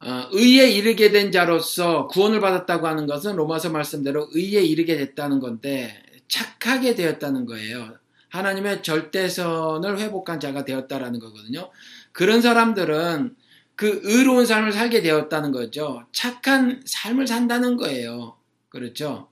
어, 0.00 0.28
의에 0.32 0.68
이르게 0.70 1.12
된 1.12 1.30
자로서 1.30 2.08
구원을 2.08 2.40
받았다고 2.40 2.88
하는 2.88 3.06
것은 3.06 3.36
로마서 3.36 3.70
말씀대로 3.70 4.28
의에 4.32 4.62
이르게 4.62 4.96
됐다는 4.96 5.38
건데 5.38 6.02
착하게 6.26 6.96
되었다는 6.96 7.46
거예요. 7.46 8.01
하나님의 8.32 8.82
절대선을 8.82 9.98
회복한 9.98 10.40
자가 10.40 10.64
되었다라는 10.64 11.20
거거든요. 11.20 11.70
그런 12.12 12.40
사람들은 12.40 13.36
그 13.76 14.00
의로운 14.04 14.46
삶을 14.46 14.72
살게 14.72 15.02
되었다는 15.02 15.52
거죠. 15.52 16.06
착한 16.12 16.82
삶을 16.86 17.26
산다는 17.26 17.76
거예요. 17.76 18.38
그렇죠? 18.70 19.28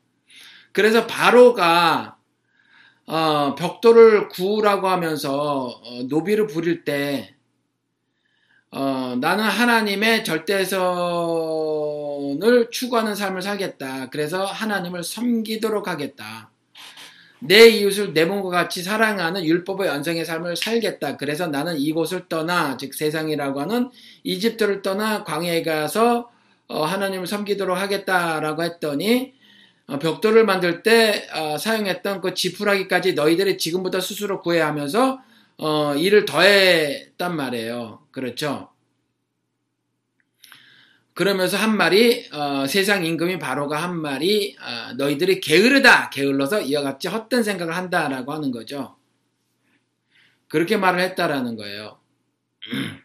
그래서 0.73 1.07
바로가 1.07 2.19
어, 3.07 3.55
벽돌을 3.55 4.29
구우라고 4.29 4.89
하면서 4.89 5.67
어, 5.83 6.03
노비를 6.09 6.47
부릴 6.47 6.85
때 6.85 7.35
어, 8.71 9.17
나는 9.19 9.45
하나님의 9.45 10.25
절대선을 10.25 10.81
추구하는 12.71 13.15
삶을 13.15 13.41
살겠다. 13.41 14.11
그래서 14.11 14.45
하나님을 14.45 15.03
섬기도록 15.03 15.89
하겠다. 15.89 16.50
내 17.41 17.69
이웃을 17.69 18.13
내 18.13 18.25
몸과 18.25 18.51
같이 18.51 18.83
사랑하는 18.83 19.45
율법의 19.45 19.89
연성의 19.89 20.25
삶을 20.25 20.57
살겠다. 20.57 21.17
그래서 21.17 21.47
나는 21.47 21.79
이곳을 21.79 22.29
떠나, 22.29 22.77
즉 22.77 22.95
세상이라고 22.95 23.61
하는 23.61 23.91
이집트를 24.25 24.83
떠나 24.83 25.25
광야에 25.25 25.63
가서 25.63 26.31
어, 26.69 26.85
하나님을 26.85 27.27
섬기도록 27.27 27.77
하겠다라고 27.77 28.63
했더니 28.63 29.35
어, 29.87 29.99
벽돌을 29.99 30.45
만들 30.45 30.83
때 30.83 31.29
어, 31.35 31.59
사용했던 31.59 32.21
그 32.21 32.35
지푸라기까지 32.35 33.15
너희들이 33.15 33.59
지금부터 33.59 34.01
스스로 34.01 34.41
구해야 34.41 34.69
하면서 34.69 35.21
어, 35.59 35.95
일을 35.95 36.27
더했단 36.27 37.35
말이에요. 37.35 38.01
그렇죠? 38.11 38.69
그러면서 41.21 41.59
한 41.59 41.77
말이 41.77 42.31
어, 42.33 42.67
세상 42.67 43.05
임금이 43.05 43.39
바로가 43.39 43.83
한 43.83 43.95
말이 44.01 44.57
어, 44.59 44.95
너희들이 44.95 45.43
게으르다 45.43 46.09
게을러서 46.09 46.63
이와 46.63 46.81
같이 46.81 47.09
헛된 47.09 47.43
생각을 47.43 47.77
한다라고 47.77 48.33
하는 48.33 48.51
거죠. 48.51 48.97
그렇게 50.49 50.79
말을 50.79 51.01
했다라는 51.01 51.57
거예요. 51.57 51.99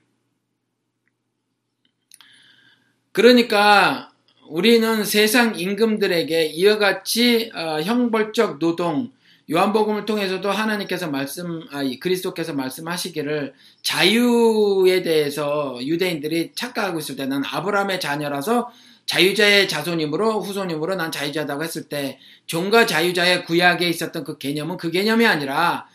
그러니까 3.12 4.14
우리는 4.48 5.04
세상 5.04 5.60
임금들에게 5.60 6.46
이와 6.46 6.78
같이 6.78 7.52
어, 7.54 7.82
형벌적 7.82 8.60
노동, 8.60 9.12
요한복음을 9.52 10.06
통해서도 10.06 10.50
하나님께서 10.50 11.08
말씀, 11.10 11.62
아, 11.72 11.84
그리스도께서 12.00 12.54
말씀하시기를 12.54 13.54
자유에 13.84 15.04
대해서 15.04 15.78
유대인들이 15.82 16.54
착각하고 16.56 17.00
있을 17.00 17.16
때 17.16 17.26
난 17.28 17.44
아브라함의 17.46 18.00
자녀라서 18.00 18.72
자유자의 19.06 19.68
자손이므로 19.68 20.42
후손이므로 20.42 20.96
난 20.96 21.12
자유자다고 21.12 21.64
했을 21.64 21.84
때 21.84 22.20
종과 22.48 22.88
자유자의 22.88 23.46
구약에 23.46 23.88
있었던 23.88 24.24
그 24.24 24.38
개념은 24.40 24.78
그 24.78 24.90
개념이 24.90 25.26
아니라 25.28 25.88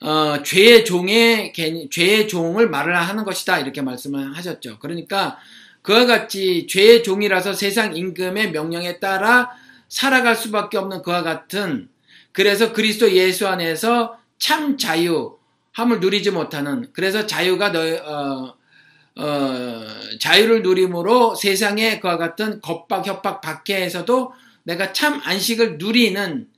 어, 0.00 0.42
죄의 0.42 0.84
종의 0.84 1.52
개, 1.52 1.88
죄의 1.88 2.28
종을 2.28 2.68
말을 2.68 2.96
하는 2.96 3.24
것이다 3.24 3.58
이렇게 3.58 3.82
말씀을 3.82 4.36
하셨죠. 4.36 4.78
그러니까 4.78 5.38
그와 5.82 6.06
같이 6.06 6.66
죄의 6.68 7.02
종이라서 7.02 7.54
세상 7.54 7.96
임금의 7.96 8.52
명령에 8.52 9.00
따라 9.00 9.50
살아갈 9.88 10.36
수밖에 10.36 10.78
없는 10.78 11.02
그와 11.02 11.22
같은 11.22 11.88
그래서 12.34 12.72
그리스도 12.72 13.12
예수 13.12 13.46
안에서 13.46 14.18
참 14.38 14.76
자유함을 14.76 16.00
누리지 16.00 16.32
못하는 16.32 16.90
그래서 16.92 17.26
자유가 17.26 17.70
너 17.70 17.78
어, 17.80 18.56
어, 19.16 19.86
자유를 20.20 20.62
누림으로 20.62 21.36
세상의 21.36 22.00
그와 22.00 22.18
같은 22.18 22.60
겁박 22.60 23.06
협박 23.06 23.40
박해에서도 23.40 24.32
내가 24.64 24.92
참 24.92 25.20
안식을 25.24 25.78
누리는 25.78 26.48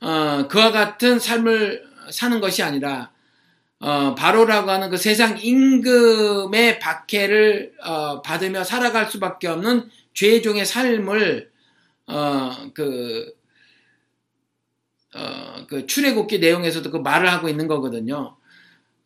어, 0.00 0.48
그와 0.48 0.72
같은 0.72 1.18
삶을 1.18 1.84
사는 2.10 2.40
것이 2.40 2.62
아니라 2.62 3.10
어, 3.78 4.14
바로라고 4.14 4.70
하는 4.70 4.88
그 4.88 4.96
세상 4.96 5.38
임금의 5.38 6.78
박해를 6.78 7.74
어, 7.84 8.22
받으며 8.22 8.64
살아갈 8.64 9.10
수밖에 9.10 9.48
없는 9.48 9.90
죄종의 10.14 10.64
삶을 10.64 11.50
어, 12.06 12.50
그, 12.72 13.34
어, 15.14 15.66
그 15.68 15.86
출애굽기 15.86 16.38
내용에서도 16.38 16.90
그 16.90 16.96
말을 16.98 17.30
하고 17.30 17.48
있는 17.48 17.66
거거든요. 17.66 18.36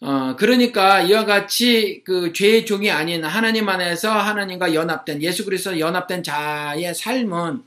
어, 0.01 0.37
그러니까 0.37 1.01
이와 1.01 1.25
같이 1.25 2.03
그 2.05 2.33
죄의 2.33 2.67
종이 2.67 2.91
아닌 2.91 3.25
하나님 3.25 3.69
안에서 3.69 4.11
하나님과 4.11 4.75
연합된 4.75 5.23
예수 5.23 5.45
그리스도 5.45 5.79
연합된 5.79 6.23
자의 6.23 6.95
삶은 6.95 7.63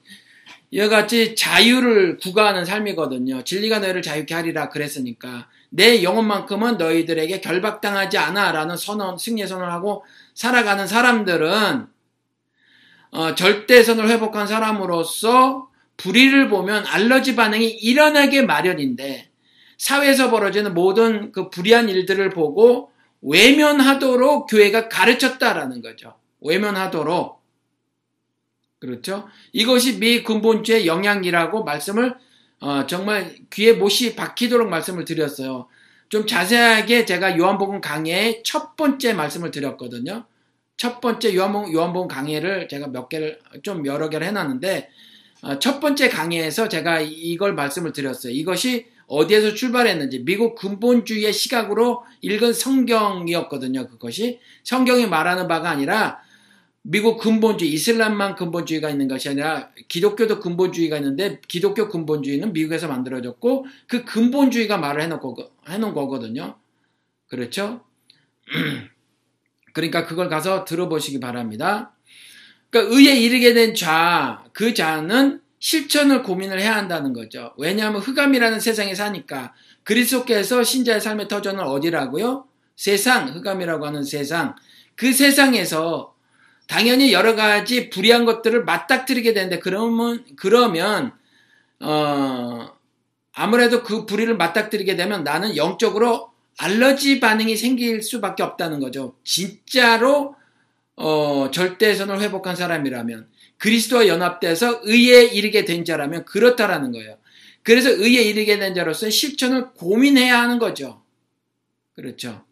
이와 0.69 0.89
같이 0.89 1.35
자유를 1.35 2.17
구가하는 2.17 2.65
삶이거든요. 2.65 3.43
진리가 3.43 3.79
너희를 3.79 4.01
자유케 4.01 4.35
하리라 4.35 4.69
그랬으니까 4.69 5.47
내 5.69 6.03
영혼만큼은 6.03 6.77
너희들에게 6.77 7.41
결박당하지 7.41 8.17
않아 8.17 8.51
라는 8.51 8.77
선언, 8.77 9.17
승리의 9.17 9.47
선언을 9.47 9.71
하고 9.71 10.05
살아가는 10.33 10.85
사람들은 10.85 11.87
어, 13.11 13.35
절대선을 13.35 14.09
회복한 14.09 14.45
사람으로서 14.45 15.69
불의를 15.97 16.49
보면 16.49 16.85
알러지 16.87 17.35
반응이 17.35 17.67
일어나게 17.67 18.43
마련인데 18.43 19.29
사회에서 19.77 20.31
벌어지는 20.31 20.73
모든 20.73 21.31
그 21.31 21.49
불의한 21.49 21.89
일들을 21.89 22.29
보고 22.31 22.91
외면하도록 23.21 24.47
교회가 24.47 24.89
가르쳤다라는 24.89 25.81
거죠. 25.81 26.15
외면하도록 26.41 27.37
그렇죠? 28.79 29.27
이것이 29.53 29.99
미 29.99 30.23
근본주의 30.23 30.85
영향이라고 30.85 31.63
말씀을 31.63 32.15
어, 32.59 32.85
정말 32.87 33.35
귀에 33.51 33.73
못이 33.73 34.15
박히도록 34.15 34.69
말씀을 34.69 35.05
드렸어요. 35.05 35.67
좀 36.09 36.25
자세하게 36.25 37.05
제가 37.05 37.37
요한복음 37.37 37.81
강의의 37.81 38.41
첫 38.43 38.75
번째 38.75 39.13
말씀을 39.13 39.51
드렸거든요. 39.51 40.25
첫 40.77 41.01
번째 41.01 41.35
요한복음, 41.35 41.73
요한복음 41.73 42.07
강의를 42.07 42.67
제가 42.67 42.87
몇 42.87 43.09
개를 43.09 43.39
좀 43.63 43.85
여러 43.85 44.09
개를 44.09 44.27
해놨는데 44.27 44.89
어, 44.89 45.16
첫 45.59 45.79
번째 45.79 46.09
강의에서 46.09 46.67
제가 46.67 46.99
이걸 47.01 47.53
말씀을 47.53 47.93
드렸어요. 47.93 48.33
이것이 48.33 48.87
어디에서 49.07 49.53
출발했는지 49.53 50.25
미국 50.25 50.55
근본주의의 50.55 51.31
시각으로 51.31 52.03
읽은 52.21 52.53
성경이었거든요. 52.53 53.87
그것이 53.87 54.39
성경이 54.63 55.07
말하는 55.07 55.47
바가 55.47 55.69
아니라 55.69 56.19
미국 56.89 57.19
근본주의, 57.19 57.71
이슬람만 57.73 58.35
근본주의가 58.35 58.89
있는 58.89 59.07
것이 59.09 59.27
아니라 59.27 59.71
기독교도 59.89 60.39
근본주의가 60.39 60.97
있는데 60.97 61.41
기독교 61.47 61.89
근본주의는 61.89 62.53
미국에서 62.53 62.87
만들어졌고 62.87 63.65
그 63.87 64.05
근본주의가 64.05 64.77
말을 64.77 65.01
해놓고, 65.01 65.35
해놓은 65.67 65.93
거거든요. 65.93 66.55
그렇죠? 67.27 67.81
그러니까 69.73 70.05
그걸 70.05 70.29
가서 70.29 70.63
들어보시기 70.63 71.19
바랍니다. 71.19 71.93
그러니까 72.69 72.95
의에 72.95 73.15
이르게 73.15 73.53
된 73.53 73.73
자, 73.75 74.43
그 74.53 74.73
자는 74.73 75.41
실천을 75.59 76.23
고민을 76.23 76.59
해야 76.59 76.75
한다는 76.75 77.13
거죠. 77.13 77.53
왜냐하면 77.57 78.01
흑암이라는 78.01 78.59
세상에 78.59 78.93
사니까 78.93 79.53
그리스도께서 79.83 80.63
신자의 80.63 81.01
삶의 81.01 81.27
터전은 81.27 81.63
어디라고요? 81.63 82.45
세상, 82.75 83.29
흑암이라고 83.29 83.85
하는 83.85 84.03
세상. 84.03 84.55
그 84.95 85.13
세상에서 85.13 86.13
당연히 86.67 87.13
여러 87.13 87.35
가지 87.35 87.89
불이한 87.89 88.25
것들을 88.25 88.65
맞닥뜨리게 88.65 89.33
되는데 89.33 89.59
그러면 89.59 90.25
그러면 90.35 91.13
어 91.79 92.69
아무래도 93.33 93.83
그 93.83 94.05
불의를 94.05 94.35
맞닥뜨리게 94.35 94.95
되면 94.95 95.23
나는 95.23 95.55
영적으로 95.55 96.31
알러지 96.59 97.19
반응이 97.19 97.55
생길 97.55 98.01
수밖에 98.01 98.43
없다는 98.43 98.79
거죠. 98.79 99.15
진짜로 99.23 100.35
어 100.97 101.49
절대선을 101.51 102.21
회복한 102.21 102.55
사람이라면 102.55 103.29
그리스도와 103.57 104.07
연합돼서 104.07 104.81
의에 104.83 105.25
이르게 105.25 105.63
된 105.63 105.85
자라면 105.85 106.25
그렇다라는 106.25 106.91
거예요. 106.91 107.17
그래서 107.63 107.89
의에 107.89 108.23
이르게 108.23 108.57
된 108.57 108.73
자로서 108.73 109.09
실천을 109.09 109.71
고민해야 109.73 110.41
하는 110.41 110.59
거죠. 110.59 111.03
그렇죠. 111.95 112.45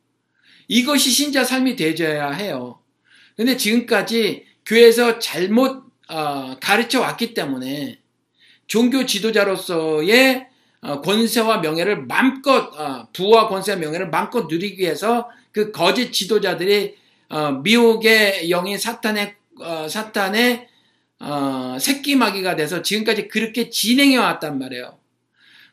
이것이 0.67 1.09
신자 1.09 1.43
삶이 1.43 1.75
되져야 1.75 2.31
해요. 2.31 2.79
근데 3.35 3.57
지금까지 3.57 4.45
교회에서 4.65 5.19
잘못 5.19 5.83
어, 6.07 6.57
가르쳐 6.59 7.01
왔기 7.01 7.33
때문에 7.33 7.99
종교 8.67 9.05
지도자로서의 9.05 10.47
어, 10.81 11.01
권세와 11.01 11.61
명예를 11.61 12.05
마음껏 12.05 12.71
어, 12.79 13.07
부와 13.11 13.47
권세와 13.47 13.79
명예를 13.79 14.09
마음껏 14.09 14.47
누리기 14.47 14.81
위해서 14.81 15.29
그 15.51 15.71
거짓 15.71 16.11
지도자들이 16.11 16.95
어, 17.29 17.51
미혹의 17.51 18.49
영인 18.49 18.77
사탄의 18.77 19.35
어, 19.59 19.87
사탄의 19.87 20.67
어, 21.19 21.77
새끼마귀가 21.79 22.55
돼서 22.55 22.81
지금까지 22.81 23.27
그렇게 23.27 23.69
진행해 23.69 24.17
왔단 24.17 24.59
말이에요. 24.59 24.97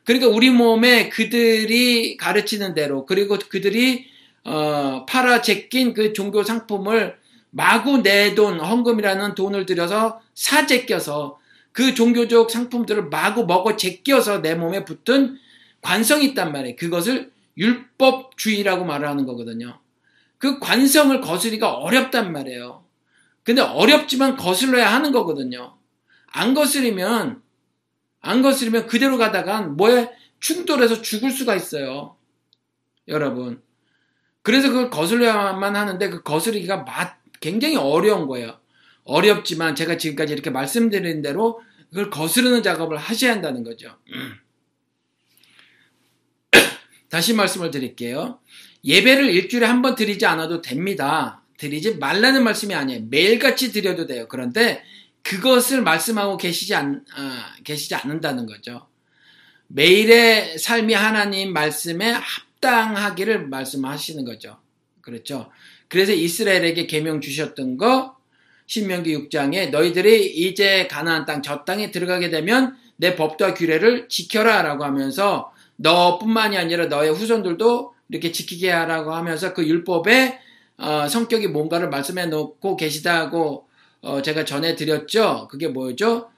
그러니까 0.03 0.29
우리 0.29 0.49
몸에 0.49 1.09
그들이 1.09 2.17
가르치는 2.17 2.73
대로 2.73 3.05
그리고 3.05 3.37
그들이 3.49 4.07
어, 4.43 5.05
팔아 5.05 5.41
제낀 5.41 5.93
그 5.93 6.13
종교 6.13 6.43
상품을 6.43 7.17
마구 7.51 8.01
내 8.01 8.35
돈, 8.35 8.59
헌금이라는 8.59 9.35
돈을 9.35 9.65
들여서 9.65 10.21
사 10.33 10.65
제껴서 10.65 11.39
그 11.71 11.93
종교적 11.93 12.51
상품들을 12.51 13.09
마구 13.09 13.45
먹어 13.45 13.75
제껴서 13.75 14.41
내 14.41 14.55
몸에 14.55 14.85
붙은 14.85 15.37
관성이 15.81 16.27
있단 16.27 16.51
말이에요. 16.51 16.75
그것을 16.77 17.31
율법주의라고 17.57 18.85
말을 18.85 19.07
하는 19.07 19.25
거거든요. 19.25 19.79
그 20.43 20.59
관성을 20.59 21.21
거스리기가 21.21 21.71
어렵단 21.71 22.33
말이에요. 22.33 22.83
근데 23.43 23.61
어렵지만 23.61 24.35
거슬러야 24.35 24.93
하는 24.93 25.13
거거든요. 25.13 25.77
안 26.27 26.53
거스리면, 26.53 27.41
안 28.19 28.41
거스리면 28.41 28.87
그대로 28.87 29.17
가다간 29.17 29.77
뭐에 29.77 30.11
충돌해서 30.41 31.01
죽을 31.01 31.31
수가 31.31 31.55
있어요. 31.55 32.17
여러분. 33.07 33.61
그래서 34.41 34.67
그걸 34.67 34.89
거슬려야만 34.89 35.77
하는데 35.77 36.09
그 36.09 36.23
거스르기가 36.23 36.83
굉장히 37.39 37.77
어려운 37.77 38.27
거예요. 38.27 38.59
어렵지만 39.05 39.75
제가 39.75 39.95
지금까지 39.95 40.33
이렇게 40.33 40.49
말씀드린 40.49 41.21
대로 41.21 41.61
그걸 41.89 42.09
거스르는 42.09 42.63
작업을 42.63 42.97
하셔야 42.97 43.31
한다는 43.31 43.63
거죠. 43.63 43.97
다시 47.07 47.33
말씀을 47.33 47.71
드릴게요. 47.71 48.41
예배를 48.85 49.29
일주일에 49.29 49.65
한 49.65 49.81
번 49.81 49.95
드리지 49.95 50.25
않아도 50.25 50.61
됩니다. 50.61 51.41
드리지 51.57 51.95
말라는 51.95 52.43
말씀이 52.43 52.73
아니에요. 52.73 53.03
매일같이 53.09 53.71
드려도 53.71 54.05
돼요. 54.05 54.27
그런데 54.29 54.83
그것을 55.21 55.81
말씀하고 55.81 56.37
계시지, 56.37 56.75
않, 56.75 57.05
아, 57.15 57.53
계시지 57.63 57.95
않는다는 57.95 58.45
거죠. 58.45 58.87
매일의 59.67 60.57
삶이 60.59 60.93
하나님 60.93 61.53
말씀에 61.53 62.11
합당하기를 62.11 63.47
말씀하시는 63.47 64.25
거죠. 64.25 64.57
그렇죠. 65.01 65.49
그래서 65.87 66.11
이스라엘에게 66.11 66.87
계명 66.87 67.21
주셨던 67.21 67.77
거 67.77 68.17
신명기 68.67 69.15
6장에 69.29 69.69
너희들이 69.69 70.27
이제 70.27 70.87
가나안 70.87 71.25
땅 71.25 71.41
저 71.41 71.63
땅에 71.65 71.91
들어가게 71.91 72.29
되면 72.29 72.75
내 72.95 73.15
법과 73.15 73.53
규례를 73.53 74.07
지켜라라고 74.09 74.83
하면서 74.83 75.53
너뿐만이 75.77 76.57
아니라 76.57 76.85
너의 76.87 77.11
후손들도 77.13 77.92
이렇게 78.09 78.31
지키게 78.31 78.71
하라고 78.71 79.13
하면서 79.13 79.53
그 79.53 79.67
율법의 79.67 80.39
어, 80.77 81.07
성격이 81.07 81.47
뭔가를 81.47 81.89
말씀해 81.89 82.27
놓고 82.27 82.77
계시다고 82.77 83.67
어, 84.01 84.21
제가 84.21 84.45
전해 84.45 84.75
드렸죠. 84.75 85.47
그게 85.49 85.67
뭐죠? 85.67 86.29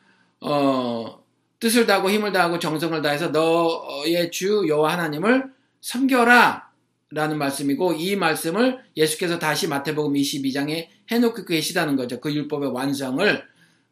어, 0.41 1.23
뜻을 1.59 1.85
다하고 1.87 2.09
힘을 2.11 2.31
다하고 2.31 2.59
정성을 2.59 3.01
다해서 3.01 3.29
너의 3.29 4.29
주 4.31 4.65
여호와 4.67 4.93
하나님을 4.93 5.45
섬겨라 5.81 6.69
라는 7.11 7.37
말씀이고 7.37 7.93
이 7.93 8.15
말씀을 8.15 8.79
예수께서 8.97 9.39
다시 9.39 9.67
마태복음 9.67 10.13
22장에 10.13 10.87
해놓고 11.11 11.45
계시다는 11.45 11.95
거죠. 11.95 12.19
그 12.19 12.33
율법의 12.33 12.71
완성을 12.71 13.43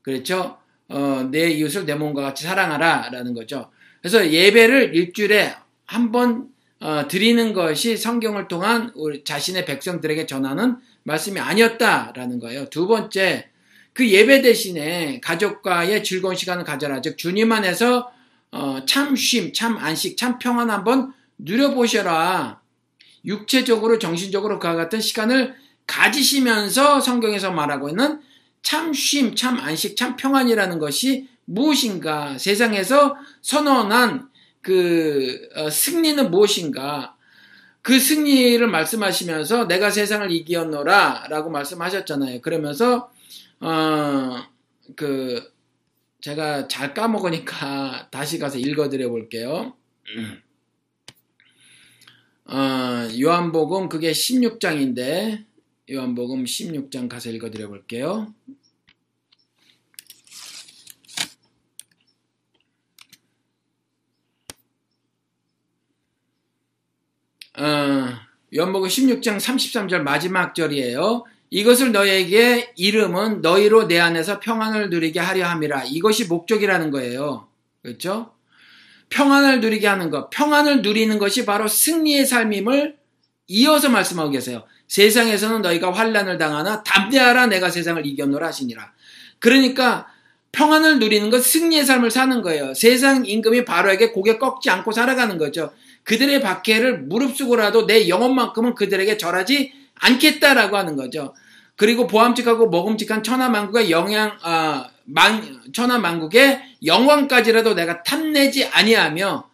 그렇죠. 0.01 0.57
어, 0.89 1.28
내 1.32 1.49
이웃을 1.49 1.86
내 1.86 1.95
몸과 1.95 2.21
같이 2.21 2.43
사랑하라 2.43 3.09
라는 3.11 3.34
거죠. 3.34 3.71
그래서 4.01 4.30
예배를 4.30 4.93
일주일에 4.95 5.53
한 5.86 6.11
번 6.11 6.52
어, 6.84 7.07
드리는 7.07 7.53
것이 7.53 7.95
성경을 7.95 8.49
통한 8.49 8.91
우리 8.93 9.23
자신의 9.23 9.63
백성들에게 9.63 10.25
전하는 10.25 10.75
말씀이 11.03 11.39
아니었다라는 11.39 12.39
거예요. 12.39 12.69
두 12.69 12.88
번째, 12.88 13.49
그 13.93 14.09
예배 14.09 14.41
대신에 14.41 15.21
가족과의 15.21 16.03
즐거운 16.03 16.36
시간을 16.36 16.65
가져라. 16.65 16.99
즉 16.99 17.17
주님 17.17 17.53
안에서 17.53 18.11
어, 18.51 18.84
참 18.86 19.15
쉼, 19.15 19.53
참 19.53 19.77
안식, 19.77 20.17
참 20.17 20.38
평안 20.39 20.69
한번 20.69 21.13
누려보셔라. 21.38 22.59
육체적으로 23.23 23.97
정신적으로 23.97 24.59
그와 24.59 24.75
같은 24.75 24.99
시간을 24.99 25.55
가지시면서 25.88 26.99
성경에서 26.99 27.51
말하고 27.51 27.88
있는 27.88 28.19
참 28.61 28.91
쉼, 28.91 29.38
참 29.38 29.57
안식, 29.57 29.95
참 29.95 30.17
평안이라는 30.17 30.79
것이 30.79 31.29
무엇인가? 31.45 32.38
세상에서 32.38 33.15
선언한 33.41 34.32
그 34.64 35.47
어, 35.55 35.70
승리는 35.70 36.32
무엇인가? 36.32 37.16
그 37.84 37.99
승리를 37.99 38.66
말씀하시면서 38.66 39.68
내가 39.68 39.91
세상을 39.91 40.32
이기었노라라고 40.32 41.51
말씀하셨잖아요. 41.51 42.41
그러면서 42.41 43.11
어그 43.59 45.53
제가 46.22 46.70
잘 46.70 46.93
까먹으니까 46.93 48.07
다시 48.11 48.39
가서 48.39 48.57
읽어드려 48.57 49.09
볼게요. 49.09 49.76
어, 52.45 53.09
요한복음 53.20 53.89
그게 53.89 54.11
16장인데 54.11 55.43
요한복음 55.91 56.45
16장 56.45 57.09
가서 57.09 57.30
읽어드려 57.30 57.68
볼게요. 57.68 58.34
어, 67.57 68.09
요한복음 68.55 68.87
16장 68.87 69.37
33절 69.37 69.99
마지막 70.01 70.55
절이에요. 70.55 71.25
이것을 71.49 71.91
너에게 71.91 72.73
이름은 72.75 73.41
너희로 73.41 73.87
내 73.87 73.99
안에서 73.99 74.39
평안을 74.39 74.89
누리게 74.89 75.19
하려 75.19 75.45
함이라. 75.45 75.83
이것이 75.83 76.25
목적이라는 76.25 76.89
거예요. 76.89 77.47
그렇죠? 77.83 78.31
평안을 79.09 79.61
누리게 79.61 79.85
하는 79.85 80.09
것, 80.09 80.31
평안을 80.31 80.81
누리는 80.81 81.19
것이 81.19 81.45
바로 81.45 81.67
승리의 81.67 82.25
삶임을 82.25 82.97
이어서 83.47 83.89
말씀하고 83.89 84.31
계세요. 84.31 84.63
세상에서는 84.87 85.61
너희가 85.61 85.91
환란을 85.93 86.39
당하나 86.39 86.81
담대하라 86.81 87.47
내가 87.47 87.69
세상을 87.69 88.03
이겼노라 88.03 88.47
하시니라. 88.47 88.91
그러니까 89.37 90.07
평안을 90.51 90.97
누리는 90.99 91.29
것 91.29 91.43
승리의 91.43 91.85
삶을 91.85 92.09
사는 92.09 92.41
거예요. 92.41 92.73
세상 92.73 93.25
임금이 93.25 93.65
바로에게 93.65 94.11
고개 94.11 94.39
꺾지 94.39 94.71
않고 94.71 94.91
살아가는 94.91 95.37
거죠. 95.37 95.71
그들의 96.03 96.41
박해를 96.41 97.03
무릅쓰고라도 97.03 97.85
내 97.85 98.09
영혼만큼은 98.09 98.75
그들에게 98.75 99.17
절하지 99.17 99.73
않겠다라고 99.95 100.77
하는 100.77 100.95
거죠. 100.95 101.33
그리고 101.75 102.07
보암직하고 102.07 102.69
먹음직한 102.69 103.23
천하만국의 103.23 103.89
영양 103.89 104.37
아, 104.41 104.89
만, 105.05 105.61
천하만국의 105.73 106.61
영광까지라도 106.85 107.73
내가 107.73 108.03
탐내지 108.03 108.65
아니하며 108.65 109.49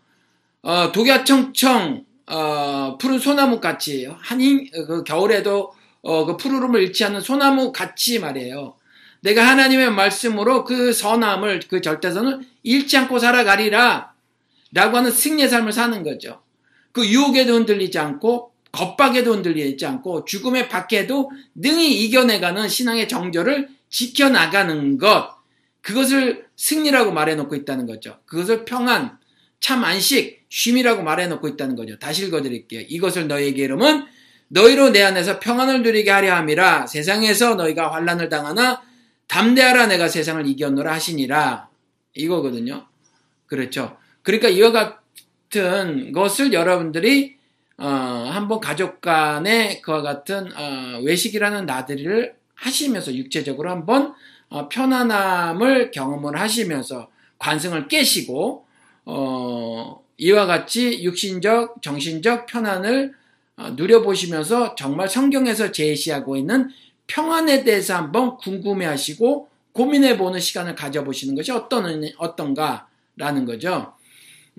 어, 0.62 0.92
독야청청 0.92 2.06
어, 2.28 2.98
푸른 3.00 3.20
소나무 3.20 3.60
같이 3.60 4.08
한인 4.20 4.70
그 4.72 5.04
겨울에도 5.04 5.74
어, 6.02 6.26
그 6.26 6.38
푸르름을 6.38 6.82
잃지 6.84 7.04
않는 7.06 7.22
소나무 7.22 7.72
같이 7.72 8.20
말이에요. 8.20 8.76
내가 9.22 9.46
하나님의 9.48 9.92
말씀으로 9.92 10.64
그 10.64 10.94
선함을 10.94 11.62
그 11.70 11.82
절대선을 11.82 12.42
잃지 12.64 12.98
않고 12.98 13.20
살아가리라 13.20 14.09
라고 14.74 14.98
하는 14.98 15.12
승리의 15.12 15.50
삶을 15.50 15.72
사는 15.72 16.04
거죠. 16.04 16.42
그 16.92 17.06
유혹에도 17.08 17.54
흔들리지 17.54 17.98
않고 18.00 18.52
겁박에도 18.72 19.34
흔들리지 19.34 19.86
않고 19.86 20.26
죽음의 20.26 20.70
박해도 20.70 21.32
능히 21.56 22.04
이겨내가는 22.06 22.68
신앙의 22.68 23.08
정절을 23.08 23.70
지켜나가는 23.90 24.98
것 24.98 25.40
그것을 25.82 26.46
승리라고 26.56 27.12
말해놓고 27.12 27.56
있다는 27.56 27.88
거죠. 27.88 28.20
그것을 28.26 28.66
평안, 28.66 29.18
참 29.60 29.84
안식, 29.84 30.46
쉼이라고 30.50 31.04
말해놓고 31.04 31.48
있다는 31.48 31.76
거죠. 31.76 31.98
다시 31.98 32.26
읽어드릴게요. 32.28 32.82
이것을 32.90 33.28
너희에게 33.28 33.64
이름은 33.64 34.06
너희로 34.50 34.90
내 34.90 35.02
안에서 35.04 35.40
평안을 35.40 35.84
누리게 35.84 36.10
하려 36.10 36.36
함이라 36.36 36.88
세상에서 36.88 37.56
너희가 37.56 37.94
환란을 37.94 38.30
당하나 38.30 38.82
담대하라 39.28 39.88
내가 39.88 40.08
세상을 40.08 40.46
이겼노라 40.48 40.92
하시니라 40.94 41.70
이거거든요. 42.16 42.88
그렇죠. 43.46 43.98
그러니까 44.30 44.50
이와 44.50 44.72
같은 44.72 46.12
것을 46.12 46.54
여러분들이 46.54 47.38
어, 47.80 47.88
한번 47.88 48.60
가족 48.60 49.02
간에 49.02 49.82
그와 49.82 50.04
같은 50.04 50.56
어, 50.56 51.02
외식이라는 51.04 51.66
나들이를 51.66 52.36
하시면서 52.54 53.16
육체적으로 53.16 53.72
한번 53.72 54.14
어, 54.50 54.70
편안함을 54.70 55.90
경험을 55.90 56.40
하시면서 56.40 57.10
관성을 57.40 57.88
깨시고 57.88 58.68
어, 59.06 60.04
이와 60.18 60.46
같이 60.46 61.02
육신적, 61.02 61.82
정신적 61.82 62.46
편안을 62.46 63.16
어, 63.58 63.70
누려보시면서 63.72 64.76
정말 64.76 65.10
성경에서 65.10 65.72
제시하고 65.72 66.38
있는 66.38 66.70
평안에 67.08 67.64
대해서 67.64 67.96
한번 67.96 68.38
궁금해하시고 68.38 69.50
고민해보는 69.72 70.40
시간을 70.40 70.76
가져보시는 70.76 71.34
것이 71.34 71.52
어떤 71.52 72.04
어떤가라는 72.20 73.46
거죠. 73.48 73.98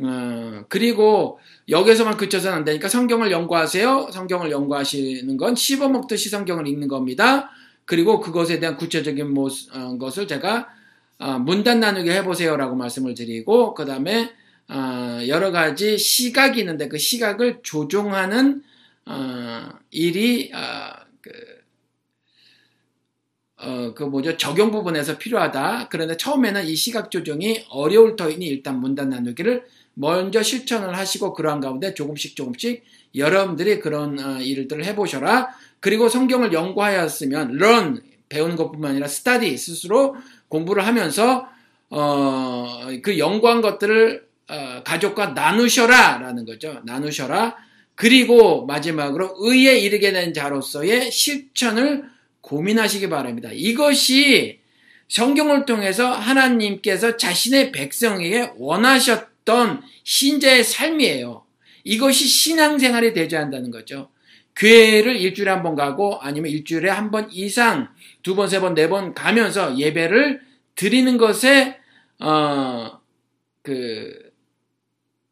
어, 0.02 0.64
그리고 0.68 1.38
여기서만 1.68 2.16
그쳐서는 2.16 2.58
안 2.58 2.64
되니까 2.64 2.88
성경을 2.88 3.30
연구하세요. 3.30 4.08
성경을 4.12 4.50
연구하시는 4.50 5.36
건 5.36 5.54
씹어먹듯이 5.54 6.30
성경을 6.30 6.66
읽는 6.66 6.88
겁니다. 6.88 7.50
그리고 7.84 8.20
그것에 8.20 8.60
대한 8.60 8.76
구체적인 8.76 9.32
모습, 9.32 9.74
어, 9.74 9.98
것을 9.98 10.26
제가 10.26 10.68
어, 11.18 11.38
문단 11.38 11.80
나누게 11.80 12.12
해보세요라고 12.12 12.76
말씀을 12.76 13.14
드리고 13.14 13.74
그 13.74 13.84
다음에 13.84 14.32
어, 14.68 15.20
여러 15.26 15.50
가지 15.50 15.98
시각이 15.98 16.60
있는데 16.60 16.88
그 16.88 16.96
시각을 16.96 17.60
조종하는 17.62 18.62
어, 19.04 19.68
일이 19.90 20.50
어, 20.54 20.92
그, 21.20 21.30
어, 23.58 23.92
그 23.94 24.04
뭐죠 24.04 24.36
적용 24.38 24.70
부분에서 24.70 25.18
필요하다. 25.18 25.88
그런데 25.90 26.16
처음에는 26.16 26.64
이 26.66 26.74
시각 26.74 27.10
조정이 27.10 27.66
어려울 27.68 28.16
터이니 28.16 28.46
일단 28.46 28.80
문단 28.80 29.10
나누기를 29.10 29.66
먼저 30.00 30.42
실천을 30.42 30.96
하시고 30.96 31.34
그러한 31.34 31.60
가운데 31.60 31.92
조금씩 31.92 32.34
조금씩 32.34 32.82
여러분들이 33.14 33.80
그런 33.80 34.18
어, 34.18 34.40
일들을 34.40 34.84
해보셔라. 34.86 35.48
그리고 35.78 36.08
성경을 36.08 36.54
연구하였으면 36.54 37.56
learn 37.60 38.00
배우는 38.30 38.56
것뿐만 38.56 38.92
아니라 38.92 39.06
study 39.06 39.58
스스로 39.58 40.16
공부를 40.48 40.86
하면서 40.86 41.46
어, 41.90 42.88
그 43.02 43.18
연구한 43.18 43.60
것들을 43.60 44.26
어, 44.48 44.82
가족과 44.84 45.28
나누셔라라는 45.28 46.46
거죠. 46.46 46.80
나누셔라. 46.84 47.56
그리고 47.94 48.64
마지막으로 48.64 49.34
의에 49.40 49.78
이르게 49.78 50.12
된 50.12 50.32
자로서의 50.32 51.10
실천을 51.10 52.04
고민하시기 52.40 53.10
바랍니다. 53.10 53.50
이것이 53.52 54.60
성경을 55.08 55.66
통해서 55.66 56.10
하나님께서 56.10 57.18
자신의 57.18 57.72
백성에게 57.72 58.52
원하셨 58.56 59.29
던 59.50 59.82
신자의 60.04 60.62
삶이에요. 60.62 61.44
이것이 61.82 62.26
신앙생활이 62.28 63.12
되어야 63.12 63.40
한다는 63.42 63.72
거죠. 63.72 64.10
교회를 64.54 65.16
일주일에 65.16 65.50
한 65.50 65.62
번 65.62 65.74
가고 65.74 66.18
아니면 66.20 66.50
일주일에 66.52 66.88
한 66.90 67.10
번 67.10 67.28
이상 67.32 67.88
두 68.22 68.36
번, 68.36 68.46
세 68.48 68.60
번, 68.60 68.74
네 68.74 68.88
번 68.88 69.12
가면서 69.14 69.76
예배를 69.76 70.40
드리는 70.76 71.16
것에 71.18 71.78
어 72.20 73.00
그 73.62 74.32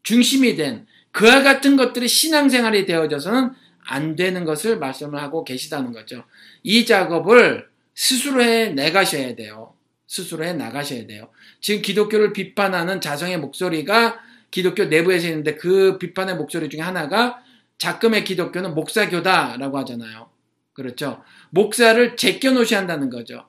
중심이 0.03 0.55
된 0.57 0.87
그와 1.12 1.43
같은 1.43 1.77
것들이 1.77 2.07
신앙생활이 2.09 2.85
되어져서는 2.85 3.53
안 3.87 4.16
되는 4.16 4.45
것을 4.45 4.79
말씀을 4.79 5.19
하고 5.23 5.45
계시다는 5.45 5.93
거죠. 5.93 6.25
이 6.62 6.85
작업을 6.85 7.69
스스로 7.95 8.43
해 8.43 8.69
내가셔야 8.69 9.35
돼요. 9.35 9.75
스스로 10.07 10.45
해 10.45 10.53
나가셔야 10.53 11.07
돼요. 11.07 11.31
지금 11.61 11.82
기독교를 11.82 12.32
비판하는 12.32 13.00
자성의 13.00 13.38
목소리가 13.38 14.20
기독교 14.50 14.84
내부에서 14.84 15.28
있는데 15.28 15.54
그 15.54 15.98
비판의 15.98 16.36
목소리 16.36 16.68
중에 16.68 16.80
하나가 16.80 17.42
작금의 17.78 18.24
기독교는 18.24 18.74
목사교다라고 18.74 19.78
하잖아요. 19.78 20.30
그렇죠. 20.72 21.22
목사를 21.50 22.16
제껴 22.16 22.52
놓으셔야 22.52 22.80
한다는 22.80 23.11
거죠. 23.11 23.46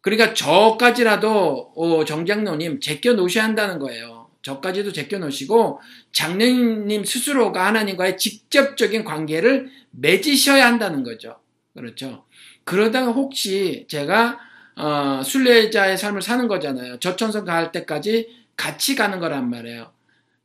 그러니까 0.00 0.34
저까지라도 0.34 1.72
어, 1.76 2.04
정장로님 2.04 2.80
제껴 2.80 3.14
놓으셔야 3.14 3.44
한다는 3.44 3.78
거예요. 3.78 4.28
저까지도 4.42 4.92
제껴 4.92 5.18
놓으시고 5.18 5.80
장로님 6.12 7.04
스스로가 7.04 7.66
하나님과의 7.66 8.18
직접적인 8.18 9.04
관계를 9.04 9.70
맺으셔야 9.92 10.66
한다는 10.66 11.04
거죠. 11.04 11.36
그렇죠. 11.74 12.24
그러다가 12.64 13.12
혹시 13.12 13.86
제가 13.88 14.38
어, 14.76 15.22
순례자의 15.24 15.98
삶을 15.98 16.22
사는 16.22 16.48
거잖아요. 16.48 16.98
저천성 16.98 17.44
갈 17.44 17.72
때까지 17.72 18.28
같이 18.56 18.94
가는 18.94 19.20
거란 19.20 19.50
말이에요. 19.50 19.90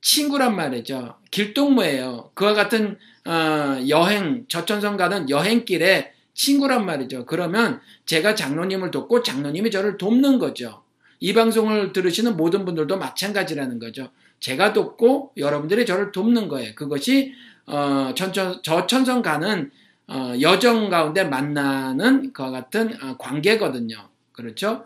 친구란 0.02 0.56
말이죠. 0.56 1.16
길동무예요. 1.32 2.32
그와 2.34 2.54
같은 2.54 2.98
어, 3.26 3.80
여행 3.90 4.46
저천성 4.48 4.98
가는 4.98 5.30
여행길에 5.30 6.14
친구란 6.34 6.86
말이죠. 6.86 7.26
그러면 7.26 7.82
제가 8.06 8.36
장로님을 8.36 8.92
돕고 8.92 9.24
장로님이 9.24 9.72
저를 9.72 9.98
돕는 9.98 10.40
거죠. 10.40 10.84
이 11.20 11.34
방송을 11.34 11.94
들으시는 11.94 12.38
모든 12.38 12.64
분들도 12.64 12.98
마찬가지라는 12.98 13.80
거죠. 13.80 14.10
제가 14.40 14.72
돕고 14.74 15.34
여러분들이 15.38 15.86
저를 15.86 16.12
돕는 16.12 16.48
거예요. 16.48 16.76
그것이 16.76 17.34
어, 17.66 18.14
천천, 18.16 18.62
저천성 18.62 19.22
가는 19.24 19.72
어, 20.08 20.34
여정 20.40 20.90
가운데 20.90 21.24
만나는 21.24 22.32
그와 22.34 22.52
같은 22.52 22.94
어, 23.04 23.18
관계거든요. 23.18 23.98
그렇죠? 24.38 24.86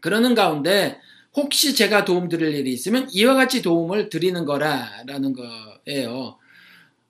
그러는 0.00 0.34
가운데 0.34 1.00
혹시 1.34 1.74
제가 1.74 2.04
도움 2.04 2.28
드릴 2.28 2.54
일이 2.54 2.72
있으면 2.72 3.08
이와 3.10 3.34
같이 3.34 3.62
도움을 3.62 4.10
드리는 4.10 4.44
거라라는 4.44 5.32
거예요. 5.32 6.36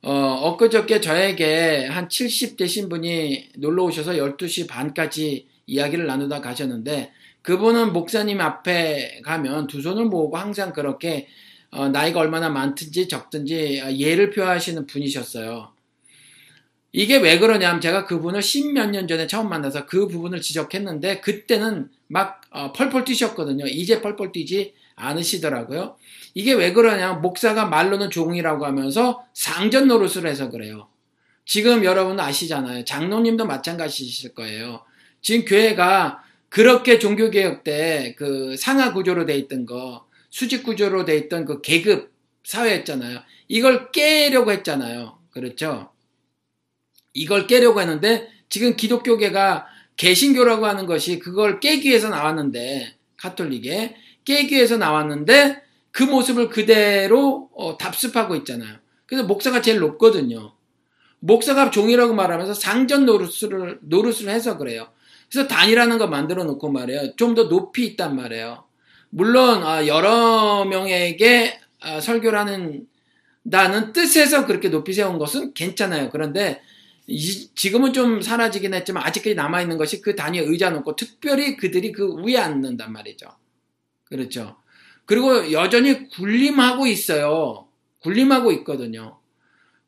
어, 0.03 0.13
엊그저께 0.13 1.01
저에게 1.01 1.87
한 1.87 2.09
70 2.09 2.57
되신 2.57 2.89
분이 2.89 3.51
놀러 3.57 3.85
오셔서 3.85 4.13
12시 4.13 4.69
반까지 4.69 5.49
이야기를 5.67 6.07
나누다 6.07 6.41
가셨는데 6.41 7.13
그분은 7.43 7.93
목사님 7.93 8.41
앞에 8.41 9.23
가면 9.25 9.67
두 9.67 9.83
손을 9.83 10.05
모으고 10.07 10.37
항상 10.37 10.73
그렇게 10.73 11.27
어, 11.73 11.89
나이가 11.89 12.21
얼마나 12.21 12.51
많든지 12.51 13.09
적든지 13.09 13.83
예를 13.99 14.31
표하시는 14.31 14.87
분이셨어요. 14.87 15.72
이게 16.93 17.17
왜 17.17 17.39
그러냐면 17.39 17.81
제가 17.81 18.05
그분을 18.05 18.43
십몇 18.43 18.91
년 18.91 19.09
전에 19.09 19.27
처음 19.27 19.49
만나서 19.49 19.87
그 19.87 20.09
부분을 20.09 20.41
지적했는데 20.43 21.21
그때는 21.21 21.89
막 22.07 22.43
어, 22.51 22.73
펄펄 22.73 23.05
뛰셨거든요. 23.05 23.67
이제 23.67 24.03
펄펄 24.03 24.33
뛰지 24.33 24.75
않으시더라고요. 24.95 25.97
이게 26.35 26.53
왜 26.53 26.73
그러냐 26.73 27.15
목사가 27.15 27.65
말로는 27.67 28.11
종이라고 28.11 28.67
하면서 28.67 29.25
상전 29.33 29.89
노릇을 29.89 30.27
해서 30.27 30.51
그래요. 30.51 30.89
지금 31.47 31.85
여러분 31.85 32.21
아시잖아요. 32.21 32.85
장로님도 32.85 33.47
마찬가지실 33.47 34.35
거예요. 34.35 34.83
지금 35.23 35.45
교회가 35.47 36.23
그렇게 36.51 36.99
종교개혁 36.99 37.65
때 37.65 38.15
그 38.19 38.57
상하 38.59 38.93
구조로 38.93 39.25
돼 39.25 39.37
있던 39.39 39.65
거, 39.67 40.07
수직 40.31 40.65
구조로 40.65 41.05
돼 41.07 41.17
있던 41.17 41.47
그 41.47 41.63
계급 41.63 42.13
사회였잖아요. 42.45 43.21
이걸 43.49 43.91
깨려고 43.93 44.53
했잖아요. 44.53 45.19
그렇죠? 45.31 45.92
이걸 47.15 47.47
깨려고 47.47 47.81
했는데 47.81 48.29
지금 48.49 48.77
기독교계가 48.77 49.67
개신교라고 49.97 50.67
하는 50.67 50.87
것이 50.87 51.19
그걸 51.19 51.61
깨기 51.61 51.89
위해서 51.91 52.09
나왔는데 52.09 52.95
카톨릭에 53.17 53.97
깨기 54.25 54.57
위해서 54.57 54.77
나왔는데 54.77 55.63
그 55.91 56.03
모습을 56.03 56.49
그대로 56.49 57.51
어, 57.55 57.77
답습하고 57.77 58.35
있잖아요. 58.37 58.77
그래서 59.07 59.25
목사가 59.27 59.61
제일 59.61 59.79
높거든요. 59.81 60.55
목사가 61.21 61.71
종이라고 61.71 62.15
말하면서 62.15 62.55
상전 62.55 63.05
노릇을 63.07 63.79
노릇을 63.83 64.29
해서 64.29 64.59
그래요. 64.59 64.89
그래서 65.31 65.47
단이라는 65.49 65.99
거 65.99 66.07
만들어 66.07 66.45
놓고 66.45 66.71
말이에요. 66.71 67.17
좀 67.17 67.35
더 67.35 67.49
높이 67.49 67.87
있단 67.87 68.17
말이에요. 68.17 68.65
물론 69.11 69.63
아, 69.63 69.87
여러 69.87 70.65
명에게 70.65 71.61
아, 71.81 72.01
설교를 72.01 72.39
하는 72.39 72.87
나는 73.43 73.93
뜻에서 73.93 74.47
그렇게 74.47 74.69
높이 74.69 74.93
세운 74.93 75.19
것은 75.19 75.53
괜찮아요. 75.55 76.11
그런데 76.11 76.63
지금은 77.07 77.93
좀 77.93 78.23
사라지긴 78.23 78.75
했지만 78.75 79.03
아직까지 79.05 79.35
남아있는 79.35 79.77
것이 79.77 80.01
그 80.01 80.15
단위에 80.15 80.41
의자 80.41 80.71
놓고 80.71 80.97
특별히 80.97 81.57
그들이 81.57 81.93
그 81.93 82.15
위에 82.23 82.37
앉는단 82.37 82.93
말이죠. 82.93 83.29
그렇죠. 84.05 84.57
그리고 85.05 85.53
여전히 85.53 86.09
군림하고 86.09 86.87
있어요. 86.87 87.69
군림하고 88.01 88.53
있거든요. 88.53 89.19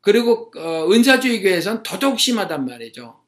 그리고 0.00 0.52
어, 0.56 0.90
은사주의교회에선 0.90 1.82
더더욱 1.82 2.20
심하단 2.20 2.66
말이죠. 2.66 3.20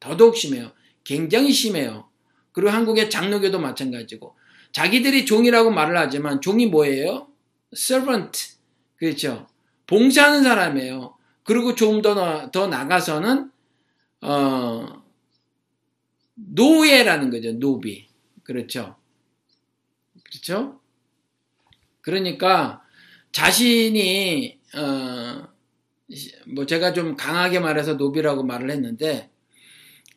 더더욱 0.00 0.36
심해요. 0.36 0.72
굉장히 1.04 1.52
심해요. 1.52 2.08
그리고 2.52 2.70
한국의 2.70 3.10
장로교도 3.10 3.60
마찬가지고 3.60 4.34
자기들이 4.72 5.26
종이라고 5.26 5.70
말을 5.70 5.96
하지만 5.96 6.40
종이 6.40 6.66
뭐예요? 6.66 7.28
servant 7.72 8.56
그렇죠. 8.96 9.46
봉사하는 9.86 10.42
사람이에요. 10.42 11.15
그리고 11.46 11.74
조금 11.74 12.02
더, 12.02 12.50
더 12.50 12.66
나가서는, 12.66 13.50
어, 14.22 15.02
노예라는 16.34 17.30
거죠. 17.30 17.52
노비. 17.52 18.06
그렇죠. 18.42 18.96
그렇죠? 20.24 20.80
그러니까 22.00 22.82
자신이, 23.32 24.58
어, 24.74 25.48
뭐 26.54 26.66
제가 26.66 26.92
좀 26.92 27.16
강하게 27.16 27.60
말해서 27.60 27.94
노비라고 27.94 28.42
말을 28.42 28.70
했는데, 28.70 29.30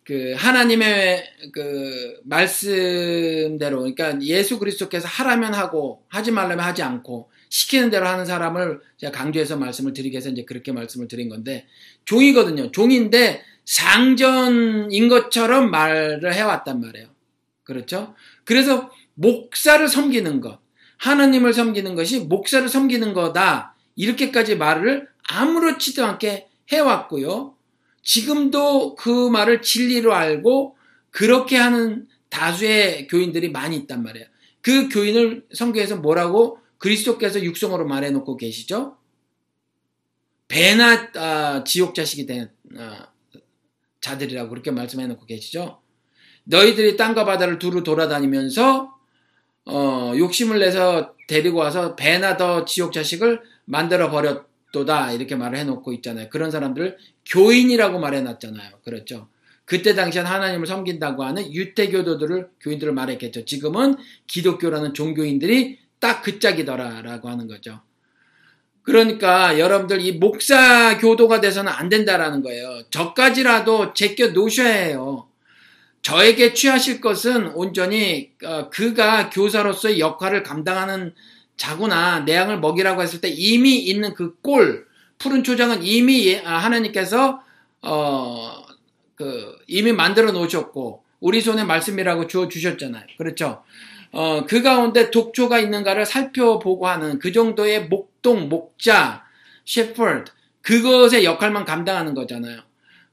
그 0.09 0.33
하나님의 0.35 1.23
그 1.53 2.19
말씀대로 2.23 3.81
그러니까 3.81 4.19
예수 4.23 4.57
그리스도께서 4.57 5.07
하라면 5.07 5.53
하고 5.53 6.03
하지 6.07 6.31
말라면 6.31 6.65
하지 6.65 6.81
않고 6.81 7.29
시키는 7.49 7.89
대로 7.89 8.07
하는 8.07 8.25
사람을 8.25 8.79
제가 8.97 9.11
강조해서 9.11 9.57
말씀을 9.57 9.93
드리기 9.93 10.13
위해서 10.13 10.29
이제 10.29 10.45
그렇게 10.45 10.71
말씀을 10.71 11.07
드린 11.07 11.29
건데 11.29 11.67
종이거든요. 12.05 12.71
종인데 12.71 13.43
상전인 13.65 15.09
것처럼 15.09 15.69
말을 15.71 16.33
해왔단 16.33 16.79
말이에요. 16.79 17.07
그렇죠? 17.63 18.15
그래서 18.45 18.89
목사를 19.15 19.87
섬기는 19.87 20.41
것, 20.41 20.59
하나님을 20.97 21.53
섬기는 21.53 21.95
것이 21.95 22.19
목사를 22.21 22.67
섬기는 22.67 23.13
거다. 23.13 23.75
이렇게까지 23.95 24.55
말을 24.55 25.07
아무렇지도 25.27 26.05
않게 26.05 26.47
해왔고요. 26.71 27.55
지금도 28.03 28.95
그 28.95 29.29
말을 29.29 29.61
진리로 29.61 30.13
알고 30.13 30.77
그렇게 31.11 31.57
하는 31.57 32.07
다수의 32.29 33.07
교인들이 33.07 33.49
많이 33.49 33.75
있단 33.75 34.03
말이에요. 34.03 34.25
그 34.61 34.89
교인을 34.89 35.45
성경에서 35.53 35.97
뭐라고 35.97 36.58
그리스도께서 36.79 37.43
육성으로 37.43 37.85
말해놓고 37.85 38.37
계시죠? 38.37 38.97
배나 40.47 41.11
아, 41.15 41.63
지옥 41.63 41.93
자식이 41.93 42.25
된 42.25 42.49
아, 42.77 43.07
자들이라고 44.01 44.49
그렇게 44.49 44.71
말씀해놓고 44.71 45.25
계시죠? 45.25 45.81
너희들이 46.45 46.97
땅과 46.97 47.25
바다를 47.25 47.59
두루 47.59 47.83
돌아다니면서 47.83 48.95
어, 49.65 50.13
욕심을 50.17 50.59
내서 50.59 51.13
데리고 51.27 51.59
와서 51.59 51.95
배나 51.95 52.37
더 52.37 52.65
지옥 52.65 52.91
자식을 52.91 53.41
만들어 53.65 54.09
버렸도다 54.09 55.11
이렇게 55.11 55.35
말을 55.35 55.59
해놓고 55.59 55.93
있잖아요. 55.93 56.29
그런 56.29 56.49
사람들을 56.49 56.97
교인이라고 57.27 57.99
말해놨잖아요. 57.99 58.79
그렇죠? 58.83 59.29
그때 59.65 59.93
당시엔 59.93 60.25
하나님을 60.25 60.65
섬긴다고 60.65 61.23
하는 61.23 61.53
유태교도들을 61.53 62.49
교인들을 62.59 62.91
말했겠죠. 62.91 63.45
지금은 63.45 63.97
기독교라는 64.25 64.95
종교인들이 64.95 65.77
딱 65.99 66.21
그 66.23 66.39
짝이더라라고 66.39 67.29
하는 67.29 67.47
거죠. 67.47 67.81
그러니까 68.83 69.59
여러분들 69.59 70.01
이 70.01 70.13
목사 70.13 70.97
교도가 70.97 71.41
돼서는 71.41 71.71
안 71.71 71.89
된다라는 71.89 72.41
거예요. 72.41 72.83
저까지라도 72.89 73.93
제껴 73.93 74.27
놓으셔야 74.29 74.73
해요. 74.73 75.27
저에게 76.01 76.53
취하실 76.53 77.01
것은 77.01 77.47
온전히 77.53 78.31
어, 78.43 78.69
그가 78.69 79.29
교사로서의 79.29 79.99
역할을 79.99 80.43
감당하는 80.43 81.13
자구나 81.57 82.21
내 82.25 82.35
양을 82.35 82.59
먹이라고 82.59 83.01
했을 83.01 83.21
때 83.21 83.29
이미 83.29 83.77
있는 83.79 84.13
그 84.13 84.35
꼴 84.41 84.87
푸른 85.19 85.43
초장은 85.43 85.83
이미 85.83 86.27
예, 86.27 86.41
아, 86.45 86.57
하나님께서 86.59 87.41
어 87.81 88.69
그 89.19 89.57
이미 89.67 89.91
만들어 89.91 90.31
놓으셨고 90.31 91.03
우리 91.19 91.41
손에 91.41 91.65
말씀이라고 91.65 92.27
주어 92.27 92.47
주셨잖아요. 92.47 93.03
그렇죠? 93.17 93.63
어, 94.11 94.45
그 94.45 94.61
가운데 94.61 95.11
독초가 95.11 95.59
있는가를 95.59 96.05
살펴보고 96.05 96.87
하는 96.87 97.19
그 97.19 97.31
정도의 97.31 97.87
목동, 97.87 98.49
목자, 98.49 99.23
셰퍼드, 99.65 100.31
그것의 100.61 101.23
역할만 101.25 101.65
감당하는 101.65 102.13
거잖아요. 102.13 102.61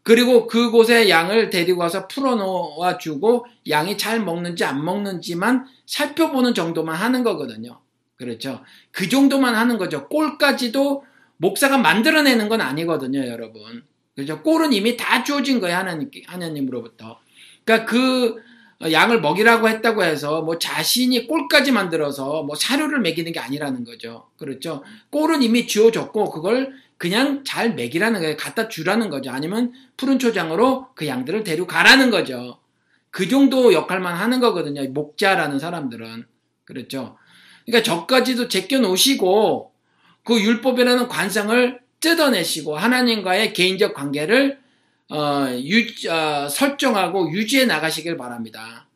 그리고 0.03 0.47
그곳에 0.47 1.09
양을 1.09 1.51
데리고 1.51 1.81
와서 1.81 2.07
풀어놓아 2.07 2.97
주고 2.99 3.45
양이 3.69 3.99
잘 3.99 4.23
먹는지 4.23 4.65
안 4.65 4.85
먹는지만 4.85 5.67
살펴보는 5.85 6.55
정도만 6.55 6.95
하는 6.95 7.25
거거든요. 7.25 7.81
그렇죠. 8.17 8.63
그 8.93 9.09
정도만 9.09 9.55
하는 9.55 9.79
거죠. 9.79 10.09
꼴까지도 10.09 11.05
목사가 11.39 11.77
만들어내는 11.77 12.49
건 12.49 12.61
아니거든요, 12.61 13.27
여러분. 13.27 13.85
그렇죠. 14.15 14.43
꼴은 14.43 14.73
이미 14.73 14.97
다 14.97 15.25
주어진 15.25 15.61
거예요, 15.61 15.77
하나님, 15.77 16.09
하나님으로부터. 16.27 17.19
그러니까 17.65 17.91
그 17.91 18.37
어, 18.37 18.43
양을 18.83 19.21
먹이라고 19.21 19.69
했다고 19.69 20.05
해서 20.05 20.43
뭐 20.43 20.59
자신이 20.59 21.27
꼴까지 21.27 21.73
만들어서 21.73 22.43
뭐 22.43 22.55
사료를 22.55 23.01
먹이는 23.01 23.33
게 23.33 23.41
아니라는 23.41 23.85
거죠. 23.85 24.29
그렇죠. 24.37 24.83
꼴은 25.11 25.43
이미 25.43 25.67
쥐어졌고 25.67 26.31
그걸 26.31 26.75
그냥 26.99 27.43
잘 27.45 27.75
먹이라는 27.75 28.21
거예요. 28.21 28.37
갖다 28.37 28.69
주라는 28.69 29.09
거죠. 29.11 29.31
아니면 29.31 29.73
푸른 29.97 30.19
초장으로 30.19 30.89
그 30.95 31.07
양들을 31.07 31.45
데려가라는 31.45 32.11
거죠. 32.11 32.59
그 33.11 33.29
정도 33.29 33.73
역할만 33.73 34.15
하는 34.15 34.41
거거든요. 34.41 34.83
목자라는 34.91 35.59
사람들은. 35.59 36.27
그렇죠. 36.65 37.17
그러니까 37.65 37.83
저까지도 37.83 38.49
제껴 38.49 38.79
놓으시고 38.79 39.73
그 40.23 40.41
율법이라는 40.41 41.09
관상을 41.09 41.81
뜯어내시고 42.01 42.77
하나님과의 42.77 43.53
개인적 43.53 43.95
관계를 43.95 44.59
어, 45.09 45.47
유, 45.63 46.11
어, 46.11 46.49
설정하고 46.49 47.33
유지해 47.33 47.65
나가시길 47.65 48.17
바랍니다. 48.17 48.89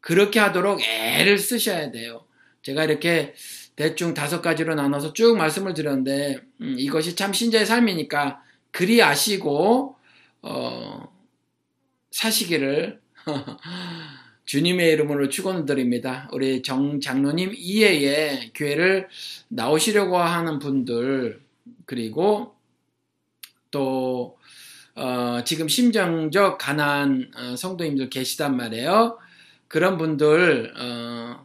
그렇게 0.00 0.38
하도록 0.38 0.80
애를 0.82 1.38
쓰셔야 1.38 1.90
돼요. 1.90 2.24
제가 2.62 2.84
이렇게 2.84 3.34
대충 3.76 4.14
다섯 4.14 4.40
가지로 4.42 4.74
나눠서 4.74 5.14
쭉 5.14 5.36
말씀을 5.36 5.74
드렸는데 5.74 6.40
음, 6.60 6.76
이것이 6.78 7.16
참 7.16 7.32
신자의 7.32 7.66
삶이니까 7.66 8.42
그리 8.70 9.02
아시고 9.02 9.96
어, 10.42 11.08
사시기를 12.10 13.00
주님의 14.44 14.92
이름으로 14.92 15.30
축원을 15.30 15.64
드립니다. 15.64 16.28
우리 16.32 16.62
정 16.62 17.00
장로님 17.00 17.54
이외에 17.56 18.50
교회를 18.54 19.08
나오시려고 19.48 20.18
하는 20.18 20.58
분들 20.58 21.40
그리고 21.86 22.54
또 23.70 24.38
어, 24.96 25.42
지금 25.44 25.68
심정적 25.68 26.58
가난 26.58 27.30
어, 27.36 27.56
성도님들 27.56 28.10
계시단 28.10 28.56
말이에요. 28.56 29.18
그런 29.66 29.98
분들 29.98 30.72
어, 30.78 31.44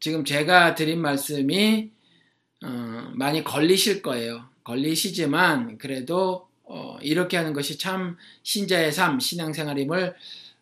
지금 0.00 0.24
제가 0.24 0.74
드린 0.74 1.00
말씀이 1.00 1.90
어, 2.64 3.12
많이 3.14 3.44
걸리실 3.44 4.00
거예요. 4.00 4.48
걸리시지만 4.64 5.78
그래도 5.78 6.48
어, 6.64 6.96
이렇게 7.02 7.36
하는 7.36 7.52
것이 7.52 7.78
참 7.78 8.16
신자의 8.42 8.92
삶, 8.92 9.20
신앙생활임을 9.20 10.14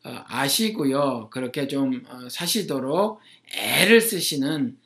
어, 0.05 0.25
아시고요. 0.27 1.31
그렇게 1.31 1.69
좀 1.69 2.05
사시도록 2.29 3.21
애를 3.55 4.01
쓰시는 4.01 4.77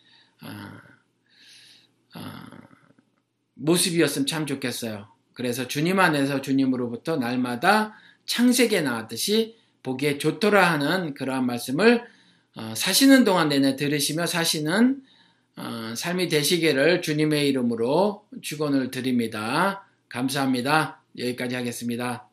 모습이었으면 3.55 4.27
참 4.27 4.47
좋겠어요. 4.47 5.09
그래서 5.39 5.69
주님 5.69 6.01
안에서 6.01 6.41
주님으로부터 6.41 7.17
날마다 7.17 7.95
창세기에 8.27 8.81
나왔듯이 8.81 9.57
보기에 9.85 10.19
좋더라 10.19 10.69
하는 10.69 11.15
그러한 11.15 11.47
말씀을 11.47 12.03
어, 12.57 12.75
사시는 12.75 13.23
동안 13.23 13.49
내내 13.49 13.77
들으시며 13.77 14.27
사시는 14.27 15.01
어, 15.55 15.95
삶이 15.97 16.29
되시기를 16.29 17.03
주님의 17.03 17.47
이름으로 17.51 18.27
축원을 18.43 18.91
드립니다. 18.91 19.87
감사합니다. 20.09 21.03
여기까지 21.17 21.55
하겠습니다. 21.55 22.28